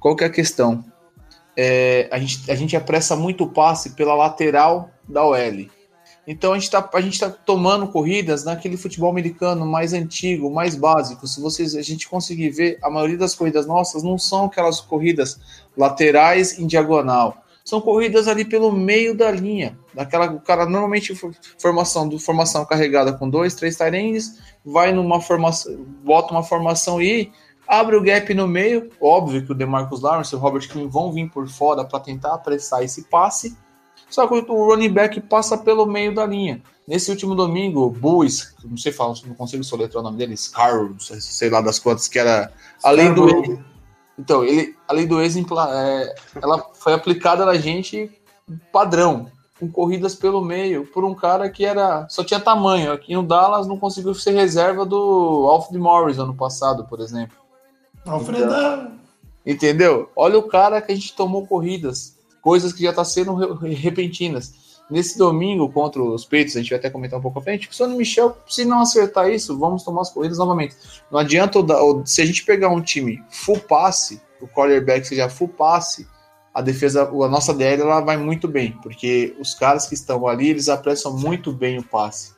Qual 0.00 0.16
que 0.16 0.24
é 0.24 0.26
a 0.26 0.30
questão? 0.30 0.84
É, 1.56 2.08
a, 2.10 2.18
gente, 2.18 2.50
a 2.50 2.54
gente 2.54 2.76
apressa 2.76 3.14
muito 3.14 3.44
o 3.44 3.50
passe 3.50 3.90
pela 3.90 4.14
lateral 4.14 4.90
da 5.08 5.24
OL. 5.24 5.66
Então 6.26 6.52
a 6.52 6.54
gente 6.54 6.64
está 6.64 6.80
tá 6.82 7.30
tomando 7.44 7.86
corridas 7.88 8.44
naquele 8.44 8.76
futebol 8.76 9.10
americano 9.10 9.66
mais 9.66 9.92
antigo, 9.92 10.50
mais 10.50 10.74
básico. 10.74 11.26
Se 11.26 11.40
vocês 11.40 11.74
a 11.74 11.82
gente 11.82 12.08
conseguir 12.08 12.50
ver, 12.50 12.78
a 12.82 12.88
maioria 12.88 13.18
das 13.18 13.34
corridas 13.34 13.66
nossas 13.66 14.02
não 14.02 14.18
são 14.18 14.46
aquelas 14.46 14.80
corridas 14.80 15.38
laterais 15.76 16.58
em 16.58 16.66
diagonal. 16.66 17.36
São 17.64 17.80
corridas 17.80 18.28
ali 18.28 18.44
pelo 18.44 18.70
meio 18.70 19.14
da 19.14 19.30
linha. 19.30 19.78
Daquela, 19.94 20.30
o 20.30 20.40
cara 20.40 20.66
normalmente 20.66 21.14
formação 21.58 22.06
do 22.06 22.18
formação 22.18 22.64
carregada 22.64 23.12
com 23.12 23.28
dois, 23.28 23.54
três 23.54 23.76
tight 23.76 23.94
vai 24.64 24.92
numa 24.92 25.20
formação, 25.20 25.74
bota 26.04 26.32
uma 26.32 26.42
formação 26.42 27.00
e 27.00 27.32
abre 27.66 27.96
o 27.96 28.02
gap 28.02 28.32
no 28.34 28.46
meio. 28.46 28.90
Óbvio 29.00 29.44
que 29.44 29.52
o 29.52 29.54
DeMarcus 29.54 30.02
Lawrence 30.02 30.34
e 30.34 30.36
o 30.36 30.40
Robert 30.40 30.68
Quinn 30.68 30.88
vão 30.88 31.12
vir 31.12 31.30
por 31.30 31.48
fora 31.48 31.84
para 31.84 32.00
tentar 32.00 32.34
apressar 32.34 32.82
esse 32.82 33.04
passe 33.04 33.56
só 34.14 34.28
que 34.28 34.34
o 34.34 34.66
running 34.68 34.92
back 34.92 35.20
passa 35.22 35.58
pelo 35.58 35.86
meio 35.86 36.14
da 36.14 36.24
linha. 36.24 36.62
Nesse 36.86 37.10
último 37.10 37.34
domingo, 37.34 37.80
o 37.80 37.90
Bulls, 37.90 38.54
não 38.64 38.76
sei 38.76 38.92
falar, 38.92 39.14
não 39.26 39.34
consigo 39.34 39.64
soletrar 39.64 40.00
o 40.00 40.04
nome 40.04 40.16
dele, 40.16 40.36
Scar, 40.36 40.88
sei, 41.00 41.50
lá 41.50 41.60
das 41.60 41.80
quantas, 41.80 42.06
que 42.06 42.16
era 42.16 42.52
além 42.80 43.12
do. 43.12 43.58
Então, 44.16 44.44
ele, 44.44 44.76
além 44.86 45.08
do 45.08 45.20
exemplo, 45.20 45.58
é, 45.58 46.14
ela 46.40 46.64
foi 46.74 46.92
aplicada 46.92 47.44
na 47.44 47.54
gente 47.54 48.08
padrão, 48.70 49.26
com 49.58 49.68
corridas 49.68 50.14
pelo 50.14 50.40
meio, 50.40 50.86
por 50.86 51.04
um 51.04 51.14
cara 51.14 51.50
que 51.50 51.64
era 51.64 52.06
só 52.08 52.22
tinha 52.22 52.38
tamanho. 52.38 52.92
Aqui 52.92 53.14
no 53.14 53.22
Dallas 53.24 53.66
não 53.66 53.76
conseguiu 53.76 54.14
ser 54.14 54.30
reserva 54.30 54.86
do 54.86 55.48
Alfred 55.50 55.76
Morris 55.76 56.20
ano 56.20 56.36
passado, 56.36 56.84
por 56.84 57.00
exemplo. 57.00 57.36
Alfredão! 58.06 58.46
Então, 58.46 58.92
entendeu? 59.44 60.08
Olha 60.14 60.38
o 60.38 60.44
cara 60.44 60.80
que 60.80 60.92
a 60.92 60.94
gente 60.94 61.16
tomou 61.16 61.44
corridas 61.44 62.14
coisas 62.44 62.74
que 62.74 62.82
já 62.82 62.90
estão 62.90 63.02
tá 63.02 63.10
sendo 63.10 63.34
repentinas. 63.64 64.52
Nesse 64.90 65.16
domingo 65.16 65.72
contra 65.72 66.02
os 66.02 66.26
Peitos, 66.26 66.54
a 66.54 66.60
gente 66.60 66.68
vai 66.68 66.78
até 66.78 66.90
comentar 66.90 67.18
um 67.18 67.22
pouco 67.22 67.38
à 67.38 67.42
frente, 67.42 67.70
o 67.70 67.74
Sonny 67.74 67.96
Michel, 67.96 68.36
se 68.46 68.66
não 68.66 68.82
acertar 68.82 69.30
isso, 69.30 69.58
vamos 69.58 69.82
tomar 69.82 70.02
as 70.02 70.10
corridas 70.10 70.36
novamente. 70.36 70.76
Não 71.10 71.18
adianta, 71.18 71.58
se 72.04 72.20
a 72.20 72.26
gente 72.26 72.44
pegar 72.44 72.68
um 72.68 72.82
time 72.82 73.22
full 73.30 73.58
passe, 73.60 74.20
o 74.42 74.46
quarterback 74.46 75.06
seja 75.08 75.30
full 75.30 75.48
passe, 75.48 76.06
a 76.52 76.60
defesa, 76.60 77.08
a 77.08 77.28
nossa 77.28 77.54
DL 77.54 77.80
ela 77.80 78.00
vai 78.00 78.18
muito 78.18 78.46
bem, 78.46 78.72
porque 78.82 79.34
os 79.40 79.54
caras 79.54 79.86
que 79.86 79.94
estão 79.94 80.28
ali, 80.28 80.50
eles 80.50 80.68
apressam 80.68 81.16
muito 81.16 81.50
bem 81.50 81.78
o 81.78 81.82
passe. 81.82 82.34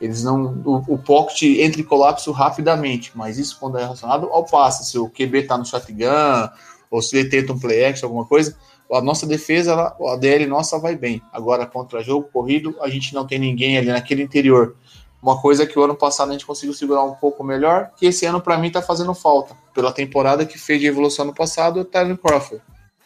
Eles 0.00 0.24
não. 0.24 0.62
O, 0.64 0.94
o 0.94 0.98
pocket 0.98 1.42
entra 1.42 1.80
em 1.80 1.84
colapso 1.84 2.32
rapidamente, 2.32 3.12
mas 3.14 3.38
isso 3.38 3.58
quando 3.60 3.78
é 3.78 3.82
relacionado 3.82 4.26
ao 4.26 4.44
passe. 4.44 4.90
Se 4.90 4.98
o 4.98 5.08
QB 5.08 5.44
tá 5.44 5.56
no 5.56 5.64
shotgun, 5.64 6.48
ou 6.90 7.00
se 7.00 7.16
ele 7.16 7.28
tenta 7.28 7.52
um 7.52 7.58
play 7.58 7.84
action, 7.84 8.06
alguma 8.06 8.24
coisa, 8.24 8.56
a 8.92 9.00
nossa 9.00 9.26
defesa, 9.26 9.72
ela, 9.72 9.96
a 10.12 10.16
DL 10.16 10.46
nossa 10.46 10.78
vai 10.78 10.94
bem. 10.94 11.22
Agora, 11.32 11.66
contra 11.66 12.02
jogo 12.02 12.28
corrido, 12.32 12.76
a 12.80 12.88
gente 12.88 13.14
não 13.14 13.26
tem 13.26 13.38
ninguém 13.38 13.76
ali 13.78 13.88
naquele 13.88 14.22
interior. 14.22 14.76
Uma 15.22 15.40
coisa 15.40 15.66
que 15.66 15.78
o 15.78 15.82
ano 15.82 15.94
passado 15.94 16.28
a 16.28 16.32
gente 16.32 16.46
conseguiu 16.46 16.74
segurar 16.74 17.02
um 17.02 17.14
pouco 17.14 17.42
melhor, 17.42 17.90
que 17.96 18.06
esse 18.06 18.26
ano 18.26 18.40
para 18.40 18.58
mim 18.58 18.70
tá 18.70 18.82
fazendo 18.82 19.14
falta. 19.14 19.56
Pela 19.72 19.90
temporada 19.92 20.44
que 20.44 20.58
fez 20.58 20.80
de 20.80 20.86
evolução 20.86 21.24
no 21.24 21.34
passado, 21.34 21.80
o 21.80 21.84
Tyler 21.84 22.18
Crawford 22.18 22.62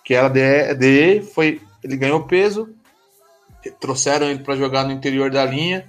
que 0.09 0.15
era 0.15 0.31
DE, 0.31 0.75
DE 0.75 1.21
foi, 1.21 1.61
ele 1.85 1.95
ganhou 1.95 2.23
peso, 2.23 2.71
trouxeram 3.79 4.31
ele 4.31 4.39
para 4.39 4.57
jogar 4.57 4.85
no 4.85 4.91
interior 4.91 5.31
da 5.31 5.45
linha. 5.45 5.85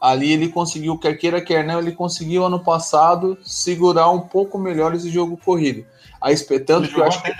Ali 0.00 0.32
ele 0.32 0.48
conseguiu, 0.48 0.96
quer 0.96 1.12
queira, 1.18 1.42
quer 1.42 1.62
não, 1.62 1.78
ele 1.78 1.92
conseguiu 1.92 2.42
ano 2.42 2.60
passado 2.60 3.36
segurar 3.44 4.08
um 4.08 4.20
pouco 4.20 4.56
melhor 4.58 4.94
esse 4.94 5.10
jogo 5.10 5.36
corrido. 5.36 5.84
Aí, 6.22 6.34
tanto 6.38 6.84
ele 6.84 6.88
que 6.88 6.98
eu 6.98 7.04
acho 7.04 7.22
que... 7.22 7.30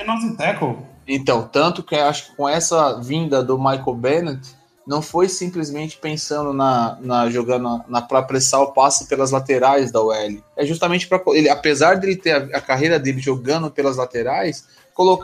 Então, 1.07 1.48
tanto 1.48 1.82
que 1.82 1.94
acho 1.94 2.30
que 2.30 2.36
com 2.36 2.48
essa 2.48 3.01
vinda 3.01 3.42
do 3.42 3.59
Michael 3.59 3.94
Bennett, 3.94 4.61
não 4.86 5.03
foi 5.03 5.28
simplesmente 5.28 5.98
pensando 5.98 6.53
na, 6.53 6.98
na 7.01 7.30
jogando 7.30 7.84
na 7.88 8.03
para 8.03 8.22
pressar 8.22 8.61
o 8.61 8.72
passe 8.72 9.07
pelas 9.07 9.30
laterais 9.30 9.92
da 9.92 10.01
OL. 10.01 10.42
É 10.57 10.66
justamente 10.66 11.07
para 11.07 11.22
ele, 11.28 11.48
apesar 11.48 11.94
de 11.94 12.07
ele 12.07 12.16
ter 12.16 12.32
a, 12.32 12.59
a, 12.59 12.61
carreira 12.61 12.98
dele 12.98 13.20
jogando 13.20 13.70
pelas 13.70 13.96
laterais, 13.96 14.66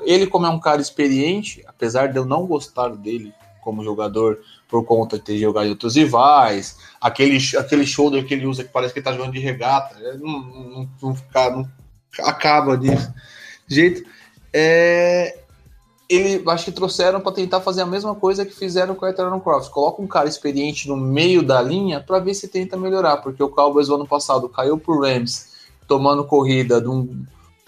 ele, 0.04 0.26
como 0.26 0.46
é 0.46 0.48
um 0.48 0.60
cara 0.60 0.80
experiente, 0.80 1.64
apesar 1.66 2.08
de 2.08 2.16
eu 2.16 2.24
não 2.24 2.46
gostar 2.46 2.90
dele 2.90 3.34
como 3.60 3.82
jogador, 3.82 4.38
por 4.68 4.84
conta 4.84 5.18
de 5.18 5.24
ter 5.24 5.38
jogado 5.38 5.66
em 5.66 5.70
outros 5.70 5.96
rivais, 5.96 6.76
aquele, 7.00 7.38
aquele 7.58 7.84
shoulder 7.84 8.24
que 8.24 8.34
ele 8.34 8.46
usa 8.46 8.62
que 8.62 8.70
parece 8.70 8.92
que 8.92 9.00
ele 9.00 9.04
tá 9.04 9.12
jogando 9.12 9.32
de 9.32 9.40
regata, 9.40 9.96
é, 10.00 10.16
não, 10.16 10.40
não, 10.40 10.88
não, 11.02 11.16
não 11.32 11.68
acaba 12.20 12.76
de 12.76 12.88
jeito. 13.68 14.08
É, 14.52 15.40
ele 16.08 16.42
acho 16.48 16.66
que 16.66 16.72
trouxeram 16.72 17.20
para 17.20 17.32
tentar 17.32 17.60
fazer 17.60 17.82
a 17.82 17.86
mesma 17.86 18.14
coisa 18.14 18.44
que 18.46 18.54
fizeram 18.54 18.94
com 18.94 19.04
o 19.04 19.08
Eterno 19.08 19.40
Croft. 19.40 19.70
Coloca 19.70 20.00
um 20.00 20.06
cara 20.06 20.28
experiente 20.28 20.88
no 20.88 20.96
meio 20.96 21.42
da 21.42 21.60
linha 21.60 22.00
para 22.00 22.18
ver 22.18 22.34
se 22.34 22.48
tenta 22.48 22.76
melhorar, 22.76 23.18
porque 23.18 23.42
o 23.42 23.48
Cowboys 23.48 23.88
no 23.88 23.96
ano 23.96 24.06
passado 24.06 24.48
caiu 24.48 24.78
pro 24.78 25.00
Rams 25.00 25.54
tomando 25.88 26.24
corrida 26.24 26.80
de, 26.80 26.88
um, 26.88 27.04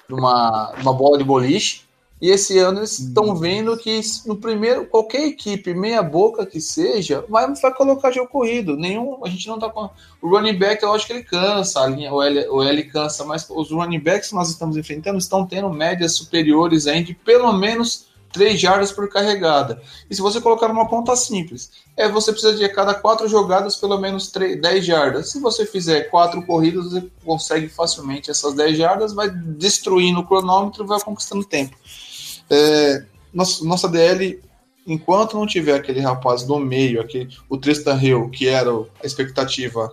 de 0.09 0.15
uma, 0.15 0.73
uma 0.81 0.93
bola 0.93 1.19
de 1.19 1.25
boliche 1.25 1.89
e 2.21 2.31
esse 2.31 2.59
ano 2.59 2.81
eles 2.81 2.99
estão 2.99 3.27
uhum. 3.27 3.35
vendo 3.37 3.77
que 3.77 4.01
no 4.27 4.37
primeiro, 4.37 4.87
qualquer 4.87 5.25
equipe, 5.25 5.73
meia 5.73 6.03
boca 6.03 6.45
que 6.45 6.61
seja, 6.61 7.25
vai, 7.29 7.47
vai 7.55 7.75
colocar 7.75 8.11
jogo 8.11 8.29
corrido. 8.29 8.77
Nenhum, 8.77 9.25
a 9.25 9.29
gente 9.29 9.47
não 9.47 9.59
tá 9.59 9.71
com. 9.71 9.89
O 10.21 10.29
running 10.29 10.59
back, 10.59 10.83
eu 10.83 10.93
acho 10.93 11.07
que 11.07 11.13
ele 11.13 11.23
cansa, 11.23 11.81
a 11.81 11.87
linha, 11.87 12.13
o, 12.13 12.21
L, 12.21 12.49
o 12.49 12.63
L 12.63 12.85
cansa, 12.85 13.25
mas 13.25 13.49
os 13.49 13.71
running 13.71 14.01
backs 14.01 14.31
que 14.31 14.35
nós 14.35 14.51
estamos 14.51 14.77
enfrentando 14.77 15.19
estão 15.19 15.47
tendo 15.47 15.71
médias 15.71 16.17
superiores 16.17 16.85
de 16.85 17.15
pelo 17.15 17.53
menos 17.53 18.08
3 18.33 18.61
jardas 18.61 18.93
por 18.93 19.09
carregada. 19.09 19.81
E 20.09 20.15
se 20.15 20.21
você 20.21 20.41
colocar 20.41 20.71
uma 20.71 20.89
conta 20.89 21.15
simples, 21.17 21.71
é 21.97 22.09
você 22.09 22.33
precisa 22.33 22.57
de 22.57 22.65
a 22.65 22.73
cada 22.73 22.95
quatro 22.95 23.29
jogadas 23.29 23.77
pelo 23.77 23.99
menos 23.99 24.31
3, 24.31 24.61
10 24.61 24.85
jardas. 24.85 25.31
Se 25.33 25.41
você 25.41 25.67
fizer 25.67 26.11
quatro 26.11 26.43
corridas, 26.43 26.93
você 26.93 27.11
consegue 27.25 27.69
facilmente 27.69 28.31
essas 28.31 28.55
10 28.55 28.77
jardas, 28.77 29.13
vai 29.13 29.31
destruindo 29.31 30.21
o 30.21 30.27
cronômetro 30.27 30.85
e 30.85 30.87
vai 30.87 31.01
conquistando 31.01 31.45
tempo. 31.45 31.77
É, 32.51 33.05
nossa, 33.33 33.65
nossa 33.65 33.89
DL, 33.89 34.41
enquanto 34.87 35.37
não 35.37 35.47
tiver 35.47 35.75
aquele 35.75 36.01
rapaz 36.01 36.47
no 36.47 36.59
meio, 36.59 37.01
aquele, 37.01 37.29
o 37.49 37.57
Tristan 37.57 37.99
Hill, 38.01 38.31
que 38.31 38.49
era 38.49 38.71
a 38.71 39.07
expectativa, 39.07 39.93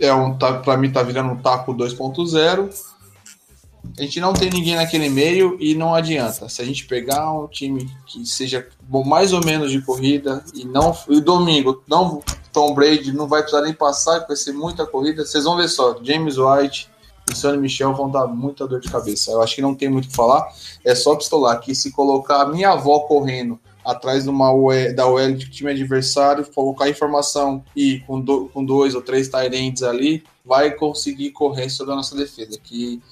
é 0.00 0.12
um, 0.12 0.36
tá, 0.36 0.58
para 0.58 0.76
mim 0.76 0.90
tá 0.90 1.02
virando 1.02 1.32
um 1.32 1.36
taco 1.36 1.74
2.0. 1.74 2.91
A 3.98 4.02
gente 4.02 4.20
não 4.20 4.32
tem 4.32 4.48
ninguém 4.48 4.76
naquele 4.76 5.08
meio 5.08 5.56
e 5.60 5.74
não 5.74 5.94
adianta. 5.94 6.48
Se 6.48 6.62
a 6.62 6.64
gente 6.64 6.86
pegar 6.86 7.32
um 7.32 7.46
time 7.46 7.90
que 8.06 8.24
seja 8.24 8.66
bom, 8.82 9.04
mais 9.04 9.32
ou 9.32 9.44
menos 9.44 9.70
de 9.70 9.82
corrida 9.82 10.44
e 10.54 10.64
não 10.64 10.96
e 11.08 11.20
domingo, 11.20 11.82
não 11.86 12.22
Tom 12.52 12.74
Brady 12.74 13.12
não 13.12 13.26
vai 13.26 13.42
precisar 13.42 13.62
nem 13.62 13.72
passar, 13.74 14.20
vai 14.26 14.36
ser 14.36 14.52
muita 14.52 14.86
corrida. 14.86 15.24
Vocês 15.24 15.44
vão 15.44 15.56
ver 15.56 15.68
só, 15.68 15.98
James 16.02 16.36
White, 16.38 16.90
e 17.30 17.34
Sonny 17.34 17.58
Michel 17.58 17.94
vão 17.94 18.10
dar 18.10 18.26
muita 18.26 18.66
dor 18.66 18.80
de 18.80 18.90
cabeça. 18.90 19.30
Eu 19.30 19.42
acho 19.42 19.54
que 19.54 19.62
não 19.62 19.74
tem 19.74 19.88
muito 19.88 20.06
o 20.06 20.08
que 20.08 20.16
falar, 20.16 20.46
é 20.84 20.94
só 20.94 21.16
pistolar 21.16 21.60
que 21.60 21.74
se 21.74 21.90
colocar 21.92 22.42
a 22.42 22.46
minha 22.46 22.70
avó 22.70 23.00
correndo 23.00 23.58
atrás 23.84 24.24
de 24.24 24.30
uma 24.30 24.52
UE, 24.52 24.92
da 24.92 25.06
OL 25.06 25.32
de 25.32 25.50
time 25.50 25.70
adversário, 25.70 26.46
colocar 26.54 26.88
informação 26.88 27.64
e 27.74 28.00
com, 28.00 28.20
do, 28.20 28.48
com 28.48 28.64
dois 28.64 28.94
ou 28.94 29.02
três 29.02 29.28
tight 29.28 29.84
ali, 29.84 30.22
vai 30.44 30.72
conseguir 30.72 31.30
correr 31.30 31.68
sobre 31.68 31.92
a 31.92 31.96
nossa 31.96 32.14
defesa. 32.16 32.58
Que 32.62 33.02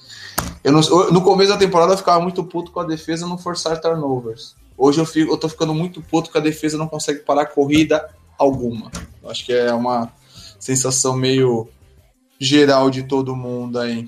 eu 0.63 0.71
não, 0.71 0.81
no 1.11 1.21
começo 1.21 1.51
da 1.51 1.57
temporada 1.57 1.93
eu 1.93 1.97
ficava 1.97 2.21
muito 2.21 2.43
puto 2.43 2.71
com 2.71 2.79
a 2.79 2.85
defesa 2.85 3.27
não 3.27 3.37
forçar 3.37 3.79
turnovers. 3.81 4.55
Hoje 4.77 4.99
eu, 4.99 5.05
fico, 5.05 5.31
eu 5.31 5.37
tô 5.37 5.47
ficando 5.49 5.73
muito 5.73 6.01
puto 6.01 6.31
que 6.31 6.37
a 6.37 6.41
defesa 6.41 6.77
não 6.77 6.87
consegue 6.87 7.19
parar 7.19 7.45
corrida 7.47 8.09
alguma. 8.37 8.91
Eu 9.21 9.29
acho 9.29 9.45
que 9.45 9.53
é 9.53 9.73
uma 9.73 10.11
sensação 10.59 11.15
meio 11.15 11.67
geral 12.39 12.89
de 12.89 13.03
todo 13.03 13.35
mundo 13.35 13.79
aí. 13.79 14.07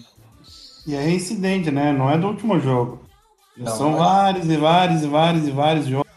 E 0.86 0.95
é 0.95 1.09
incidente, 1.09 1.71
né? 1.71 1.93
Não 1.93 2.09
é 2.09 2.17
do 2.17 2.27
último 2.27 2.59
jogo. 2.59 3.01
Não, 3.55 3.77
São 3.77 3.95
vários 3.95 4.49
e 4.49 4.57
vários 4.57 5.03
e 5.03 5.07
vários 5.07 5.47
e 5.47 5.51
vários 5.51 5.86
jogos. 5.86 6.07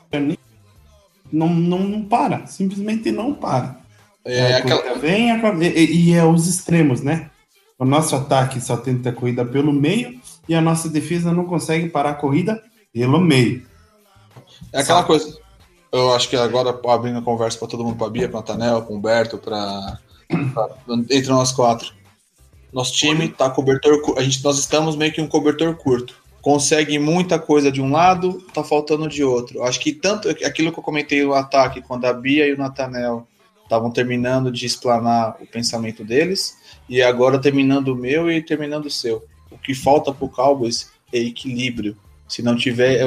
Não, 1.30 1.48
não, 1.48 1.80
não 1.80 2.02
para. 2.04 2.46
Simplesmente 2.46 3.10
não 3.10 3.34
para. 3.34 3.78
É, 4.24 4.52
é 4.52 4.56
aquela... 4.56 4.94
vem 4.94 5.28
e, 5.62 6.10
e 6.10 6.14
é 6.14 6.24
os 6.24 6.48
extremos, 6.48 7.02
né? 7.02 7.30
O 7.78 7.84
nosso 7.84 8.16
ataque 8.16 8.60
só 8.60 8.76
tenta 8.76 9.12
corrida 9.12 9.44
pelo 9.44 9.72
meio 9.72 10.18
e 10.48 10.54
a 10.54 10.60
nossa 10.60 10.88
defesa 10.88 11.32
não 11.32 11.44
consegue 11.44 11.88
parar 11.88 12.10
a 12.10 12.14
corrida 12.14 12.62
pelo 12.92 13.20
meio. 13.20 13.66
É 14.72 14.80
aquela 14.80 15.00
Sabe? 15.00 15.06
coisa. 15.08 15.38
Eu 15.92 16.14
acho 16.14 16.28
que 16.28 16.36
agora 16.36 16.78
abrindo 16.88 17.18
a 17.18 17.22
conversa 17.22 17.58
para 17.58 17.68
todo 17.68 17.84
mundo, 17.84 17.96
para 17.96 18.10
Bia, 18.10 18.28
para 18.28 18.42
Tanel, 18.42 18.82
com 18.82 18.94
o 18.94 18.96
Humberto, 18.96 19.38
para 19.38 19.98
entre 21.10 21.28
nós 21.28 21.52
quatro. 21.52 21.92
Nosso 22.72 22.92
time 22.94 23.28
tá 23.28 23.48
cobertor, 23.48 24.14
a 24.18 24.22
gente 24.22 24.42
nós 24.42 24.58
estamos 24.58 24.96
meio 24.96 25.12
que 25.12 25.20
um 25.20 25.28
cobertor 25.28 25.74
curto. 25.76 26.14
Consegue 26.42 26.98
muita 26.98 27.38
coisa 27.38 27.72
de 27.72 27.80
um 27.80 27.90
lado, 27.90 28.42
tá 28.52 28.62
faltando 28.62 29.08
de 29.08 29.22
outro. 29.24 29.62
Acho 29.62 29.80
que 29.80 29.92
tanto 29.92 30.28
aquilo 30.28 30.72
que 30.72 30.78
eu 30.78 30.82
comentei 30.82 31.24
no 31.24 31.34
ataque 31.34 31.82
quando 31.82 32.04
a 32.04 32.12
Bia 32.12 32.46
e 32.46 32.52
o 32.52 32.58
Natanel 32.58 33.26
estavam 33.62 33.90
terminando 33.90 34.50
de 34.50 34.64
explanar 34.64 35.36
o 35.40 35.46
pensamento 35.46 36.04
deles 36.04 36.56
e 36.89 37.03
agora 37.03 37.39
terminando 37.39 37.89
o 37.89 37.97
meu 37.97 38.30
e 38.30 38.43
terminando 38.43 38.87
o 38.87 38.91
seu. 38.91 39.24
O 39.51 39.59
que 39.59 39.74
falta 39.74 40.12
pro 40.12 40.28
Cowboys 40.28 40.91
é 41.12 41.18
equilíbrio. 41.18 41.97
Se 42.28 42.43
não 42.43 42.57
tiver, 42.57 43.01
é 43.01 43.05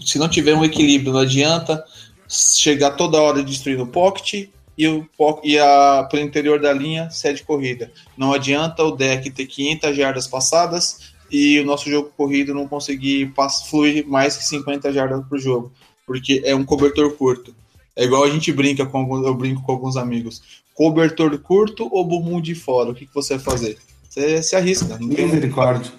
se 0.00 0.18
não 0.18 0.28
tiver 0.28 0.54
um 0.54 0.64
equilíbrio, 0.64 1.12
não 1.12 1.20
adianta 1.20 1.82
chegar 2.28 2.92
toda 2.92 3.20
hora 3.20 3.42
destruindo 3.42 3.82
o 3.82 3.86
pocket 3.86 4.48
e, 4.76 4.86
o, 4.86 5.06
e 5.42 5.58
a, 5.58 6.06
pelo 6.10 6.22
interior 6.22 6.60
da 6.60 6.72
linha 6.72 7.10
sede 7.10 7.42
corrida. 7.42 7.90
Não 8.16 8.32
adianta 8.32 8.84
o 8.84 8.92
deck 8.92 9.30
ter 9.30 9.46
500 9.46 9.96
jardas 9.96 10.26
passadas 10.26 11.12
e 11.30 11.58
o 11.60 11.64
nosso 11.64 11.88
jogo 11.90 12.10
corrido 12.16 12.54
não 12.54 12.66
conseguir 12.66 13.32
fluir 13.68 14.06
mais 14.06 14.36
que 14.36 14.44
50 14.44 14.92
jardas 14.92 15.24
por 15.28 15.38
jogo, 15.38 15.72
porque 16.06 16.42
é 16.44 16.54
um 16.54 16.64
cobertor 16.64 17.12
curto. 17.12 17.54
É 17.96 18.04
igual 18.04 18.24
a 18.24 18.30
gente 18.30 18.52
brinca 18.52 18.86
com 18.86 19.24
eu 19.24 19.34
brinco 19.34 19.62
com 19.62 19.72
alguns 19.72 19.96
amigos. 19.96 20.42
Cobertor 20.80 21.38
curto 21.40 21.90
ou 21.92 22.02
bumbum 22.06 22.40
de 22.40 22.54
fora? 22.54 22.88
O 22.88 22.94
que, 22.94 23.04
que 23.04 23.14
você 23.14 23.36
vai 23.36 23.44
fazer? 23.44 23.76
Você 24.08 24.42
se 24.42 24.56
arrisca. 24.56 24.96
Não 24.98 25.10
tem 25.10 25.26
misericórdia. 25.26 25.92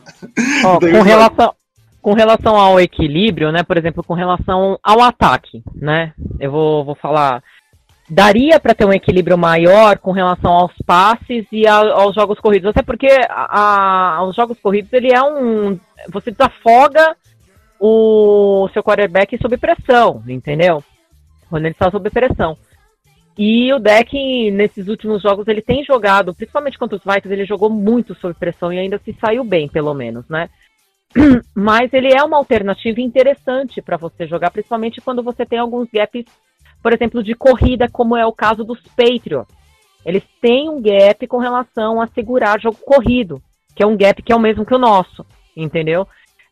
Oh, 0.65 0.79
com 0.79 1.03
relação 1.03 1.53
com 2.01 2.13
relação 2.13 2.55
ao 2.55 2.79
equilíbrio, 2.79 3.51
né? 3.51 3.61
Por 3.61 3.77
exemplo, 3.77 4.03
com 4.03 4.15
relação 4.15 4.79
ao 4.81 5.01
ataque, 5.01 5.61
né? 5.75 6.13
Eu 6.39 6.51
vou, 6.51 6.83
vou 6.83 6.95
falar 6.95 7.43
daria 8.09 8.59
para 8.59 8.73
ter 8.73 8.85
um 8.85 8.91
equilíbrio 8.91 9.37
maior 9.37 9.99
com 9.99 10.11
relação 10.11 10.51
aos 10.51 10.73
passes 10.83 11.45
e 11.51 11.67
a, 11.67 11.75
aos 11.75 12.15
jogos 12.15 12.39
corridos. 12.39 12.71
Até 12.71 12.81
porque 12.81 13.07
a, 13.29 14.17
a, 14.17 14.23
os 14.23 14.35
jogos 14.35 14.59
corridos 14.59 14.91
ele 14.93 15.13
é 15.13 15.21
um. 15.21 15.79
Você 16.11 16.31
desafoga 16.31 17.15
o 17.79 18.67
seu 18.73 18.81
quarterback 18.81 19.37
sob 19.39 19.55
pressão, 19.57 20.23
entendeu? 20.27 20.83
Quando 21.51 21.65
ele 21.65 21.75
está 21.75 21.91
sob 21.91 22.09
pressão. 22.09 22.57
E 23.37 23.73
o 23.73 23.79
deck, 23.79 24.51
nesses 24.51 24.87
últimos 24.87 25.21
jogos, 25.21 25.47
ele 25.47 25.61
tem 25.61 25.83
jogado, 25.83 26.33
principalmente 26.33 26.77
contra 26.77 26.97
os 26.97 27.03
Vikings, 27.03 27.33
ele 27.33 27.45
jogou 27.45 27.69
muito 27.69 28.13
sob 28.15 28.33
pressão 28.33 28.71
e 28.71 28.79
ainda 28.79 28.99
se 28.99 29.15
saiu 29.19 29.43
bem, 29.43 29.67
pelo 29.67 29.93
menos, 29.93 30.27
né? 30.29 30.49
Mas 31.55 31.93
ele 31.93 32.13
é 32.13 32.23
uma 32.23 32.37
alternativa 32.37 33.01
interessante 33.01 33.81
para 33.81 33.97
você 33.97 34.27
jogar, 34.27 34.51
principalmente 34.51 35.01
quando 35.01 35.23
você 35.23 35.45
tem 35.45 35.59
alguns 35.59 35.89
gaps 35.91 36.25
por 36.81 36.93
exemplo, 36.93 37.23
de 37.23 37.35
corrida, 37.35 37.87
como 37.89 38.17
é 38.17 38.25
o 38.25 38.33
caso 38.33 38.63
dos 38.63 38.81
Patriots. 38.95 39.53
Eles 40.05 40.23
têm 40.41 40.69
um 40.69 40.81
gap 40.81 41.27
com 41.27 41.37
relação 41.37 42.01
a 42.01 42.07
segurar 42.07 42.59
jogo 42.59 42.77
corrido, 42.83 43.41
que 43.75 43.83
é 43.83 43.87
um 43.87 43.95
gap 43.95 44.21
que 44.21 44.33
é 44.33 44.35
o 44.35 44.39
mesmo 44.39 44.65
que 44.65 44.73
o 44.73 44.79
nosso, 44.79 45.25
entendeu? 45.55 46.07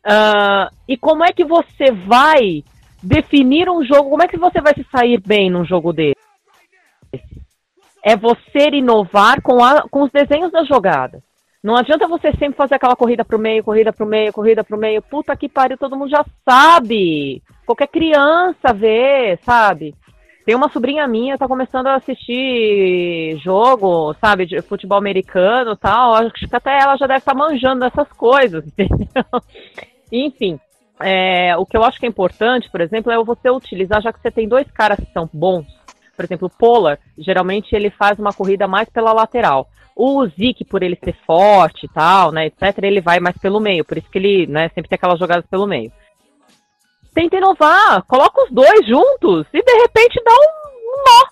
Uh, 0.06 0.72
e 0.86 0.96
como 0.96 1.24
é 1.24 1.32
que 1.32 1.44
você 1.44 1.90
vai 1.90 2.62
definir 3.02 3.68
um 3.68 3.84
jogo? 3.84 4.10
Como 4.10 4.22
é 4.22 4.28
que 4.28 4.38
você 4.38 4.60
vai 4.60 4.72
se 4.74 4.86
sair 4.90 5.20
bem 5.20 5.50
num 5.50 5.64
jogo 5.64 5.92
desse? 5.92 6.29
É 8.02 8.16
você 8.16 8.68
inovar 8.72 9.42
com, 9.42 9.62
a, 9.62 9.82
com 9.88 10.02
os 10.02 10.10
desenhos 10.10 10.50
das 10.50 10.66
jogadas. 10.66 11.20
Não 11.62 11.76
adianta 11.76 12.08
você 12.08 12.32
sempre 12.32 12.56
fazer 12.56 12.76
aquela 12.76 12.96
corrida 12.96 13.22
pro 13.24 13.38
meio, 13.38 13.62
corrida 13.62 13.92
pro 13.92 14.06
meio, 14.06 14.32
corrida 14.32 14.64
pro 14.64 14.78
meio. 14.78 15.02
Puta 15.02 15.36
que 15.36 15.48
pariu, 15.48 15.76
todo 15.76 15.96
mundo 15.96 16.10
já 16.10 16.24
sabe. 16.48 17.42
Qualquer 17.66 17.88
criança 17.88 18.72
vê, 18.72 19.38
sabe? 19.44 19.94
Tem 20.46 20.54
uma 20.54 20.70
sobrinha 20.70 21.06
minha, 21.06 21.36
tá 21.36 21.46
começando 21.46 21.88
a 21.88 21.96
assistir 21.96 23.38
jogo, 23.44 24.14
sabe, 24.14 24.46
de 24.46 24.62
futebol 24.62 24.96
americano 24.96 25.76
tal. 25.76 26.14
Acho 26.14 26.48
que 26.48 26.56
até 26.56 26.80
ela 26.80 26.96
já 26.96 27.06
deve 27.06 27.18
estar 27.18 27.34
tá 27.34 27.38
manjando 27.38 27.80
dessas 27.80 28.10
coisas, 28.12 28.64
entendeu? 28.66 29.24
Enfim, 30.10 30.58
é, 30.98 31.56
o 31.56 31.66
que 31.66 31.76
eu 31.76 31.84
acho 31.84 31.98
que 31.98 32.06
é 32.06 32.08
importante, 32.08 32.70
por 32.70 32.80
exemplo, 32.80 33.12
é 33.12 33.22
você 33.22 33.50
utilizar, 33.50 34.02
já 34.02 34.12
que 34.12 34.20
você 34.20 34.30
tem 34.30 34.48
dois 34.48 34.70
caras 34.70 34.98
que 34.98 35.12
são 35.12 35.28
bons. 35.32 35.66
Por 36.20 36.26
exemplo, 36.26 36.48
o 36.48 36.50
Polar, 36.50 36.98
geralmente 37.16 37.74
ele 37.74 37.88
faz 37.88 38.18
uma 38.18 38.30
corrida 38.30 38.68
mais 38.68 38.86
pela 38.90 39.10
lateral. 39.10 39.66
O 39.96 40.26
Zik, 40.26 40.66
por 40.66 40.82
ele 40.82 40.98
ser 41.02 41.16
forte 41.24 41.86
e 41.86 41.88
tal, 41.88 42.30
né, 42.30 42.44
etc., 42.44 42.76
ele 42.82 43.00
vai 43.00 43.18
mais 43.18 43.38
pelo 43.38 43.58
meio. 43.58 43.86
Por 43.86 43.96
isso 43.96 44.10
que 44.10 44.18
ele, 44.18 44.46
né, 44.46 44.68
sempre 44.68 44.90
tem 44.90 44.96
aquelas 44.96 45.18
jogadas 45.18 45.46
pelo 45.46 45.66
meio. 45.66 45.90
Tenta 47.14 47.38
inovar, 47.38 48.02
coloca 48.02 48.44
os 48.44 48.50
dois 48.50 48.86
juntos 48.86 49.46
e 49.50 49.62
de 49.62 49.72
repente 49.80 50.22
dá 50.22 50.30
um 50.30 51.02
nó 51.06 51.28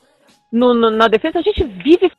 no, 0.51 0.73
no, 0.73 0.91
na 0.91 1.07
defesa. 1.07 1.39
A 1.39 1.43
gente 1.43 1.63
vive 1.65 2.11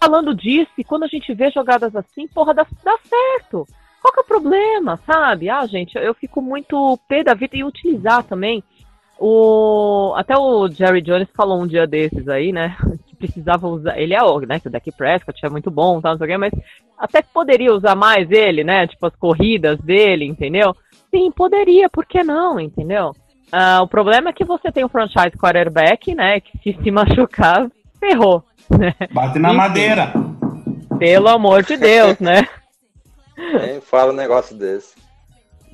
falando 0.00 0.32
disso 0.32 0.70
e 0.78 0.84
quando 0.84 1.02
a 1.02 1.08
gente 1.08 1.34
vê 1.34 1.50
jogadas 1.50 1.96
assim, 1.96 2.28
porra, 2.28 2.54
dá, 2.54 2.64
dá 2.84 2.96
certo. 3.02 3.66
Qual 4.00 4.12
que 4.12 4.20
é 4.20 4.22
o 4.22 4.26
problema, 4.26 4.96
sabe? 5.04 5.50
Ah, 5.50 5.66
gente, 5.66 5.98
eu 5.98 6.14
fico 6.14 6.40
muito 6.40 6.96
pé 7.08 7.24
da 7.24 7.34
vida 7.34 7.56
e 7.56 7.64
utilizar 7.64 8.22
também. 8.22 8.62
O, 9.18 10.12
até 10.16 10.36
o 10.36 10.68
Jerry 10.68 11.00
Jones 11.00 11.28
falou 11.34 11.62
um 11.62 11.66
dia 11.66 11.86
desses 11.86 12.28
aí, 12.28 12.52
né? 12.52 12.76
precisava 13.16 13.66
usar. 13.66 13.98
Ele 13.98 14.14
é 14.14 14.22
o, 14.22 14.38
né? 14.40 14.60
Que 14.60 14.68
o 14.68 14.70
Dak 14.70 14.92
Prescott 14.92 15.44
é 15.44 15.48
muito 15.48 15.70
bom, 15.70 16.00
tá, 16.00 16.10
não 16.10 16.18
sei 16.18 16.26
o 16.26 16.30
quê, 16.30 16.36
mas 16.36 16.52
até 16.98 17.22
que 17.22 17.28
poderia 17.32 17.74
usar 17.74 17.94
mais 17.94 18.30
ele, 18.30 18.62
né? 18.62 18.86
Tipo, 18.86 19.06
as 19.06 19.16
corridas 19.16 19.78
dele, 19.80 20.24
entendeu? 20.24 20.74
Sim, 21.10 21.30
poderia, 21.30 21.88
por 21.88 22.06
que 22.06 22.22
não, 22.22 22.60
entendeu? 22.60 23.12
Uh, 23.52 23.82
o 23.82 23.88
problema 23.88 24.30
é 24.30 24.32
que 24.32 24.44
você 24.44 24.70
tem 24.70 24.84
um 24.84 24.88
franchise 24.88 25.36
quarterback, 25.36 26.14
né? 26.14 26.40
Que 26.40 26.58
se 26.58 26.82
se 26.82 26.90
machucar, 26.90 27.68
ferrou. 27.98 28.44
Né? 28.70 28.94
Bate 29.12 29.38
na 29.38 29.48
Enfim, 29.48 29.56
madeira. 29.56 30.12
Pelo 30.98 31.28
amor 31.28 31.62
de 31.62 31.76
Deus, 31.76 32.18
né? 32.18 32.48
Nem 33.36 33.80
fala 33.80 34.12
um 34.12 34.16
negócio 34.16 34.56
desse. 34.56 34.94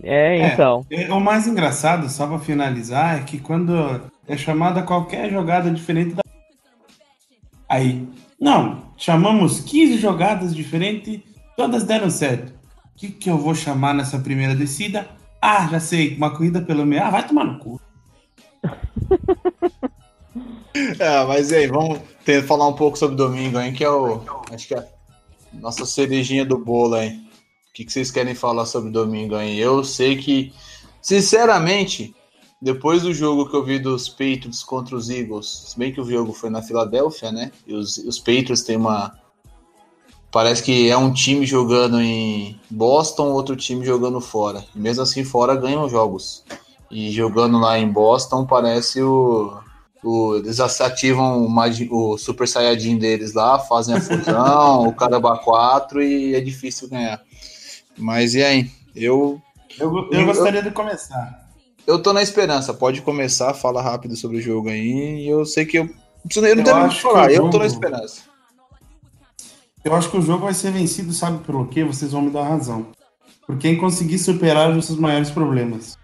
É, 0.02 0.52
então. 0.52 0.84
É, 0.90 1.12
o 1.12 1.20
mais 1.20 1.46
engraçado, 1.46 2.08
só 2.08 2.26
pra 2.26 2.38
finalizar, 2.38 3.18
é 3.18 3.22
que 3.22 3.38
quando 3.38 4.00
é 4.26 4.36
chamada 4.36 4.82
qualquer 4.82 5.30
jogada 5.30 5.70
diferente 5.70 6.14
da 6.14 6.22
Aí, 7.68 8.06
não, 8.38 8.82
chamamos 8.98 9.60
15 9.60 9.96
jogadas 9.96 10.54
diferentes, 10.54 11.20
todas 11.56 11.84
deram 11.84 12.10
certo. 12.10 12.52
O 12.94 12.98
que, 12.98 13.08
que 13.08 13.30
eu 13.30 13.38
vou 13.38 13.54
chamar 13.54 13.94
nessa 13.94 14.18
primeira 14.18 14.54
descida? 14.54 15.08
Ah, 15.40 15.66
já 15.68 15.80
sei, 15.80 16.14
uma 16.16 16.30
corrida 16.30 16.60
pelo 16.60 16.84
meio. 16.84 17.02
Ah, 17.02 17.10
vai 17.10 17.26
tomar 17.26 17.44
no 17.44 17.58
cu. 17.58 17.80
é, 20.98 21.24
mas 21.26 21.50
aí, 21.50 21.66
vamos 21.66 22.00
ter, 22.24 22.42
falar 22.42 22.68
um 22.68 22.74
pouco 22.74 22.98
sobre 22.98 23.16
domingo, 23.16 23.58
hein? 23.58 23.72
Que 23.72 23.84
é 23.84 23.90
o. 23.90 24.22
Acho 24.52 24.68
que 24.68 24.74
é 24.74 24.78
a 24.78 24.86
nossa 25.54 25.86
cerejinha 25.86 26.44
do 26.44 26.58
bolo, 26.58 26.96
hein? 27.00 27.26
O 27.72 27.74
que, 27.74 27.90
vocês 27.90 28.10
querem 28.10 28.34
falar 28.34 28.66
sobre 28.66 28.90
domingo, 28.90 29.34
hein? 29.34 29.56
Eu 29.56 29.82
sei 29.82 30.18
que, 30.18 30.52
sinceramente, 31.00 32.14
depois 32.60 33.00
do 33.00 33.14
jogo 33.14 33.48
que 33.48 33.56
eu 33.56 33.64
vi 33.64 33.78
dos 33.78 34.10
Patriots 34.10 34.62
contra 34.62 34.94
os 34.94 35.08
Eagles, 35.08 35.68
se 35.68 35.78
bem 35.78 35.90
que 35.90 35.98
o 35.98 36.04
jogo 36.04 36.34
foi 36.34 36.50
na 36.50 36.60
Filadélfia, 36.60 37.32
né? 37.32 37.50
E 37.66 37.72
os, 37.72 37.96
os 37.96 38.18
Patriots 38.18 38.60
têm 38.60 38.76
uma. 38.76 39.18
Parece 40.30 40.62
que 40.62 40.90
é 40.90 40.96
um 40.98 41.14
time 41.14 41.46
jogando 41.46 41.98
em 41.98 42.60
Boston, 42.68 43.30
outro 43.30 43.56
time 43.56 43.86
jogando 43.86 44.20
fora. 44.20 44.62
E 44.76 44.78
mesmo 44.78 45.02
assim, 45.02 45.24
fora 45.24 45.56
ganham 45.56 45.88
jogos. 45.88 46.44
E 46.90 47.10
jogando 47.10 47.58
lá 47.58 47.78
em 47.78 47.90
Boston, 47.90 48.44
parece 48.44 49.00
o. 49.00 49.58
o 50.04 50.36
eles 50.36 50.60
ativam 50.60 51.46
o, 51.46 52.12
o 52.12 52.18
Super 52.18 52.46
Saiyajin 52.46 52.98
deles 52.98 53.32
lá, 53.32 53.58
fazem 53.58 53.94
a 53.94 54.00
fusão, 54.00 54.88
o 54.88 54.94
Caramba 54.94 55.38
4 55.38 56.02
e 56.02 56.34
é 56.34 56.40
difícil 56.42 56.90
ganhar. 56.90 57.18
Mas 57.96 58.34
e 58.34 58.42
aí? 58.42 58.70
Eu. 58.94 59.40
Eu, 59.78 60.10
eu 60.10 60.26
gostaria 60.26 60.62
de 60.62 60.70
começar. 60.70 61.48
Eu 61.86 62.02
tô 62.02 62.12
na 62.12 62.22
esperança. 62.22 62.72
Pode 62.72 63.02
começar, 63.02 63.54
fala 63.54 63.82
rápido 63.82 64.16
sobre 64.16 64.38
o 64.38 64.42
jogo 64.42 64.68
aí. 64.68 65.26
Eu 65.26 65.44
sei 65.44 65.64
que 65.66 65.78
eu. 65.78 65.84
Eu 66.36 66.56
não 66.56 66.64
tenho 66.64 66.80
muito 66.80 67.00
falar, 67.00 67.32
eu 67.32 67.50
tô 67.50 67.58
na 67.58 67.66
esperança. 67.66 68.22
Eu 69.84 69.94
acho 69.96 70.08
que 70.08 70.16
o 70.16 70.22
jogo 70.22 70.44
vai 70.44 70.54
ser 70.54 70.70
vencido, 70.70 71.12
sabe 71.12 71.44
pelo 71.44 71.66
quê? 71.66 71.82
Vocês 71.82 72.12
vão 72.12 72.22
me 72.22 72.30
dar 72.30 72.44
razão. 72.44 72.86
Por 73.44 73.58
quem 73.58 73.76
conseguir 73.76 74.18
superar 74.18 74.70
os 74.70 74.86
seus 74.86 74.98
maiores 74.98 75.30
problemas. 75.30 75.98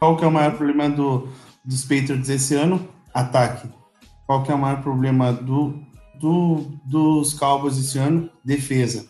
Qual 0.00 0.16
que 0.16 0.24
é 0.24 0.26
o 0.26 0.32
maior 0.32 0.56
problema 0.56 0.90
do, 0.90 1.28
dos 1.64 1.82
Patriots 1.82 2.28
esse 2.28 2.54
ano? 2.54 2.88
Ataque. 3.14 3.68
Qual 4.26 4.42
que 4.42 4.50
é 4.50 4.54
o 4.54 4.58
maior 4.58 4.82
problema 4.82 5.32
do, 5.32 5.78
do, 6.18 6.66
dos 6.84 7.34
Cowboys 7.34 7.78
esse 7.78 7.98
ano? 7.98 8.28
Defesa. 8.44 9.06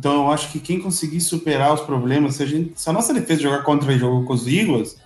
Então 0.00 0.14
eu 0.14 0.30
acho 0.30 0.50
que 0.50 0.58
quem 0.58 0.80
conseguir 0.80 1.20
superar 1.20 1.74
os 1.74 1.82
problemas, 1.82 2.36
se 2.36 2.42
a, 2.42 2.46
gente, 2.46 2.72
se 2.74 2.88
a 2.88 2.92
nossa 2.92 3.12
defesa 3.12 3.42
jogar 3.42 3.62
contra 3.64 3.92
o 3.92 3.98
jogo 3.98 4.24
com 4.24 4.32
os 4.32 4.46
Eagles, 4.46 4.96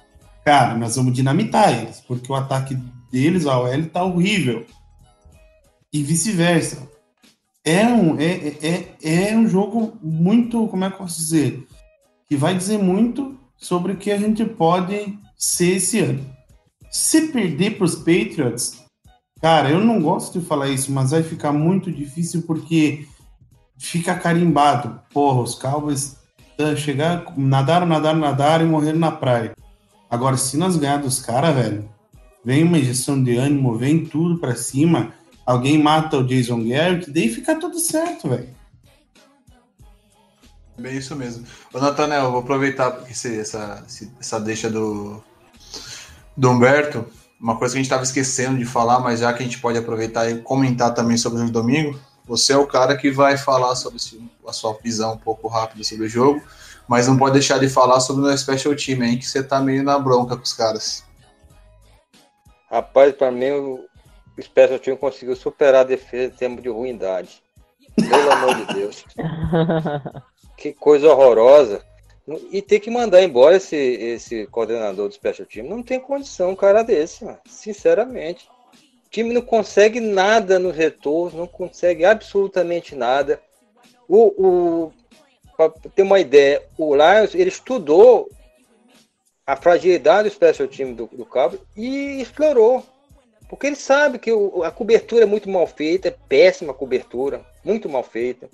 cara, 0.44 0.78
nós 0.78 0.94
vamos 0.94 1.12
dinamitar 1.12 1.76
eles, 1.76 2.00
porque 2.06 2.30
o 2.30 2.34
ataque 2.36 2.78
deles, 3.10 3.44
a 3.44 3.58
OL, 3.58 3.86
tá 3.86 4.04
horrível. 4.04 4.64
E 5.92 6.00
vice-versa. 6.00 6.88
É 7.64 7.84
um, 7.88 8.20
é, 8.20 8.54
é, 8.62 9.30
é 9.30 9.36
um 9.36 9.48
jogo 9.48 9.98
muito, 10.00 10.68
como 10.68 10.84
é 10.84 10.88
que 10.88 10.94
eu 10.94 10.98
posso 10.98 11.16
dizer? 11.18 11.66
Que 12.28 12.36
vai 12.36 12.56
dizer 12.56 12.78
muito 12.78 13.36
sobre 13.56 13.94
o 13.94 13.96
que 13.96 14.12
a 14.12 14.16
gente 14.16 14.44
pode 14.44 15.18
ser 15.36 15.78
esse 15.78 15.98
ano. 15.98 16.24
Se 16.88 17.32
perder 17.32 17.78
para 17.78 17.84
os 17.84 17.96
Patriots, 17.96 18.80
cara, 19.42 19.70
eu 19.70 19.84
não 19.84 20.00
gosto 20.00 20.38
de 20.38 20.46
falar 20.46 20.68
isso, 20.68 20.92
mas 20.92 21.10
vai 21.10 21.24
ficar 21.24 21.52
muito 21.52 21.90
difícil 21.90 22.42
porque 22.42 23.08
fica 23.84 24.14
carimbado. 24.14 25.00
Porra, 25.12 25.42
os 25.42 25.54
Cowboys 25.54 26.16
uh, 26.58 26.76
chegar, 26.76 27.24
nadaram, 27.36 27.86
nadaram, 27.86 28.18
nadaram 28.18 28.64
e 28.64 28.68
morreram 28.68 28.98
na 28.98 29.12
praia. 29.12 29.54
Agora, 30.10 30.36
se 30.36 30.56
nós 30.56 30.76
ganhar 30.76 30.98
dos 30.98 31.20
caras, 31.20 31.54
velho, 31.54 31.88
vem 32.44 32.64
uma 32.64 32.78
injeção 32.78 33.22
de 33.22 33.36
ânimo, 33.36 33.76
vem 33.76 34.04
tudo 34.04 34.38
pra 34.38 34.54
cima, 34.54 35.12
alguém 35.44 35.82
mata 35.82 36.18
o 36.18 36.26
Jason 36.26 36.66
Garrett, 36.66 37.10
daí 37.10 37.28
fica 37.28 37.58
tudo 37.58 37.78
certo, 37.78 38.28
velho. 38.28 38.48
Bem 40.78 40.96
isso 40.96 41.14
mesmo. 41.14 41.46
Ô, 41.72 41.78
Natanel, 41.78 42.32
vou 42.32 42.40
aproveitar 42.40 43.04
esse, 43.08 43.38
essa, 43.38 43.84
essa 44.18 44.40
deixa 44.40 44.68
do, 44.68 45.22
do 46.36 46.50
Humberto. 46.50 47.06
Uma 47.40 47.56
coisa 47.56 47.74
que 47.74 47.78
a 47.78 47.82
gente 47.82 47.86
estava 47.86 48.02
esquecendo 48.02 48.58
de 48.58 48.64
falar, 48.64 48.98
mas 49.00 49.20
já 49.20 49.32
que 49.32 49.42
a 49.42 49.46
gente 49.46 49.60
pode 49.60 49.78
aproveitar 49.78 50.28
e 50.30 50.40
comentar 50.40 50.92
também 50.94 51.16
sobre 51.16 51.42
o 51.42 51.50
domingo, 51.50 51.98
você 52.26 52.52
é 52.52 52.56
o 52.56 52.66
cara 52.66 52.96
que 52.96 53.10
vai 53.10 53.36
falar 53.36 53.74
sobre 53.76 53.98
a 54.46 54.52
sua 54.52 54.78
visão 54.82 55.14
um 55.14 55.18
pouco 55.18 55.48
rápida 55.48 55.84
sobre 55.84 56.06
o 56.06 56.08
jogo 56.08 56.42
mas 56.88 57.08
não 57.08 57.16
pode 57.16 57.34
deixar 57.34 57.58
de 57.58 57.68
falar 57.68 58.00
sobre 58.00 58.26
o 58.26 58.36
Special 58.36 58.74
Team, 58.76 59.02
hein? 59.02 59.18
Que 59.18 59.26
você 59.26 59.42
tá 59.42 59.60
meio 59.60 59.82
na 59.82 59.98
bronca 59.98 60.36
com 60.36 60.42
os 60.42 60.52
caras. 60.52 61.04
Rapaz, 62.70 63.14
para 63.14 63.30
mim 63.30 63.50
o 63.50 63.88
Special 64.40 64.78
Team 64.78 64.96
conseguiu 64.96 65.36
superar 65.36 65.82
a 65.82 65.84
defesa 65.84 66.32
em 66.32 66.36
termos 66.36 66.62
de 66.62 66.68
ruindade. 66.68 67.42
Pelo 67.96 68.30
amor 68.30 68.54
de 68.54 68.74
Deus. 68.74 69.04
Que 70.56 70.72
coisa 70.72 71.08
horrorosa. 71.08 71.84
E 72.52 72.62
ter 72.62 72.78
que 72.78 72.88
mandar 72.88 73.20
embora 73.20 73.56
esse, 73.56 73.76
esse 73.76 74.46
coordenador 74.46 75.08
do 75.08 75.14
Special 75.14 75.46
Team. 75.46 75.66
Não 75.66 75.82
tem 75.82 75.98
condição 75.98 76.50
um 76.50 76.56
cara 76.56 76.84
desse, 76.84 77.24
mano. 77.24 77.38
sinceramente. 77.44 78.48
Time 79.14 79.32
não 79.32 79.42
consegue 79.42 80.00
nada 80.00 80.58
no 80.58 80.72
retorno, 80.72 81.38
não 81.38 81.46
consegue 81.46 82.04
absolutamente 82.04 82.96
nada. 82.96 83.40
O, 84.08 84.24
o 84.44 84.92
para 85.56 85.70
ter 85.94 86.02
uma 86.02 86.18
ideia, 86.18 86.60
o 86.76 86.96
Lions 86.96 87.32
ele 87.32 87.48
estudou 87.48 88.28
a 89.46 89.54
fragilidade 89.54 90.28
do 90.28 90.34
special 90.34 90.66
team 90.66 90.94
do, 90.94 91.06
do 91.06 91.24
Cabo 91.24 91.60
e 91.76 92.20
explorou. 92.20 92.84
Porque 93.48 93.68
ele 93.68 93.76
sabe 93.76 94.18
que 94.18 94.32
o, 94.32 94.64
a 94.64 94.72
cobertura 94.72 95.22
é 95.22 95.26
muito 95.26 95.48
mal 95.48 95.68
feita, 95.68 96.08
é 96.08 96.16
péssima 96.28 96.74
cobertura, 96.74 97.40
muito 97.62 97.88
mal 97.88 98.02
feita. 98.02 98.50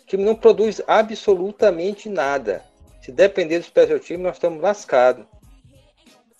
O 0.00 0.06
time 0.06 0.22
não 0.22 0.36
produz 0.36 0.80
absolutamente 0.86 2.08
nada. 2.08 2.64
Se 3.02 3.10
depender 3.10 3.58
do 3.58 3.64
special 3.64 3.98
team, 3.98 4.20
nós 4.20 4.36
estamos 4.36 4.62
lascados. 4.62 5.26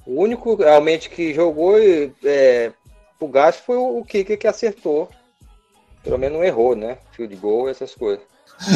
O 0.07 0.23
único 0.23 0.55
realmente 0.55 1.11
que 1.11 1.35
jogou 1.35 1.77
é, 1.77 2.73
o 3.19 3.29
gasto 3.29 3.63
foi 3.63 3.77
o, 3.77 4.05
Kika 4.05 4.37
que 4.37 4.47
acertou. 4.47 5.09
Pelo 6.03 6.19
menos 6.19 6.39
não 6.39 6.45
errou, 6.45 6.77
né? 6.77 6.99
Field 7.13 7.35
goal, 7.37 7.69
essas 7.69 7.95
coisas. 7.95 8.25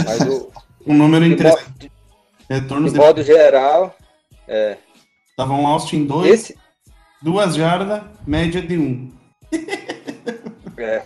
Mas 0.04 0.20
o. 0.22 0.50
um 0.86 0.94
número 0.94 1.24
de, 1.24 1.32
interessante. 1.32 1.70
de, 1.78 1.92
Retornos 2.48 2.92
de 2.92 2.98
modo 2.98 3.22
geral. 3.22 3.94
É. 4.48 4.76
Estavam 5.28 5.66
Austin 5.66 6.04
2, 6.04 6.30
Esse, 6.30 6.58
duas 7.22 7.54
jardas, 7.54 8.02
média 8.26 8.60
de 8.60 8.76
1. 8.76 8.82
Um. 8.82 9.12
é, 10.76 11.02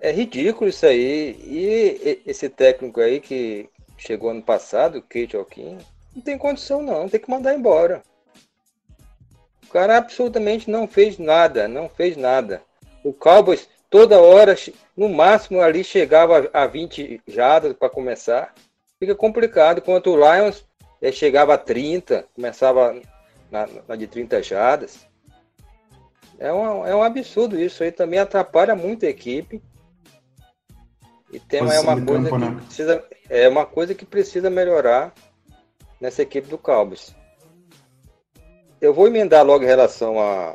é 0.00 0.12
ridículo 0.12 0.68
isso 0.68 0.84
aí. 0.84 1.36
E 1.44 2.22
esse 2.26 2.48
técnico 2.48 3.00
aí 3.00 3.20
que 3.20 3.68
chegou 3.96 4.30
ano 4.30 4.42
passado, 4.42 4.98
o 4.98 5.02
Kate 5.02 5.36
Alkin, 5.36 5.78
não 6.14 6.22
tem 6.22 6.36
condição 6.36 6.82
não, 6.82 7.08
tem 7.08 7.20
que 7.20 7.30
mandar 7.30 7.54
embora. 7.54 8.02
O 9.68 9.72
cara 9.72 9.98
absolutamente 9.98 10.70
não 10.70 10.88
fez 10.88 11.18
nada, 11.18 11.68
não 11.68 11.90
fez 11.90 12.16
nada. 12.16 12.62
O 13.04 13.12
Cowboys 13.12 13.68
toda 13.90 14.18
hora, 14.18 14.56
no 14.96 15.10
máximo 15.10 15.60
ali 15.60 15.84
chegava 15.84 16.48
a 16.54 16.66
20 16.66 17.20
jardas 17.26 17.74
para 17.74 17.90
começar. 17.90 18.54
Fica 18.98 19.14
complicado. 19.14 19.82
Quanto 19.82 20.10
o 20.10 20.16
Lions 20.16 20.64
é, 21.02 21.12
chegava 21.12 21.52
a 21.52 21.58
30, 21.58 22.24
começava 22.34 22.98
na, 23.50 23.68
na 23.86 23.94
de 23.94 24.06
30 24.06 24.42
jardas. 24.42 25.06
É 26.38 26.50
um, 26.50 26.86
é 26.86 26.96
um 26.96 27.02
absurdo 27.02 27.60
isso 27.60 27.82
aí. 27.82 27.92
Também 27.92 28.18
atrapalha 28.18 28.74
muito 28.74 29.04
a 29.04 29.08
equipe. 29.10 29.62
E 31.30 31.38
tem 31.38 31.60
é 31.60 31.80
uma 31.80 32.02
coisa 32.02 32.30
campo, 32.30 32.46
que 32.46 32.50
né? 32.50 32.60
precisa, 32.64 33.04
é 33.28 33.48
uma 33.48 33.66
coisa 33.66 33.94
que 33.94 34.06
precisa 34.06 34.48
melhorar 34.48 35.12
nessa 36.00 36.22
equipe 36.22 36.48
do 36.48 36.56
Cowboys. 36.56 37.14
Eu 38.80 38.94
vou 38.94 39.08
emendar 39.08 39.44
logo 39.44 39.64
em 39.64 39.66
relação 39.66 40.20
a, 40.20 40.54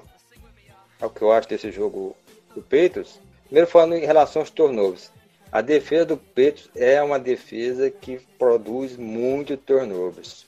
ao 1.02 1.10
que 1.10 1.22
eu 1.22 1.32
acho 1.32 1.50
desse 1.50 1.70
jogo 1.72 2.16
do 2.56 2.62
Peitos. 2.62 3.20
Primeiro 3.46 3.70
falando 3.70 3.96
em 3.96 4.06
relação 4.06 4.42
aos 4.42 4.50
turnovers. 4.50 5.12
A 5.52 5.60
defesa 5.60 6.06
do 6.06 6.18
Peitos 6.18 6.70
é 6.74 7.04
uma 7.04 7.20
defesa 7.20 7.92
que 7.92 8.22
produz 8.40 8.96
muito 8.96 9.58
turnovers. 9.58 10.48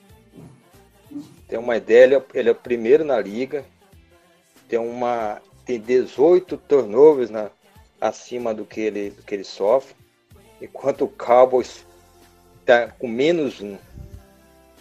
Tem 1.49 1.59
uma 1.59 1.75
ideia, 1.75 2.05
ele 2.05 2.15
é, 2.15 2.23
ele 2.33 2.49
é 2.49 2.51
o 2.53 2.55
primeiro 2.55 3.03
na 3.03 3.19
liga. 3.19 3.65
Tem 4.69 4.79
uma 4.79 5.41
tem 5.65 5.79
18 5.79 6.57
turnovers 6.57 7.29
na, 7.29 7.49
acima 7.99 8.53
do 8.53 8.65
que 8.65 8.79
ele 8.79 9.09
do 9.09 9.21
que 9.21 9.35
ele 9.35 9.43
sofre. 9.43 9.93
Enquanto 10.61 11.03
o 11.03 11.09
Cowboys 11.09 11.85
está 12.61 12.87
com 12.87 13.07
menos 13.07 13.59
um, 13.59 13.77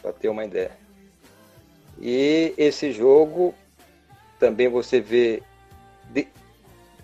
para 0.00 0.12
ter 0.12 0.28
uma 0.28 0.44
ideia. 0.44 0.83
E 2.00 2.54
esse 2.56 2.92
jogo 2.92 3.54
também 4.38 4.68
você 4.68 5.00
vê 5.00 5.42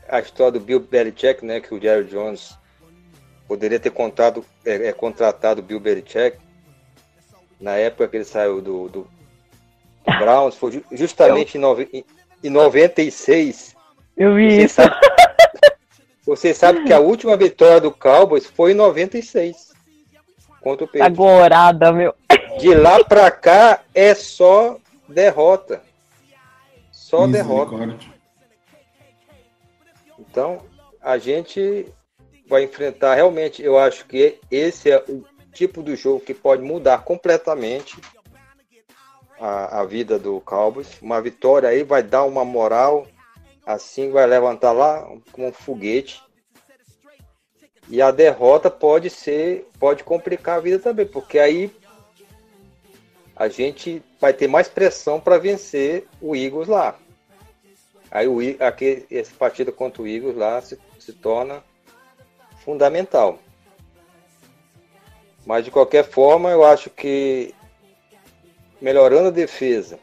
a 0.09 0.18
história 0.20 0.53
do 0.53 0.61
Bill 0.61 0.80
Belichick, 0.80 1.45
né, 1.45 1.61
que 1.61 1.72
o 1.72 1.80
Jerry 1.80 2.05
Jones 2.05 2.59
poderia 3.47 3.78
ter 3.78 3.91
contado, 3.91 4.45
é, 4.64 4.88
é, 4.88 4.93
contratado 4.93 5.61
o 5.61 5.64
Bill 5.64 5.78
Belichick 5.78 6.36
na 7.61 7.76
época 7.76 8.09
que 8.09 8.16
ele 8.16 8.24
saiu 8.24 8.61
do, 8.61 8.88
do 8.88 9.09
Browns, 10.18 10.57
foi 10.57 10.82
justamente 10.93 11.57
em, 11.57 11.61
nove, 11.61 12.05
em 12.43 12.51
96. 12.51 13.76
Eu 14.16 14.34
vi 14.34 14.51
você 14.51 14.64
isso. 14.64 14.74
Sabe, 14.74 14.97
você 16.26 16.55
sabe 16.55 16.84
que 16.84 16.93
a 16.93 16.99
última 16.99 17.36
vitória 17.36 17.80
do 17.80 17.91
Cowboys 17.93 18.47
foi 18.47 18.72
em 18.72 18.74
96 18.74 19.72
contra 20.61 20.84
o 20.84 20.88
Pedro. 20.88 21.07
Agorada, 21.07 21.93
meu. 21.93 22.14
De 22.59 22.75
lá 22.75 23.03
pra 23.05 23.31
cá 23.31 23.83
é 23.95 24.15
só 24.15 24.77
derrota. 25.09 25.83
Só 26.91 27.27
derrota. 27.27 27.99
Então, 30.19 30.63
a 31.01 31.19
gente 31.19 31.87
vai 32.47 32.65
enfrentar 32.65 33.15
realmente, 33.15 33.63
eu 33.63 33.79
acho 33.79 34.05
que 34.07 34.39
esse 34.51 34.91
é 34.91 35.03
o 35.09 35.25
tipo 35.53 35.83
do 35.83 35.97
jogo 35.97 36.21
que 36.21 36.35
pode 36.35 36.63
mudar 36.63 37.05
completamente 37.05 38.01
a, 39.39 39.81
a 39.81 39.85
vida 39.85 40.19
do 40.19 40.41
Cowboys. 40.41 41.01
Uma 41.01 41.21
vitória 41.21 41.69
aí 41.69 41.83
vai 41.83 42.03
dar 42.03 42.25
uma 42.25 42.45
moral, 42.45 43.07
assim 43.65 44.11
vai 44.11 44.27
levantar 44.27 44.73
lá 44.73 45.09
como 45.33 45.49
um 45.49 45.53
foguete. 45.53 46.23
E 47.89 48.01
a 48.01 48.11
derrota 48.11 48.71
pode 48.71 49.11
ser, 49.11 49.69
pode 49.79 50.05
complicar 50.05 50.59
a 50.59 50.61
vida 50.61 50.79
também, 50.79 51.07
porque 51.07 51.39
aí 51.39 51.73
a 53.41 53.49
gente 53.49 54.03
vai 54.20 54.34
ter 54.34 54.47
mais 54.47 54.68
pressão 54.68 55.18
para 55.18 55.38
vencer 55.38 56.07
o 56.20 56.36
Eagles 56.36 56.68
lá. 56.68 56.99
Aí 58.11 58.28
o 58.28 58.38
aqui, 58.62 59.07
essa 59.11 59.32
partida 59.34 59.72
contra 59.72 60.03
o 60.03 60.07
Eagles 60.07 60.36
lá 60.36 60.61
se, 60.61 60.78
se 60.99 61.14
torna 61.14 61.64
fundamental. 62.62 63.38
Mas 65.47 65.64
de 65.64 65.70
qualquer 65.70 66.05
forma, 66.05 66.51
eu 66.51 66.62
acho 66.62 66.91
que 66.91 67.55
melhorando 68.78 69.28
a 69.28 69.32
defesa, 69.32 69.99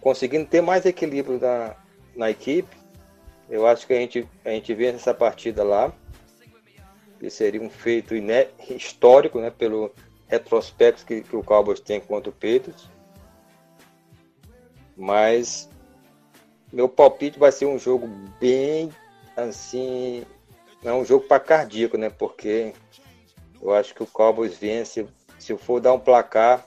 conseguindo 0.00 0.44
ter 0.44 0.60
mais 0.60 0.84
equilíbrio 0.84 1.38
na, 1.38 1.76
na 2.16 2.30
equipe, 2.32 2.76
eu 3.48 3.64
acho 3.64 3.86
que 3.86 3.92
a 3.92 3.96
gente, 3.98 4.28
a 4.44 4.50
gente 4.50 4.74
vence 4.74 4.96
essa 4.96 5.14
partida 5.14 5.62
lá. 5.62 5.92
Que 7.20 7.30
seria 7.30 7.62
um 7.62 7.70
feito 7.70 8.12
histórico, 8.70 9.38
né, 9.38 9.50
pelo, 9.50 9.94
retrospectos 10.28 11.04
que, 11.04 11.22
que 11.22 11.36
o 11.36 11.42
Cowboys 11.42 11.80
tem 11.80 12.00
contra 12.00 12.30
o 12.30 12.32
Patriots. 12.32 12.88
Mas 14.96 15.68
meu 16.72 16.88
palpite 16.88 17.38
vai 17.38 17.52
ser 17.52 17.66
um 17.66 17.78
jogo 17.78 18.08
bem 18.40 18.90
assim, 19.36 20.24
não 20.82 20.92
é 20.92 20.94
um 20.96 21.04
jogo 21.04 21.26
para 21.26 21.40
cardíaco, 21.40 21.96
né? 21.96 22.10
Porque 22.10 22.72
eu 23.60 23.72
acho 23.72 23.94
que 23.94 24.02
o 24.02 24.06
Cowboys 24.06 24.56
vence. 24.56 25.06
Se 25.38 25.52
eu 25.52 25.58
for 25.58 25.80
dar 25.80 25.92
um 25.92 25.98
placar, 25.98 26.66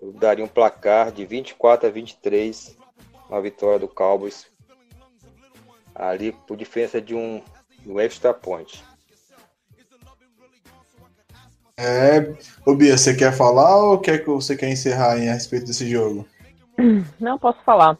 eu 0.00 0.12
daria 0.12 0.44
um 0.44 0.48
placar 0.48 1.12
de 1.12 1.24
24 1.24 1.88
a 1.88 1.90
23, 1.90 2.76
uma 3.28 3.40
vitória 3.40 3.78
do 3.78 3.88
Cowboys. 3.88 4.46
Ali 5.94 6.32
por 6.46 6.56
diferença 6.56 7.00
de 7.00 7.14
um, 7.14 7.42
um 7.86 8.00
extra 8.00 8.34
point. 8.34 8.84
É, 11.76 12.32
ô 12.64 12.74
Bia, 12.76 12.96
você 12.96 13.14
quer 13.16 13.32
falar 13.32 13.76
ou 13.76 13.98
quer 13.98 14.18
que 14.18 14.30
você 14.30 14.56
quer 14.56 14.68
encerrar 14.68 15.18
em, 15.18 15.28
a 15.28 15.32
respeito 15.32 15.66
desse 15.66 15.88
jogo? 15.90 16.24
Não, 17.18 17.38
posso 17.38 17.58
falar. 17.64 17.98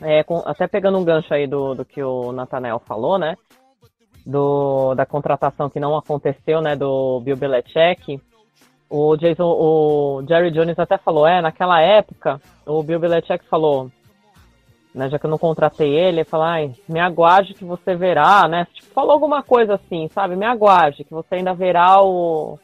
É, 0.00 0.22
com, 0.22 0.38
até 0.46 0.66
pegando 0.66 0.98
um 0.98 1.04
gancho 1.04 1.34
aí 1.34 1.46
do, 1.46 1.74
do 1.74 1.84
que 1.84 2.02
o 2.02 2.32
Nathanael 2.32 2.80
falou, 2.86 3.18
né? 3.18 3.36
Do, 4.24 4.94
da 4.94 5.04
contratação 5.04 5.68
que 5.68 5.80
não 5.80 5.96
aconteceu, 5.96 6.60
né? 6.62 6.76
Do 6.76 7.20
Bill 7.20 7.36
Belichick. 7.36 8.20
O 8.88 9.16
Jason, 9.16 9.44
o 9.44 10.24
Jerry 10.26 10.50
Jones 10.50 10.78
até 10.78 10.98
falou, 10.98 11.26
é, 11.26 11.40
naquela 11.40 11.80
época, 11.80 12.40
o 12.66 12.82
Bill 12.82 12.98
Belichick 12.98 13.44
falou, 13.48 13.90
né, 14.92 15.08
já 15.08 15.16
que 15.16 15.26
eu 15.26 15.30
não 15.30 15.38
contratei 15.38 15.94
ele, 15.94 16.18
ele 16.20 16.24
falou, 16.24 16.46
ai, 16.46 16.74
me 16.88 16.98
aguarde 16.98 17.54
que 17.54 17.64
você 17.64 17.94
verá, 17.94 18.48
né? 18.48 18.66
Tipo, 18.72 18.92
falou 18.92 19.12
alguma 19.12 19.44
coisa 19.44 19.74
assim, 19.74 20.08
sabe? 20.12 20.34
Me 20.34 20.44
aguarde 20.44 21.04
que 21.04 21.12
você 21.12 21.36
ainda 21.36 21.54
verá 21.54 22.02
o, 22.02 22.58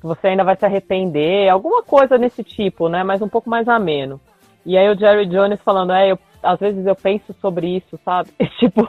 que 0.00 0.06
você 0.06 0.28
ainda 0.28 0.44
vai 0.44 0.56
se 0.56 0.64
arrepender, 0.64 1.48
alguma 1.48 1.82
coisa 1.82 2.18
nesse 2.18 2.42
tipo, 2.44 2.88
né? 2.88 3.02
Mas 3.02 3.22
um 3.22 3.28
pouco 3.28 3.48
mais 3.48 3.68
ameno. 3.68 4.20
E 4.64 4.76
aí 4.76 4.88
o 4.88 4.98
Jerry 4.98 5.26
Jones 5.26 5.60
falando, 5.62 5.92
é, 5.92 6.10
eu, 6.10 6.18
às 6.42 6.58
vezes 6.58 6.84
eu 6.84 6.94
penso 6.94 7.32
sobre 7.40 7.76
isso, 7.76 7.98
sabe? 8.04 8.30
E, 8.38 8.46
tipo, 8.58 8.86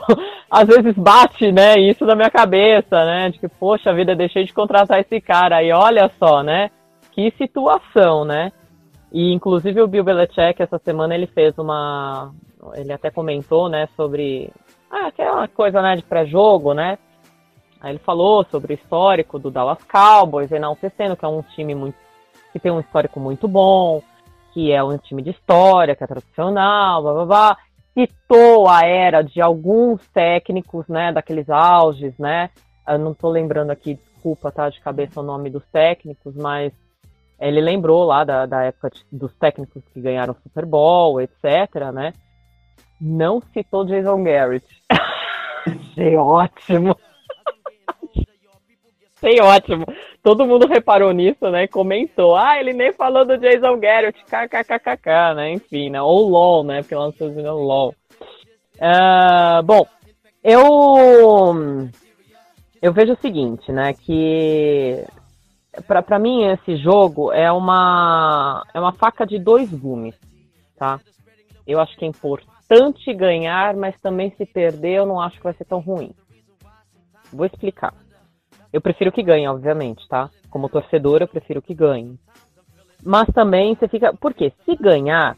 às 0.49 0.67
vezes 0.67 0.95
bate, 0.95 1.51
né, 1.51 1.75
isso 1.79 2.05
na 2.05 2.15
minha 2.15 2.31
cabeça, 2.31 3.05
né? 3.05 3.29
De 3.29 3.39
que, 3.39 3.47
poxa 3.47 3.93
vida, 3.93 4.15
deixei 4.15 4.43
de 4.43 4.53
contratar 4.53 4.99
esse 4.99 5.21
cara. 5.21 5.63
E 5.63 5.71
olha 5.71 6.09
só, 6.17 6.41
né? 6.41 6.71
Que 7.11 7.31
situação, 7.37 8.25
né? 8.25 8.51
E 9.11 9.33
inclusive 9.33 9.81
o 9.81 9.87
Bill 9.87 10.03
Belichick 10.03 10.61
essa 10.61 10.77
semana 10.79 11.15
ele 11.15 11.27
fez 11.27 11.57
uma, 11.57 12.31
ele 12.75 12.91
até 12.91 13.09
comentou, 13.09 13.69
né, 13.69 13.87
sobre 13.95 14.51
ah, 14.91 15.07
aquela 15.07 15.47
coisa, 15.47 15.81
né, 15.81 15.95
de 15.95 16.03
pré-jogo, 16.03 16.73
né? 16.73 16.97
Aí 17.79 17.91
ele 17.91 17.99
falou 17.99 18.43
sobre 18.45 18.73
o 18.73 18.75
histórico 18.75 19.37
do 19.37 19.51
Dallas 19.51 19.83
Cowboys, 19.83 20.51
enaltecendo 20.51 21.15
que 21.15 21.25
é 21.25 21.27
um 21.27 21.41
time 21.41 21.75
muito, 21.75 21.95
que 22.51 22.59
tem 22.59 22.71
um 22.71 22.79
histórico 22.79 23.19
muito 23.19 23.47
bom, 23.47 24.01
que 24.53 24.71
é 24.71 24.83
um 24.83 24.97
time 24.97 25.21
de 25.21 25.29
história, 25.29 25.95
que 25.95 26.03
é 26.03 26.07
tradicional, 26.07 27.03
blá 27.03 27.13
blá 27.13 27.25
blá. 27.25 27.57
Citou 27.93 28.67
a 28.67 28.85
era 28.85 29.21
de 29.21 29.41
alguns 29.41 30.05
técnicos, 30.09 30.87
né, 30.87 31.11
daqueles 31.11 31.49
auges, 31.49 32.17
né? 32.17 32.49
Eu 32.87 32.99
não 32.99 33.13
tô 33.13 33.29
lembrando 33.29 33.71
aqui, 33.71 33.95
desculpa, 33.95 34.51
tá, 34.51 34.69
de 34.69 34.79
cabeça 34.79 35.19
o 35.19 35.23
nome 35.23 35.49
dos 35.49 35.65
técnicos, 35.71 36.35
mas 36.35 36.71
ele 37.39 37.61
lembrou 37.61 38.03
lá 38.03 38.23
da, 38.23 38.45
da 38.45 38.63
época 38.63 38.91
dos 39.11 39.33
técnicos 39.35 39.83
que 39.93 40.01
ganharam 40.01 40.35
Super 40.41 40.65
Bowl, 40.65 41.21
etc, 41.21 41.91
né? 41.93 42.13
Não 42.99 43.41
citou 43.53 43.85
Jason 43.85 44.23
Garrett. 44.23 44.65
Achei 45.65 46.15
ótimo. 46.15 46.95
Achei 49.17 49.41
ótimo. 49.41 49.85
todo 50.21 50.45
mundo 50.45 50.67
reparou 50.67 51.11
nisso, 51.11 51.49
né? 51.49 51.67
Comentou, 51.67 52.35
ah, 52.35 52.59
ele 52.59 52.71
nem 52.71 52.93
falou 52.93 53.25
do 53.25 53.37
Jason 53.37 53.79
Garrett, 53.79 54.23
kkkk, 54.25 55.33
né? 55.35 55.53
Enfim, 55.53 55.89
né? 55.89 56.01
Ou 56.01 56.29
LOL, 56.29 56.63
né? 56.63 56.81
Porque 56.81 56.95
lá 56.95 57.05
nos 57.05 57.15
Estados 57.15 57.33
Unidos 57.33 57.49
é 57.49 57.53
LOL. 57.53 57.95
Uh, 58.75 59.63
bom, 59.63 59.87
eu 60.43 61.89
eu 62.79 62.93
vejo 62.93 63.13
o 63.13 63.21
seguinte, 63.21 63.71
né? 63.71 63.93
Que 63.93 65.03
para 65.87 66.19
mim 66.19 66.45
esse 66.45 66.77
jogo 66.77 67.31
é 67.31 67.51
uma 67.51 68.63
é 68.73 68.79
uma 68.79 68.93
faca 68.93 69.25
de 69.25 69.39
dois 69.39 69.71
gumes, 69.71 70.15
tá? 70.77 70.99
Eu 71.65 71.79
acho 71.79 71.97
que 71.97 72.05
é 72.05 72.07
importante 72.07 73.13
ganhar, 73.13 73.75
mas 73.75 73.99
também 73.99 74.31
se 74.37 74.45
perder 74.45 74.99
eu 74.99 75.05
não 75.07 75.19
acho 75.19 75.37
que 75.37 75.43
vai 75.43 75.53
ser 75.53 75.65
tão 75.65 75.79
ruim. 75.79 76.13
Vou 77.33 77.45
explicar. 77.45 77.93
Eu 78.71 78.81
prefiro 78.81 79.11
que 79.11 79.23
ganhe, 79.23 79.47
obviamente, 79.47 80.07
tá? 80.07 80.29
Como 80.49 80.69
torcedor, 80.69 81.21
eu 81.21 81.27
prefiro 81.27 81.61
que 81.61 81.73
ganhe. 81.73 82.17
Mas 83.03 83.27
também 83.33 83.75
você 83.75 83.87
fica. 83.87 84.13
Porque 84.13 84.51
se 84.65 84.75
ganhar, 84.75 85.37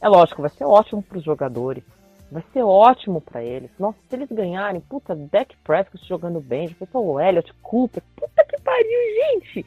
é 0.00 0.08
lógico, 0.08 0.42
vai 0.42 0.50
ser 0.50 0.64
ótimo 0.64 1.02
para 1.02 1.18
os 1.18 1.24
jogadores. 1.24 1.82
Vai 2.30 2.42
ser 2.52 2.62
ótimo 2.62 3.20
para 3.20 3.42
eles. 3.42 3.70
Nossa, 3.78 3.98
se 4.08 4.16
eles 4.16 4.28
ganharem, 4.30 4.80
puta, 4.80 5.14
Deck 5.14 5.56
Prescott 5.64 6.06
jogando 6.06 6.40
bem, 6.40 6.68
já 6.68 6.74
pensou 6.74 7.06
o 7.06 7.20
Elliot, 7.20 7.52
Cooper, 7.62 8.02
puta 8.16 8.44
que 8.44 8.60
pariu, 8.60 9.00
gente! 9.22 9.64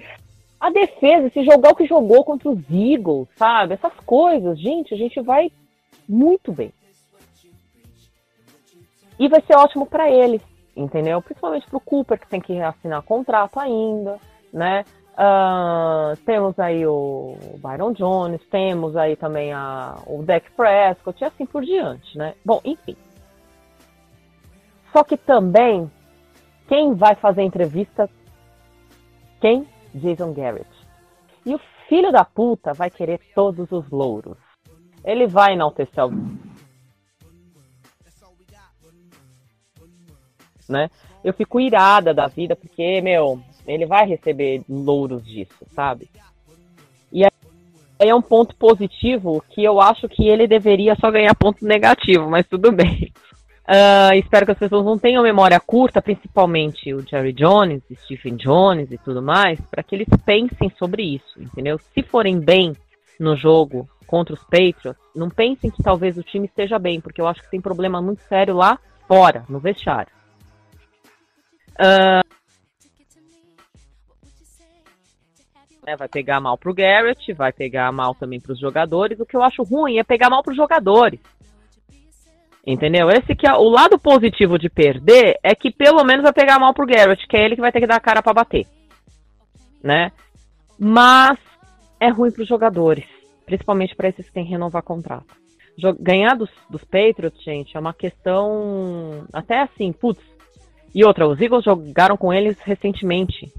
A 0.60 0.70
defesa, 0.70 1.30
se 1.30 1.46
jogar 1.46 1.72
o 1.72 1.76
que 1.76 1.86
jogou 1.86 2.24
contra 2.26 2.50
os 2.50 2.60
Eagles, 2.70 3.30
sabe? 3.38 3.76
Essas 3.76 3.94
coisas, 4.06 4.60
gente, 4.60 4.94
a 4.94 4.98
gente 4.98 5.22
vai 5.22 5.50
muito 6.08 6.52
bem. 6.52 6.74
E 9.18 9.30
vai 9.30 9.42
ser 9.42 9.56
ótimo 9.56 9.86
para 9.86 10.12
eles 10.12 10.42
entendeu? 10.76 11.22
Principalmente 11.22 11.68
para 11.68 11.78
o 11.78 11.82
Cooper, 11.82 12.20
que 12.20 12.28
tem 12.28 12.42
que 12.42 12.60
assinar 12.62 13.02
contrato 13.04 13.60
ainda, 13.60 14.18
né? 14.54 14.84
Uh, 15.14 16.16
temos 16.26 16.58
aí 16.58 16.86
o 16.88 17.36
Byron 17.58 17.92
Jones, 17.92 18.42
temos 18.50 18.96
aí 18.96 19.18
também 19.18 19.52
a, 19.52 19.96
o 20.08 20.24
Dak 20.24 20.50
Prescott 20.52 21.22
e 21.22 21.26
assim 21.26 21.46
por 21.46 21.64
diante, 21.64 22.18
né? 22.18 22.36
Bom, 22.46 22.62
enfim. 22.64 22.96
Só 24.94 25.04
que 25.04 25.18
também, 25.18 25.92
quem 26.68 26.94
vai 26.94 27.16
fazer 27.16 27.44
entrevista? 27.44 28.10
Quem? 29.42 29.68
Jason 29.94 30.34
Garrett. 30.34 30.70
E 31.46 31.54
o 31.54 31.60
filho 31.88 32.12
da 32.12 32.24
puta 32.24 32.74
vai 32.74 32.90
querer 32.90 33.20
todos 33.36 33.72
os 33.72 33.90
louros. 33.90 34.38
Ele 35.04 35.28
vai 35.28 35.54
enaltecer 35.54 36.06
o 36.06 36.12
né? 40.70 40.90
Eu 41.24 41.34
fico 41.34 41.60
irada 41.60 42.14
da 42.14 42.28
vida 42.28 42.56
porque, 42.56 43.02
meu, 43.02 43.42
ele 43.68 43.86
vai 43.86 44.06
receber 44.08 44.62
louros 44.70 45.26
disso, 45.26 45.66
sabe? 45.74 46.10
E 47.12 47.24
aí 47.24 47.32
é 48.00 48.16
um 48.16 48.22
ponto 48.22 48.56
positivo 48.56 49.44
que 49.50 49.64
eu 49.64 49.82
acho 49.82 50.08
que 50.08 50.28
ele 50.28 50.48
deveria 50.48 50.96
só 50.96 51.12
ganhar 51.12 51.36
ponto 51.36 51.66
negativo, 51.66 52.30
mas 52.30 52.48
tudo 52.48 52.72
bem. 52.72 53.12
Uh, 53.68 54.16
espero 54.18 54.46
que 54.46 54.54
as 54.54 54.58
pessoas 54.58 54.86
não 54.86 54.98
tenham 54.98 55.22
memória 55.22 55.60
curta, 55.60 56.02
principalmente 56.02 56.94
o 56.94 57.06
Jerry 57.06 57.34
Jones, 57.34 57.84
Stephen 58.06 58.38
Jones 58.38 58.92
e 58.92 58.98
tudo 58.98 59.22
mais, 59.22 59.60
para 59.70 59.84
que 59.84 59.96
eles 59.96 60.08
pensem 60.26 60.72
sobre 60.78 61.04
isso, 61.04 61.42
entendeu? 61.42 61.78
Se 61.78 62.02
forem 62.02 62.40
bem 62.40 62.74
no 63.20 63.36
jogo 63.36 63.90
contra 64.08 64.34
os 64.34 64.44
Patriots, 64.44 64.96
não 65.14 65.30
pensem 65.30 65.70
que 65.70 65.84
talvez 65.84 66.18
o 66.18 66.24
time 66.24 66.46
esteja 66.46 66.80
bem, 66.80 67.02
porque 67.02 67.20
eu 67.20 67.28
acho 67.28 67.42
que 67.42 67.52
tem 67.52 67.60
problema 67.62 68.02
muito 68.02 68.22
sério 68.24 68.56
lá 68.56 68.80
fora, 69.08 69.44
no 69.50 69.60
vestiário. 69.60 70.19
Uh, 71.80 72.20
vai 75.98 76.08
pegar 76.08 76.40
mal 76.40 76.58
pro 76.58 76.74
Garrett, 76.74 77.34
vai 77.34 77.52
pegar 77.52 77.92
mal 77.92 78.14
também 78.14 78.40
para 78.40 78.54
os 78.54 78.60
jogadores. 78.60 79.20
O 79.20 79.26
que 79.26 79.36
eu 79.36 79.42
acho 79.42 79.64
ruim 79.64 79.98
é 79.98 80.04
pegar 80.04 80.30
mal 80.30 80.44
para 80.44 80.52
os 80.52 80.58
jogadores. 80.58 81.20
Entendeu? 82.66 83.10
Esse 83.10 83.36
que 83.36 83.48
é 83.48 83.54
o 83.54 83.70
lado 83.70 83.98
positivo 83.98 84.60
de 84.60 84.70
perder 84.70 85.40
é 85.42 85.56
que 85.56 85.72
pelo 85.72 86.04
menos 86.04 86.24
vai 86.24 86.34
pegar 86.34 86.60
mal 86.60 86.74
pro 86.74 86.86
Garrett, 86.86 87.26
que 87.28 87.38
é 87.38 87.46
ele 87.46 87.56
que 87.56 87.62
vai 87.62 87.72
ter 87.72 87.80
que 87.80 87.88
dar 87.88 87.96
a 87.96 88.02
cara 88.02 88.22
para 88.22 88.34
bater. 88.34 88.68
Né? 89.82 90.12
Mas 90.78 91.40
é 92.00 92.10
ruim 92.10 92.32
para 92.32 92.44
os 92.44 92.48
jogadores, 92.48 93.06
principalmente 93.46 93.96
para 93.96 94.10
esses 94.10 94.28
que 94.28 94.34
têm 94.34 94.46
que 94.46 94.52
renovar 94.52 94.84
contrato. 94.84 95.40
Ganhar 96.00 96.36
dos, 96.36 96.50
dos 96.70 96.84
Patriots, 96.84 97.42
gente, 97.42 97.76
é 97.76 97.80
uma 97.80 97.94
questão 97.94 99.26
até 99.32 99.62
assim, 99.62 99.94
putz, 99.94 100.22
e 100.94 101.06
outra, 101.06 101.28
os 101.28 101.40
Eagles 101.40 101.64
jogaram 101.64 102.18
com 102.18 102.34
eles 102.34 102.60
recentemente, 102.60 103.52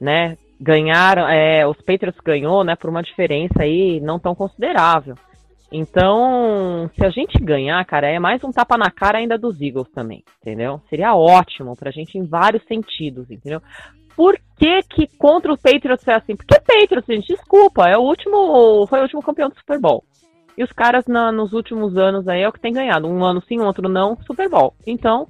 né? 0.00 0.36
Ganharam, 0.60 1.28
é, 1.28 1.66
os 1.66 1.76
Patriots 1.78 2.20
ganhou, 2.24 2.62
né, 2.62 2.76
por 2.76 2.88
uma 2.88 3.02
diferença 3.02 3.62
aí 3.62 4.00
não 4.00 4.18
tão 4.18 4.34
considerável. 4.34 5.16
Então, 5.72 6.90
se 6.94 7.04
a 7.04 7.08
gente 7.08 7.42
ganhar, 7.42 7.82
cara, 7.86 8.06
é 8.06 8.18
mais 8.18 8.44
um 8.44 8.52
tapa 8.52 8.76
na 8.76 8.90
cara 8.90 9.18
ainda 9.18 9.38
dos 9.38 9.60
Eagles 9.60 9.88
também, 9.88 10.22
entendeu? 10.40 10.80
Seria 10.90 11.14
ótimo 11.14 11.74
pra 11.74 11.90
gente 11.90 12.18
em 12.18 12.26
vários 12.26 12.62
sentidos, 12.64 13.30
entendeu? 13.30 13.60
Por 14.14 14.38
que 14.58 14.82
que 14.82 15.06
contra 15.16 15.52
os 15.52 15.60
Patriots 15.60 16.06
é 16.06 16.14
assim? 16.14 16.36
Porque 16.36 16.60
Patriots, 16.60 17.06
gente, 17.06 17.28
desculpa, 17.28 17.88
é 17.88 17.96
o 17.96 18.02
último, 18.02 18.86
foi 18.86 18.98
o 18.98 19.02
último 19.02 19.22
campeão 19.22 19.48
do 19.48 19.56
Super 19.56 19.80
Bowl. 19.80 20.04
E 20.56 20.62
os 20.62 20.70
caras 20.70 21.06
na, 21.06 21.32
nos 21.32 21.54
últimos 21.54 21.96
anos 21.96 22.28
aí 22.28 22.42
é 22.42 22.48
o 22.48 22.52
que 22.52 22.60
tem 22.60 22.74
ganhado. 22.74 23.08
Um 23.08 23.24
ano 23.24 23.42
sim, 23.48 23.58
outro 23.60 23.88
não, 23.88 24.18
Super 24.26 24.50
Bowl. 24.50 24.74
Então, 24.86 25.26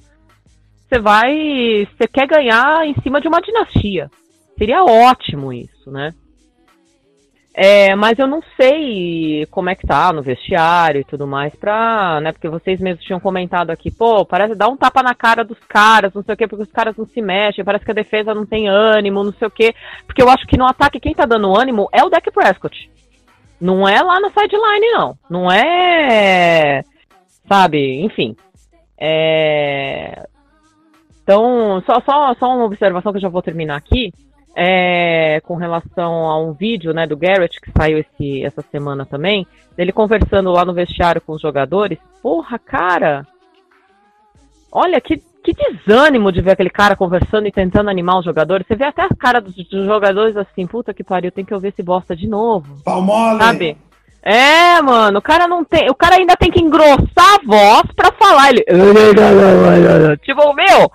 você 0.92 0.98
vai. 0.98 1.88
Você 1.96 2.06
quer 2.06 2.26
ganhar 2.26 2.86
em 2.86 2.94
cima 3.02 3.20
de 3.20 3.28
uma 3.28 3.40
dinastia. 3.40 4.10
Seria 4.58 4.84
ótimo 4.84 5.52
isso, 5.52 5.90
né? 5.90 6.12
É, 7.54 7.94
mas 7.94 8.18
eu 8.18 8.26
não 8.26 8.42
sei 8.56 9.46
como 9.50 9.68
é 9.68 9.74
que 9.74 9.86
tá 9.86 10.10
no 10.10 10.22
vestiário 10.22 11.02
e 11.02 11.04
tudo 11.04 11.26
mais 11.26 11.54
pra, 11.54 12.18
né, 12.22 12.32
porque 12.32 12.48
vocês 12.48 12.80
mesmos 12.80 13.04
tinham 13.04 13.20
comentado 13.20 13.68
aqui, 13.68 13.90
pô, 13.90 14.24
parece 14.24 14.54
dar 14.54 14.68
um 14.68 14.76
tapa 14.76 15.02
na 15.02 15.14
cara 15.14 15.44
dos 15.44 15.58
caras, 15.68 16.14
não 16.14 16.22
sei 16.22 16.32
o 16.32 16.36
quê, 16.38 16.48
porque 16.48 16.62
os 16.62 16.72
caras 16.72 16.96
não 16.96 17.04
se 17.04 17.20
mexem, 17.20 17.62
parece 17.62 17.84
que 17.84 17.90
a 17.90 17.94
defesa 17.94 18.32
não 18.32 18.46
tem 18.46 18.68
ânimo, 18.68 19.22
não 19.22 19.34
sei 19.34 19.48
o 19.48 19.50
quê, 19.50 19.74
porque 20.06 20.22
eu 20.22 20.30
acho 20.30 20.46
que 20.46 20.56
no 20.56 20.64
ataque 20.64 20.98
quem 20.98 21.14
tá 21.14 21.26
dando 21.26 21.54
ânimo 21.54 21.90
é 21.92 22.02
o 22.02 22.08
Dak 22.08 22.30
Prescott. 22.30 22.90
Não 23.60 23.86
é 23.86 24.00
lá 24.00 24.18
na 24.18 24.30
sideline, 24.30 24.90
não. 24.92 25.18
Não 25.28 25.52
é, 25.52 26.82
sabe, 27.46 28.00
enfim. 28.00 28.34
É, 28.98 30.26
então, 31.22 31.82
só, 31.86 32.00
só, 32.00 32.34
só 32.34 32.54
uma 32.54 32.64
observação 32.64 33.12
que 33.12 33.18
eu 33.18 33.22
já 33.22 33.28
vou 33.28 33.42
terminar 33.42 33.76
aqui. 33.76 34.12
É, 34.54 35.40
com 35.44 35.56
relação 35.56 36.26
a 36.26 36.38
um 36.38 36.52
vídeo 36.52 36.92
né, 36.92 37.06
do 37.06 37.16
Garrett 37.16 37.58
que 37.58 37.72
saiu 37.74 37.96
esse, 37.96 38.44
essa 38.44 38.60
semana 38.60 39.06
também, 39.06 39.46
dele 39.74 39.92
conversando 39.92 40.52
lá 40.52 40.62
no 40.62 40.74
vestiário 40.74 41.22
com 41.22 41.32
os 41.32 41.40
jogadores. 41.40 41.98
Porra, 42.22 42.58
cara! 42.58 43.26
Olha, 44.70 45.00
que, 45.00 45.16
que 45.42 45.54
desânimo 45.54 46.30
de 46.30 46.42
ver 46.42 46.50
aquele 46.50 46.68
cara 46.68 46.94
conversando 46.94 47.46
e 47.46 47.52
tentando 47.52 47.88
animar 47.88 48.18
os 48.18 48.26
jogadores. 48.26 48.66
Você 48.66 48.76
vê 48.76 48.84
até 48.84 49.02
a 49.02 49.08
cara 49.08 49.40
dos, 49.40 49.54
dos 49.54 49.86
jogadores 49.86 50.36
assim, 50.36 50.66
puta 50.66 50.92
que 50.92 51.02
pariu, 51.02 51.32
tem 51.32 51.46
que 51.46 51.54
ouvir 51.54 51.68
esse 51.68 51.82
bosta 51.82 52.14
de 52.14 52.26
novo. 52.26 52.82
Palmole! 52.84 53.38
Sabe? 53.38 53.78
É, 54.22 54.80
mano, 54.80 55.18
o 55.18 55.22
cara 55.22 55.48
não 55.48 55.64
tem. 55.64 55.90
O 55.90 55.94
cara 55.94 56.16
ainda 56.16 56.36
tem 56.36 56.50
que 56.50 56.62
engrossar 56.62 57.34
a 57.34 57.44
voz 57.44 57.82
pra 57.96 58.12
falar. 58.12 58.50
Ele. 58.50 58.64
Tipo, 60.18 60.54
meu, 60.54 60.92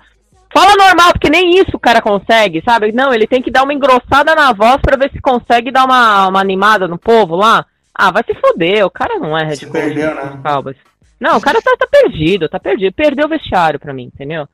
Fala 0.58 0.74
normal, 0.74 1.12
porque 1.12 1.30
nem 1.30 1.56
isso 1.56 1.76
o 1.76 1.78
cara 1.78 2.02
consegue, 2.02 2.60
sabe? 2.64 2.90
Não, 2.90 3.14
ele 3.14 3.28
tem 3.28 3.40
que 3.40 3.48
dar 3.48 3.62
uma 3.62 3.72
engrossada 3.72 4.34
na 4.34 4.52
voz 4.52 4.78
para 4.82 4.96
ver 4.96 5.08
se 5.12 5.20
consegue 5.20 5.70
dar 5.70 5.84
uma, 5.84 6.26
uma 6.26 6.40
animada 6.40 6.88
no 6.88 6.98
povo 6.98 7.36
lá. 7.36 7.64
Ah, 7.94 8.10
vai 8.10 8.24
se 8.24 8.34
foder, 8.34 8.84
o 8.84 8.90
cara 8.90 9.20
não 9.20 9.38
é 9.38 9.44
Red 9.44 9.58
Bull. 9.58 9.70
perdeu, 9.70 10.12
né? 10.16 10.40
Cowboys. 10.42 10.76
Não, 11.20 11.36
o 11.36 11.40
cara 11.40 11.62
tá, 11.62 11.76
tá, 11.78 11.86
perdido, 11.86 12.48
tá 12.48 12.58
perdido. 12.58 12.92
Perdeu 12.92 13.26
o 13.26 13.28
vestiário 13.28 13.78
pra 13.78 13.94
mim, 13.94 14.10
entendeu? 14.12 14.48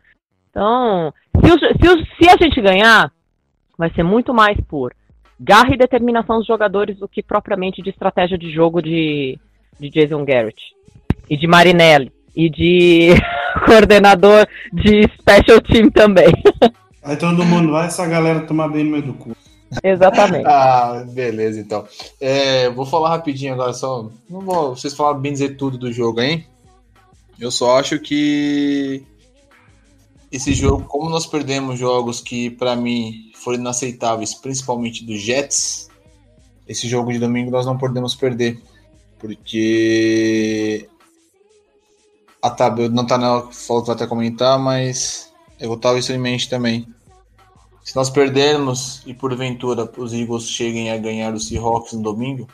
Então, 0.50 1.10
se, 1.42 1.50
o, 1.50 1.58
se, 1.58 1.88
o, 1.88 2.06
se 2.16 2.28
a 2.28 2.36
gente 2.36 2.60
ganhar, 2.60 3.10
vai 3.78 3.90
ser 3.94 4.02
muito 4.02 4.34
mais 4.34 4.58
por 4.68 4.94
garra 5.40 5.72
e 5.72 5.78
determinação 5.78 6.36
dos 6.36 6.46
jogadores 6.46 6.98
do 6.98 7.08
que 7.08 7.22
propriamente 7.22 7.80
de 7.80 7.88
estratégia 7.88 8.36
de 8.36 8.52
jogo 8.52 8.82
de, 8.82 9.38
de 9.80 9.88
Jason 9.88 10.22
Garrett 10.22 10.60
e 11.30 11.36
de 11.36 11.46
Marinelli 11.46 12.12
e 12.34 12.50
de 12.50 13.10
coordenador 13.66 14.46
de 14.72 15.02
special 15.18 15.60
team 15.60 15.90
também. 15.90 16.32
Aí 17.02 17.16
todo 17.16 17.44
mundo 17.44 17.72
vai 17.72 17.86
essa 17.86 18.06
galera 18.06 18.40
tomar 18.40 18.68
bem 18.68 18.84
no 18.84 18.90
meio 18.90 19.02
do 19.02 19.14
cu. 19.14 19.36
Exatamente. 19.82 20.44
ah, 20.48 21.04
beleza, 21.08 21.60
então. 21.60 21.86
É, 22.20 22.70
vou 22.70 22.86
falar 22.86 23.10
rapidinho 23.10 23.52
agora, 23.54 23.72
só. 23.72 24.08
Não 24.28 24.40
vou. 24.40 24.76
Vocês 24.76 24.94
falaram 24.94 25.20
bem 25.20 25.32
dizer 25.32 25.56
tudo 25.56 25.76
do 25.76 25.92
jogo, 25.92 26.20
hein? 26.20 26.46
Eu 27.38 27.50
só 27.50 27.78
acho 27.78 27.98
que 27.98 29.04
esse 30.30 30.52
jogo, 30.54 30.84
como 30.84 31.10
nós 31.10 31.26
perdemos 31.26 31.78
jogos 31.78 32.20
que 32.20 32.50
para 32.50 32.74
mim 32.74 33.30
foram 33.34 33.58
inaceitáveis, 33.58 34.34
principalmente 34.34 35.04
do 35.04 35.16
Jets, 35.16 35.88
esse 36.66 36.88
jogo 36.88 37.12
de 37.12 37.18
domingo 37.18 37.50
nós 37.50 37.66
não 37.66 37.76
podemos 37.76 38.14
perder. 38.14 38.60
Porque 39.18 40.88
a 42.44 42.50
tabela 42.50 42.90
não 42.90 43.06
tá 43.06 43.16
na 43.16 43.40
falta 43.50 43.92
até 43.92 44.06
comentar, 44.06 44.58
mas 44.58 45.32
eu 45.58 45.66
vou 45.66 45.78
estar 45.78 45.96
isso 45.96 46.12
em 46.12 46.18
mente 46.18 46.50
também. 46.50 46.86
Se 47.82 47.96
nós 47.96 48.10
perdermos 48.10 49.02
e 49.06 49.14
porventura 49.14 49.90
os 49.96 50.12
Eagles 50.12 50.46
cheguem 50.46 50.90
a 50.90 50.98
ganhar 50.98 51.32
o 51.32 51.40
Seahawks 51.40 51.94
no 51.94 52.02
domingo, 52.02 52.46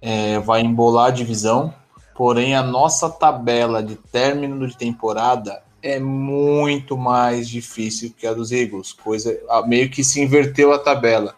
é, 0.00 0.38
vai 0.38 0.62
embolar 0.62 1.08
a 1.08 1.10
divisão. 1.10 1.74
Porém, 2.14 2.54
a 2.54 2.62
nossa 2.62 3.10
tabela 3.10 3.82
de 3.82 3.94
término 3.94 4.66
de 4.66 4.74
temporada 4.74 5.62
é 5.82 6.00
muito 6.00 6.96
mais 6.96 7.50
difícil 7.50 8.14
que 8.16 8.26
a 8.26 8.32
dos 8.32 8.52
Eagles. 8.52 8.94
Coisa 8.94 9.38
meio 9.66 9.90
que 9.90 10.02
se 10.02 10.22
inverteu 10.22 10.72
a 10.72 10.78
tabela. 10.78 11.34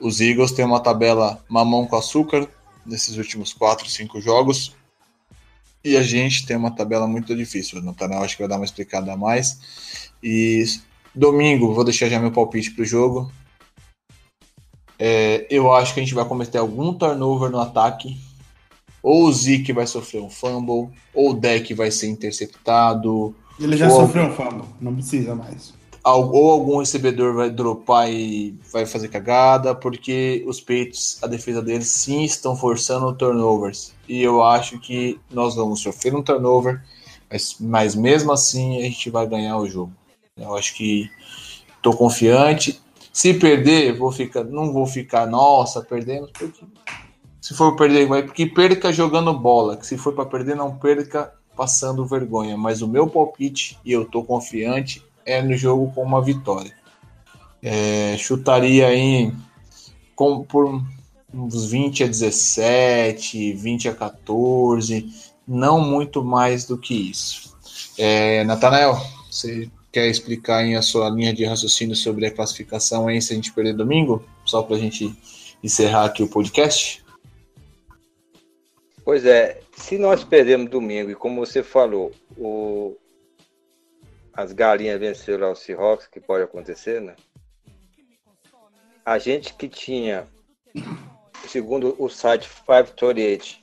Os 0.00 0.20
Eagles 0.20 0.50
têm 0.50 0.64
uma 0.64 0.80
tabela 0.80 1.38
mamão 1.48 1.86
com 1.86 1.94
açúcar 1.94 2.48
nesses 2.84 3.16
últimos 3.16 3.52
4, 3.52 3.88
5 3.88 4.20
jogos. 4.20 4.74
E 5.84 5.96
a 5.96 6.02
gente 6.02 6.46
tem 6.46 6.56
uma 6.56 6.70
tabela 6.70 7.06
muito 7.06 7.36
difícil. 7.36 7.78
O 7.78 7.82
Natanel 7.82 8.22
acho 8.22 8.36
que 8.36 8.42
vai 8.42 8.48
dar 8.48 8.56
uma 8.56 8.64
explicada 8.64 9.12
a 9.12 9.16
mais. 9.16 10.10
E 10.22 10.64
domingo, 11.14 11.74
vou 11.74 11.84
deixar 11.84 12.08
já 12.08 12.18
meu 12.18 12.32
palpite 12.32 12.70
para 12.70 12.82
o 12.82 12.86
jogo. 12.86 13.30
É, 14.98 15.46
eu 15.50 15.72
acho 15.74 15.92
que 15.92 16.00
a 16.00 16.02
gente 16.02 16.14
vai 16.14 16.24
cometer 16.24 16.58
algum 16.58 16.94
turnover 16.94 17.50
no 17.50 17.60
ataque. 17.60 18.16
Ou 19.02 19.26
o 19.26 19.32
Zeke 19.32 19.72
vai 19.72 19.86
sofrer 19.86 20.22
um 20.22 20.30
fumble, 20.30 20.88
ou 21.12 21.30
o 21.30 21.34
deck 21.34 21.74
vai 21.74 21.90
ser 21.90 22.08
interceptado. 22.08 23.36
Ele 23.60 23.76
já 23.76 23.90
sofreu 23.90 24.24
algum, 24.24 24.32
um 24.32 24.36
fumble, 24.36 24.68
não 24.80 24.94
precisa 24.94 25.34
mais. 25.34 25.74
Ou 26.04 26.50
algum 26.50 26.78
recebedor 26.78 27.34
vai 27.34 27.48
dropar 27.48 28.12
e 28.12 28.58
vai 28.70 28.84
fazer 28.84 29.08
cagada, 29.08 29.74
porque 29.74 30.44
os 30.46 30.60
peitos, 30.60 31.18
a 31.22 31.26
defesa 31.26 31.62
deles 31.62 31.88
sim 31.88 32.22
estão 32.24 32.54
forçando 32.54 33.14
turnovers. 33.14 33.94
E 34.06 34.22
eu 34.22 34.42
acho 34.42 34.78
que 34.78 35.18
nós 35.30 35.54
vamos 35.54 35.80
sofrer 35.80 36.14
um 36.14 36.22
turnover, 36.22 36.82
mas, 37.30 37.56
mas 37.58 37.94
mesmo 37.94 38.32
assim 38.32 38.78
a 38.78 38.82
gente 38.82 39.08
vai 39.08 39.26
ganhar 39.26 39.56
o 39.56 39.66
jogo. 39.66 39.92
Eu 40.36 40.54
acho 40.54 40.74
que 40.74 41.10
estou 41.76 41.96
confiante. 41.96 42.82
Se 43.10 43.32
perder, 43.32 43.96
vou 43.96 44.12
ficar, 44.12 44.44
não 44.44 44.72
vou 44.72 44.86
ficar, 44.86 45.26
nossa, 45.26 45.80
perdemos, 45.80 46.30
porque 46.32 46.64
se 47.40 47.54
for 47.54 47.76
perder, 47.76 48.06
vai 48.06 48.26
que 48.26 48.46
perca 48.46 48.92
jogando 48.92 49.32
bola, 49.32 49.76
que 49.76 49.86
se 49.86 49.96
for 49.96 50.12
para 50.12 50.26
perder, 50.26 50.56
não 50.56 50.76
perca 50.76 51.32
passando 51.56 52.04
vergonha. 52.04 52.56
Mas 52.56 52.82
o 52.82 52.88
meu 52.88 53.06
palpite, 53.06 53.78
e 53.84 53.92
eu 53.92 54.04
tô 54.04 54.24
confiante, 54.24 55.02
é 55.24 55.42
no 55.42 55.56
jogo 55.56 55.92
com 55.92 56.02
uma 56.02 56.22
vitória. 56.22 56.72
É, 57.62 58.16
chutaria 58.18 58.88
aí 58.88 59.32
com, 60.14 60.44
por 60.44 60.82
uns 61.32 61.70
20 61.70 62.04
a 62.04 62.06
17, 62.06 63.52
20 63.54 63.88
a 63.88 63.94
14, 63.94 65.08
não 65.46 65.80
muito 65.80 66.22
mais 66.22 66.64
do 66.64 66.78
que 66.78 67.10
isso. 67.10 67.56
É, 67.98 68.44
Natanael, 68.44 69.00
você 69.30 69.70
quer 69.92 70.08
explicar 70.08 70.58
aí 70.58 70.74
a 70.74 70.82
sua 70.82 71.08
linha 71.08 71.32
de 71.32 71.44
raciocínio 71.44 71.94
sobre 71.94 72.26
a 72.26 72.30
classificação 72.30 73.08
aí 73.08 73.20
se 73.22 73.32
a 73.32 73.36
gente 73.36 73.52
perder 73.52 73.74
domingo? 73.74 74.24
Só 74.44 74.62
para 74.62 74.76
a 74.76 74.78
gente 74.78 75.14
encerrar 75.62 76.06
aqui 76.06 76.22
o 76.22 76.28
podcast? 76.28 77.04
Pois 79.04 79.24
é, 79.24 79.60
se 79.76 79.98
nós 79.98 80.24
perdemos 80.24 80.70
domingo 80.70 81.10
e 81.10 81.14
como 81.14 81.44
você 81.44 81.62
falou, 81.62 82.10
o... 82.36 82.96
as 84.36 84.52
galinhas 84.52 84.98
venceram 84.98 85.52
o 85.52 85.56
Seahawks, 85.56 86.06
que 86.06 86.20
pode 86.20 86.44
acontecer, 86.44 87.00
né? 87.00 87.14
A 89.04 89.18
gente 89.18 89.54
que 89.54 89.68
tinha, 89.68 90.26
segundo 91.46 91.94
o 91.98 92.08
site 92.08 92.48
538, 92.48 93.58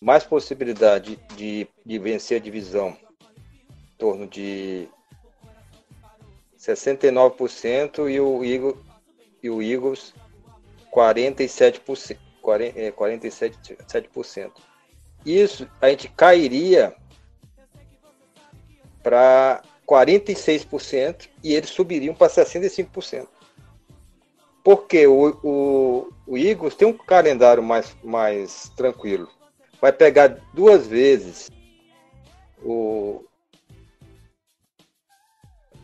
mais 0.00 0.24
possibilidade 0.24 1.16
de, 1.36 1.68
de 1.84 1.98
vencer 1.98 2.40
a 2.40 2.44
divisão, 2.44 2.90
em 2.90 3.96
torno 3.98 4.26
de 4.26 4.88
69% 6.58 8.10
e 8.10 8.20
o 8.20 8.44
Eagles, 8.44 8.76
e 9.42 9.50
o 9.50 9.62
Eagles 9.62 10.14
47%. 10.92 12.18
47%. 12.46 14.52
Isso 15.24 15.68
a 15.80 15.88
gente 15.88 16.08
cairia 16.08 16.94
para 19.02 19.62
46% 19.86 21.28
e 21.42 21.54
eles 21.54 21.70
subiriam 21.70 22.14
para 22.14 22.28
65%. 22.28 23.26
Porque 24.64 25.06
o, 25.06 25.38
o, 25.44 26.12
o 26.26 26.36
Eagles 26.36 26.74
tem 26.74 26.88
um 26.88 26.92
calendário 26.92 27.62
mais, 27.62 27.96
mais 28.02 28.70
tranquilo. 28.76 29.28
Vai 29.80 29.92
pegar 29.92 30.38
duas 30.52 30.86
vezes 30.86 31.48
o, 32.62 33.24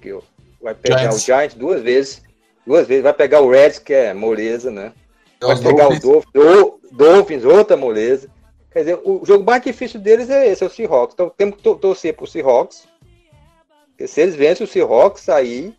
aqui, 0.03 0.19
vai 0.61 0.75
pegar 0.75 0.99
Giants. 0.99 1.17
o 1.17 1.25
Giants 1.25 1.55
duas 1.55 1.83
vezes, 1.83 2.23
duas 2.67 2.89
vezes, 2.89 3.05
vai 3.05 3.13
pegar 3.13 3.41
o 3.41 3.51
Reds, 3.51 3.79
que 3.79 3.93
é 3.93 4.13
moleza, 4.13 4.71
né? 4.71 4.93
Vai 5.41 5.59
pegar 5.59 5.89
o 5.89 5.99
Dolphins, 5.99 6.81
Dolphins, 6.93 7.45
outra 7.45 7.77
moleza. 7.77 8.29
Quer 8.73 8.79
dizer, 8.81 9.01
o 9.05 9.25
jogo 9.25 9.45
mais 9.45 9.63
difícil 9.63 10.01
deles 10.01 10.31
é 10.31 10.49
esse, 10.49 10.63
é 10.63 10.67
o 10.67 10.71
Seahawks. 10.71 11.15
Então 11.15 11.31
temos 11.37 11.57
que 11.57 11.63
torcer 11.63 12.15
pro 12.15 12.27
Seahawks. 12.27 12.87
Porque 14.03 14.09
se 14.09 14.21
eles 14.21 14.35
vencem 14.35 14.65
o 14.65 14.69
Seahawks, 14.69 15.29
aí 15.29 15.73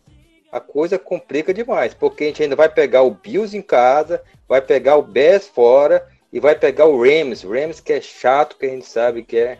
a 0.50 0.58
coisa 0.58 0.98
complica 0.98 1.52
demais. 1.52 1.92
Porque 1.92 2.24
a 2.24 2.26
gente 2.28 2.42
ainda 2.42 2.56
vai 2.56 2.70
pegar 2.70 3.02
o 3.02 3.10
Bills 3.10 3.54
em 3.54 3.60
casa, 3.60 4.22
vai 4.48 4.62
pegar 4.62 4.96
o 4.96 5.02
Bears 5.02 5.46
fora 5.46 6.08
e 6.32 6.40
vai 6.40 6.54
pegar 6.54 6.86
o 6.86 7.02
Rams. 7.02 7.42
Rams 7.42 7.80
que 7.80 7.92
é 7.92 8.00
chato, 8.00 8.56
que 8.56 8.64
a 8.64 8.70
gente 8.70 8.86
sabe 8.86 9.24
que 9.24 9.36
é, 9.36 9.58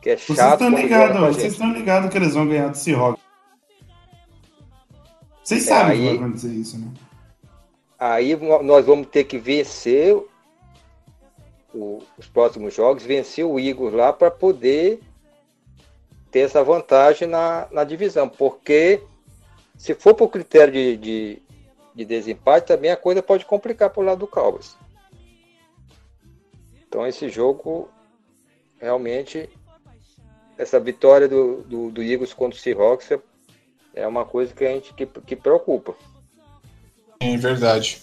que 0.00 0.08
é 0.08 0.16
chato. 0.16 0.34
Vocês 0.34 0.52
estão 0.52 0.70
ligados, 0.70 1.36
vocês 1.36 1.52
estão 1.52 1.72
ligados 1.74 2.10
que 2.10 2.16
eles 2.16 2.32
vão 2.32 2.48
ganhar 2.48 2.68
do 2.68 2.78
Seahawks. 2.78 3.22
Vocês 5.44 5.66
é, 5.66 5.68
sabem 5.68 5.92
aí, 5.92 5.98
que 5.98 6.16
vai 6.16 6.28
acontecer 6.28 6.48
isso, 6.48 6.78
né? 6.78 6.86
Aí 7.98 8.34
nós 8.62 8.86
vamos 8.86 9.08
ter 9.08 9.24
que 9.24 9.36
vencer 9.36 10.16
o, 11.74 12.02
os 12.16 12.26
próximos 12.26 12.72
jogos, 12.72 13.02
vencer 13.02 13.44
o 13.44 13.60
Igor 13.60 13.94
lá 13.94 14.14
para 14.14 14.30
poder 14.30 14.98
ter 16.32 16.40
essa 16.40 16.64
vantagem 16.64 17.28
na, 17.28 17.68
na 17.70 17.84
divisão. 17.84 18.28
Porque 18.28 19.00
se 19.76 19.94
for 19.94 20.14
por 20.14 20.28
critério 20.28 20.72
de, 20.72 20.96
de, 20.96 21.42
de 21.94 22.04
desempate, 22.04 22.66
também 22.66 22.90
a 22.90 22.96
coisa 22.96 23.22
pode 23.22 23.44
complicar 23.44 23.90
para 23.90 24.02
o 24.02 24.04
lado 24.04 24.20
do 24.20 24.26
Cowboys. 24.26 24.74
Então 26.88 27.06
esse 27.06 27.28
jogo 27.28 27.88
realmente 28.80 29.48
essa 30.58 30.80
vitória 30.80 31.28
do, 31.28 31.62
do, 31.62 31.90
do 31.90 32.02
Eagles 32.02 32.34
contra 32.34 32.58
o 32.58 32.60
Seahawks 32.60 33.10
é 33.94 34.06
uma 34.06 34.24
coisa 34.24 34.52
que 34.52 34.64
a 34.64 34.68
gente 34.68 34.92
que, 34.94 35.06
que 35.06 35.36
preocupa. 35.36 35.94
É 37.20 37.36
verdade. 37.36 38.00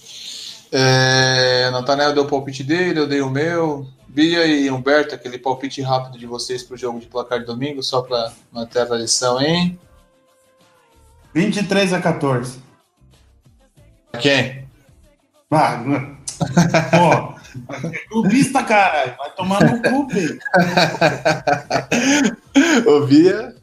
É, 0.71 1.69
Natanel 1.71 2.13
deu 2.13 2.23
o 2.23 2.27
palpite 2.27 2.63
dele, 2.63 2.99
eu 2.99 3.07
dei 3.07 3.21
o 3.21 3.29
meu. 3.29 3.87
Bia 4.09 4.45
e 4.47 4.71
Humberto, 4.71 5.13
aquele 5.13 5.37
palpite 5.37 5.83
rápido 5.83 6.17
de 6.17 6.25
vocês 6.25 6.63
para 6.63 6.73
o 6.73 6.77
jogo 6.77 6.99
de 6.99 7.05
placar 7.05 7.39
de 7.39 7.45
domingo, 7.45 7.83
só 7.83 8.01
para 8.01 8.33
manter 8.51 8.79
a 8.79 8.87
tradição, 8.87 9.39
hein? 9.39 9.79
23 11.33 11.93
a 11.93 12.01
14. 12.01 12.59
Quem? 14.19 14.67
Ah, 15.51 15.83
pô, 16.89 17.35
clubista, 18.09 18.63
cara. 18.63 19.15
Vai 19.15 19.31
tomar 19.35 19.63
no 19.63 19.79
cu. 19.79 20.07
Ô, 22.89 23.05
Bia? 23.05 23.58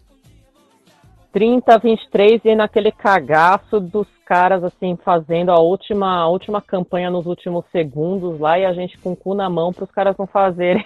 30 1.37 1.75
a 1.75 1.77
23 1.77 2.41
e 2.47 2.55
naquele 2.55 2.91
cagaço 2.91 3.79
dos 3.79 4.07
caras 4.25 4.65
assim 4.65 4.97
fazendo 5.05 5.51
a 5.51 5.61
última 5.61 6.21
a 6.23 6.29
última 6.29 6.63
campanha 6.63 7.11
nos 7.11 7.27
últimos 7.27 7.63
segundos 7.71 8.41
lá 8.41 8.59
e 8.59 8.65
a 8.65 8.73
gente 8.73 8.97
com 8.97 9.13
o 9.13 9.17
cu 9.17 9.35
na 9.35 9.51
mão 9.51 9.71
para 9.71 9.85
os 9.85 9.91
caras 9.91 10.17
não 10.19 10.27
fazerem 10.27 10.83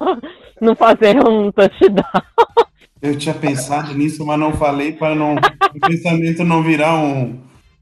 não 0.60 0.74
fazerem 0.74 1.22
um 1.22 1.52
touchdown. 1.52 2.04
Eu 3.00 3.16
tinha 3.16 3.32
pensado 3.32 3.94
nisso, 3.94 4.26
mas 4.26 4.40
não 4.40 4.52
falei 4.54 4.90
para 4.90 5.14
não 5.14 5.36
o 5.36 5.80
pensamento 5.80 6.42
não 6.42 6.64
virar 6.64 6.96
um 6.96 7.38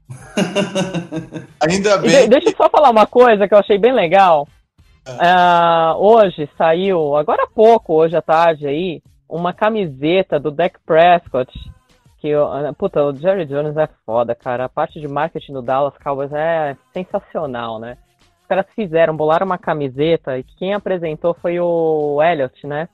Ainda 1.67 1.97
bem. 1.97 2.29
deixa 2.29 2.49
eu 2.49 2.55
só 2.55 2.69
falar 2.69 2.91
uma 2.91 3.07
coisa 3.07 3.47
que 3.47 3.53
eu 3.55 3.57
achei 3.57 3.79
bem 3.79 3.93
legal. 3.93 4.47
Uh, 5.07 5.97
hoje 5.97 6.47
saiu, 6.55 7.15
agora 7.15 7.45
há 7.45 7.47
pouco, 7.47 7.95
hoje 7.95 8.15
à 8.15 8.21
tarde 8.21 8.67
aí, 8.67 9.01
uma 9.27 9.53
camiseta 9.53 10.39
do 10.39 10.51
Dak 10.51 10.77
Prescott 10.85 11.51
que, 12.25 12.31
puta, 12.79 13.03
o 13.03 13.15
Jerry 13.15 13.45
Jones 13.45 13.77
é 13.77 13.87
foda, 14.03 14.33
cara. 14.33 14.65
A 14.65 14.69
parte 14.69 14.99
de 14.99 15.07
marketing 15.07 15.53
do 15.53 15.61
Dallas 15.61 15.93
Cowboys 16.03 16.33
é 16.33 16.75
sensacional, 16.91 17.77
né? 17.77 17.97
Os 18.41 18.47
caras 18.47 18.65
fizeram, 18.75 19.15
bolaram 19.15 19.45
uma 19.45 19.59
camiseta 19.59 20.35
e 20.35 20.43
quem 20.57 20.73
apresentou 20.73 21.35
foi 21.39 21.59
o 21.59 22.19
Elliot, 22.23 22.65
né? 22.65 22.89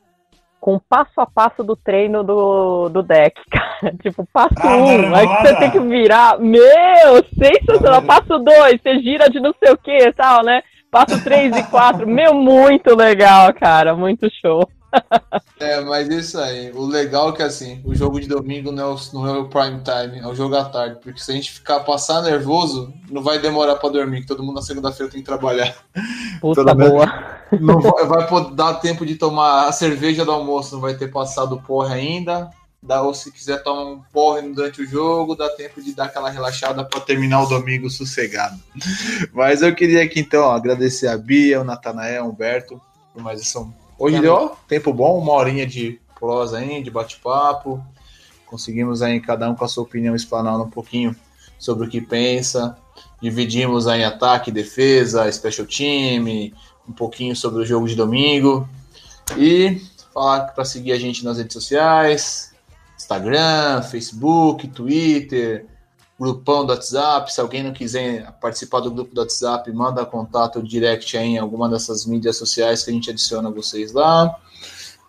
Com 0.60 0.78
passo 0.78 1.22
a 1.22 1.26
passo 1.26 1.64
do 1.64 1.78
treino 1.78 2.24
do, 2.24 2.90
do 2.90 3.02
deck, 3.02 3.42
cara. 3.50 3.96
tipo, 4.02 4.28
passo 4.34 4.54
ah, 4.62 4.76
um, 4.76 5.16
aí 5.16 5.26
você 5.26 5.56
tem 5.56 5.72
que 5.72 5.80
virar. 5.80 6.38
Meu, 6.38 7.24
sensacional. 7.34 8.02
Passo 8.02 8.38
dois, 8.38 8.82
você 8.82 9.00
gira 9.00 9.30
de 9.30 9.40
não 9.40 9.54
sei 9.64 9.72
o 9.72 9.78
que 9.78 9.96
e 9.96 10.14
tal, 10.14 10.44
né? 10.44 10.62
Passo 10.92 11.24
três 11.24 11.56
e 11.56 11.64
quatro. 11.70 12.06
Meu, 12.06 12.34
muito 12.34 12.94
legal, 12.98 13.54
cara. 13.54 13.96
Muito 13.96 14.30
show. 14.42 14.68
É, 15.62 15.80
mas 15.80 16.10
isso 16.10 16.40
aí. 16.40 16.72
O 16.72 16.88
legal 16.88 17.30
é 17.30 17.34
que 17.34 17.44
assim, 17.44 17.82
o 17.86 17.94
jogo 17.94 18.20
de 18.20 18.28
domingo 18.28 18.72
não 18.72 18.84
é 18.84 18.96
o, 18.96 18.98
não 19.14 19.28
é 19.28 19.38
o 19.38 19.48
prime 19.48 19.80
time, 19.82 20.20
é 20.20 20.28
o 20.28 20.34
jogo 20.34 20.56
à 20.56 20.66
tarde. 20.66 20.98
Porque 21.02 21.20
se 21.20 21.32
a 21.32 21.36
gente 21.36 21.52
ficar 21.52 21.82
passar 21.82 22.24
nervoso, 22.24 22.92
não 23.12 23.22
vai 23.22 23.38
demorar 23.38 23.76
pra 23.76 23.90
dormir, 23.90 24.22
que 24.22 24.28
todo 24.28 24.42
mundo 24.42 24.56
na 24.56 24.64
segunda-feira 24.64 25.12
tem 25.12 25.22
que 25.22 25.26
trabalhar. 25.26 25.76
Puta 26.42 26.66
Pelo 26.66 26.90
boa. 26.90 27.32
Não 27.60 27.82
vai, 27.82 28.06
vai 28.06 28.52
dar 28.54 28.76
tempo 28.76 29.06
de 29.06 29.16
tomar 29.16 29.68
a 29.68 29.74
cerveja 29.74 30.24
do 30.24 30.32
almoço, 30.32 30.74
não 30.74 30.82
vai 30.82 30.94
ter 30.94 31.12
passado 31.12 31.56
o 31.56 31.62
porre 31.62 31.94
ainda. 31.94 32.50
Dá, 32.82 33.02
ou 33.02 33.14
se 33.14 33.30
quiser 33.30 33.62
tomar 33.62 33.84
um 33.84 34.02
porre 34.14 34.42
durante 34.42 34.82
o 34.82 34.88
jogo, 34.88 35.36
dá 35.36 35.50
tempo 35.50 35.82
de 35.82 35.94
dar 35.94 36.06
aquela 36.06 36.30
relaxada 36.30 36.86
para 36.86 37.02
terminar 37.02 37.44
o 37.44 37.48
domingo 37.48 37.90
sossegado. 37.90 38.58
Mas 39.34 39.62
eu 39.62 39.76
queria 39.76 40.02
aqui 40.02 40.22
então 40.22 40.46
ó, 40.46 40.54
agradecer 40.54 41.10
a 41.10 41.18
Bia, 41.18 41.60
o 41.60 41.66
Natanael, 41.66 42.24
o 42.24 42.30
Humberto, 42.30 42.82
por 43.14 43.22
mais 43.22 43.42
essa. 43.42 43.68
Hoje 44.04 44.20
deu 44.20 44.34
ó, 44.34 44.48
tempo 44.68 44.92
bom, 44.92 45.20
uma 45.20 45.34
horinha 45.34 45.64
de 45.64 46.02
prosa 46.20 46.58
aí, 46.58 46.82
de 46.82 46.90
bate-papo. 46.90 47.80
Conseguimos 48.48 49.04
aí, 49.04 49.22
cada 49.22 49.48
um 49.48 49.54
com 49.54 49.64
a 49.64 49.68
sua 49.68 49.84
opinião, 49.84 50.16
explanando 50.16 50.64
um 50.64 50.70
pouquinho 50.72 51.16
sobre 51.60 51.86
o 51.86 51.90
que 51.90 52.02
pensa. 52.02 52.76
Dividimos 53.22 53.88
aí 53.88 54.04
ataque, 54.04 54.50
defesa, 54.50 55.32
special 55.32 55.68
time, 55.68 56.52
um 56.90 56.92
pouquinho 56.92 57.36
sobre 57.36 57.62
o 57.62 57.66
jogo 57.66 57.88
de 57.88 57.94
domingo. 57.94 58.68
E 59.38 59.80
falar 60.12 60.48
para 60.48 60.66
seguir 60.66 60.94
a 60.94 60.98
gente 60.98 61.24
nas 61.24 61.38
redes 61.38 61.54
sociais, 61.54 62.56
Instagram, 62.98 63.84
Facebook, 63.84 64.68
Twitter, 64.70 65.68
grupão 66.22 66.64
do 66.64 66.72
WhatsApp. 66.72 67.34
Se 67.34 67.42
alguém 67.42 67.64
não 67.64 67.74
quiser 67.74 68.32
participar 68.40 68.82
do 68.82 68.92
grupo 68.92 69.16
do 69.16 69.22
WhatsApp, 69.22 69.72
manda 69.72 70.06
contato 70.06 70.62
direct 70.62 71.18
aí 71.18 71.30
em 71.30 71.38
alguma 71.40 71.68
dessas 71.68 72.06
mídias 72.06 72.38
sociais 72.38 72.84
que 72.84 72.92
a 72.92 72.94
gente 72.94 73.10
adiciona 73.10 73.50
vocês 73.50 73.92
lá. 73.92 74.36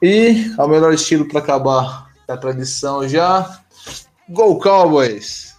E 0.00 0.50
ao 0.56 0.66
melhor 0.66 0.94
estilo 0.94 1.28
para 1.28 1.40
acabar 1.40 2.10
a 2.26 2.36
tradição 2.36 3.06
já, 3.06 3.60
Go 4.26 4.58
Cowboys! 4.58 5.51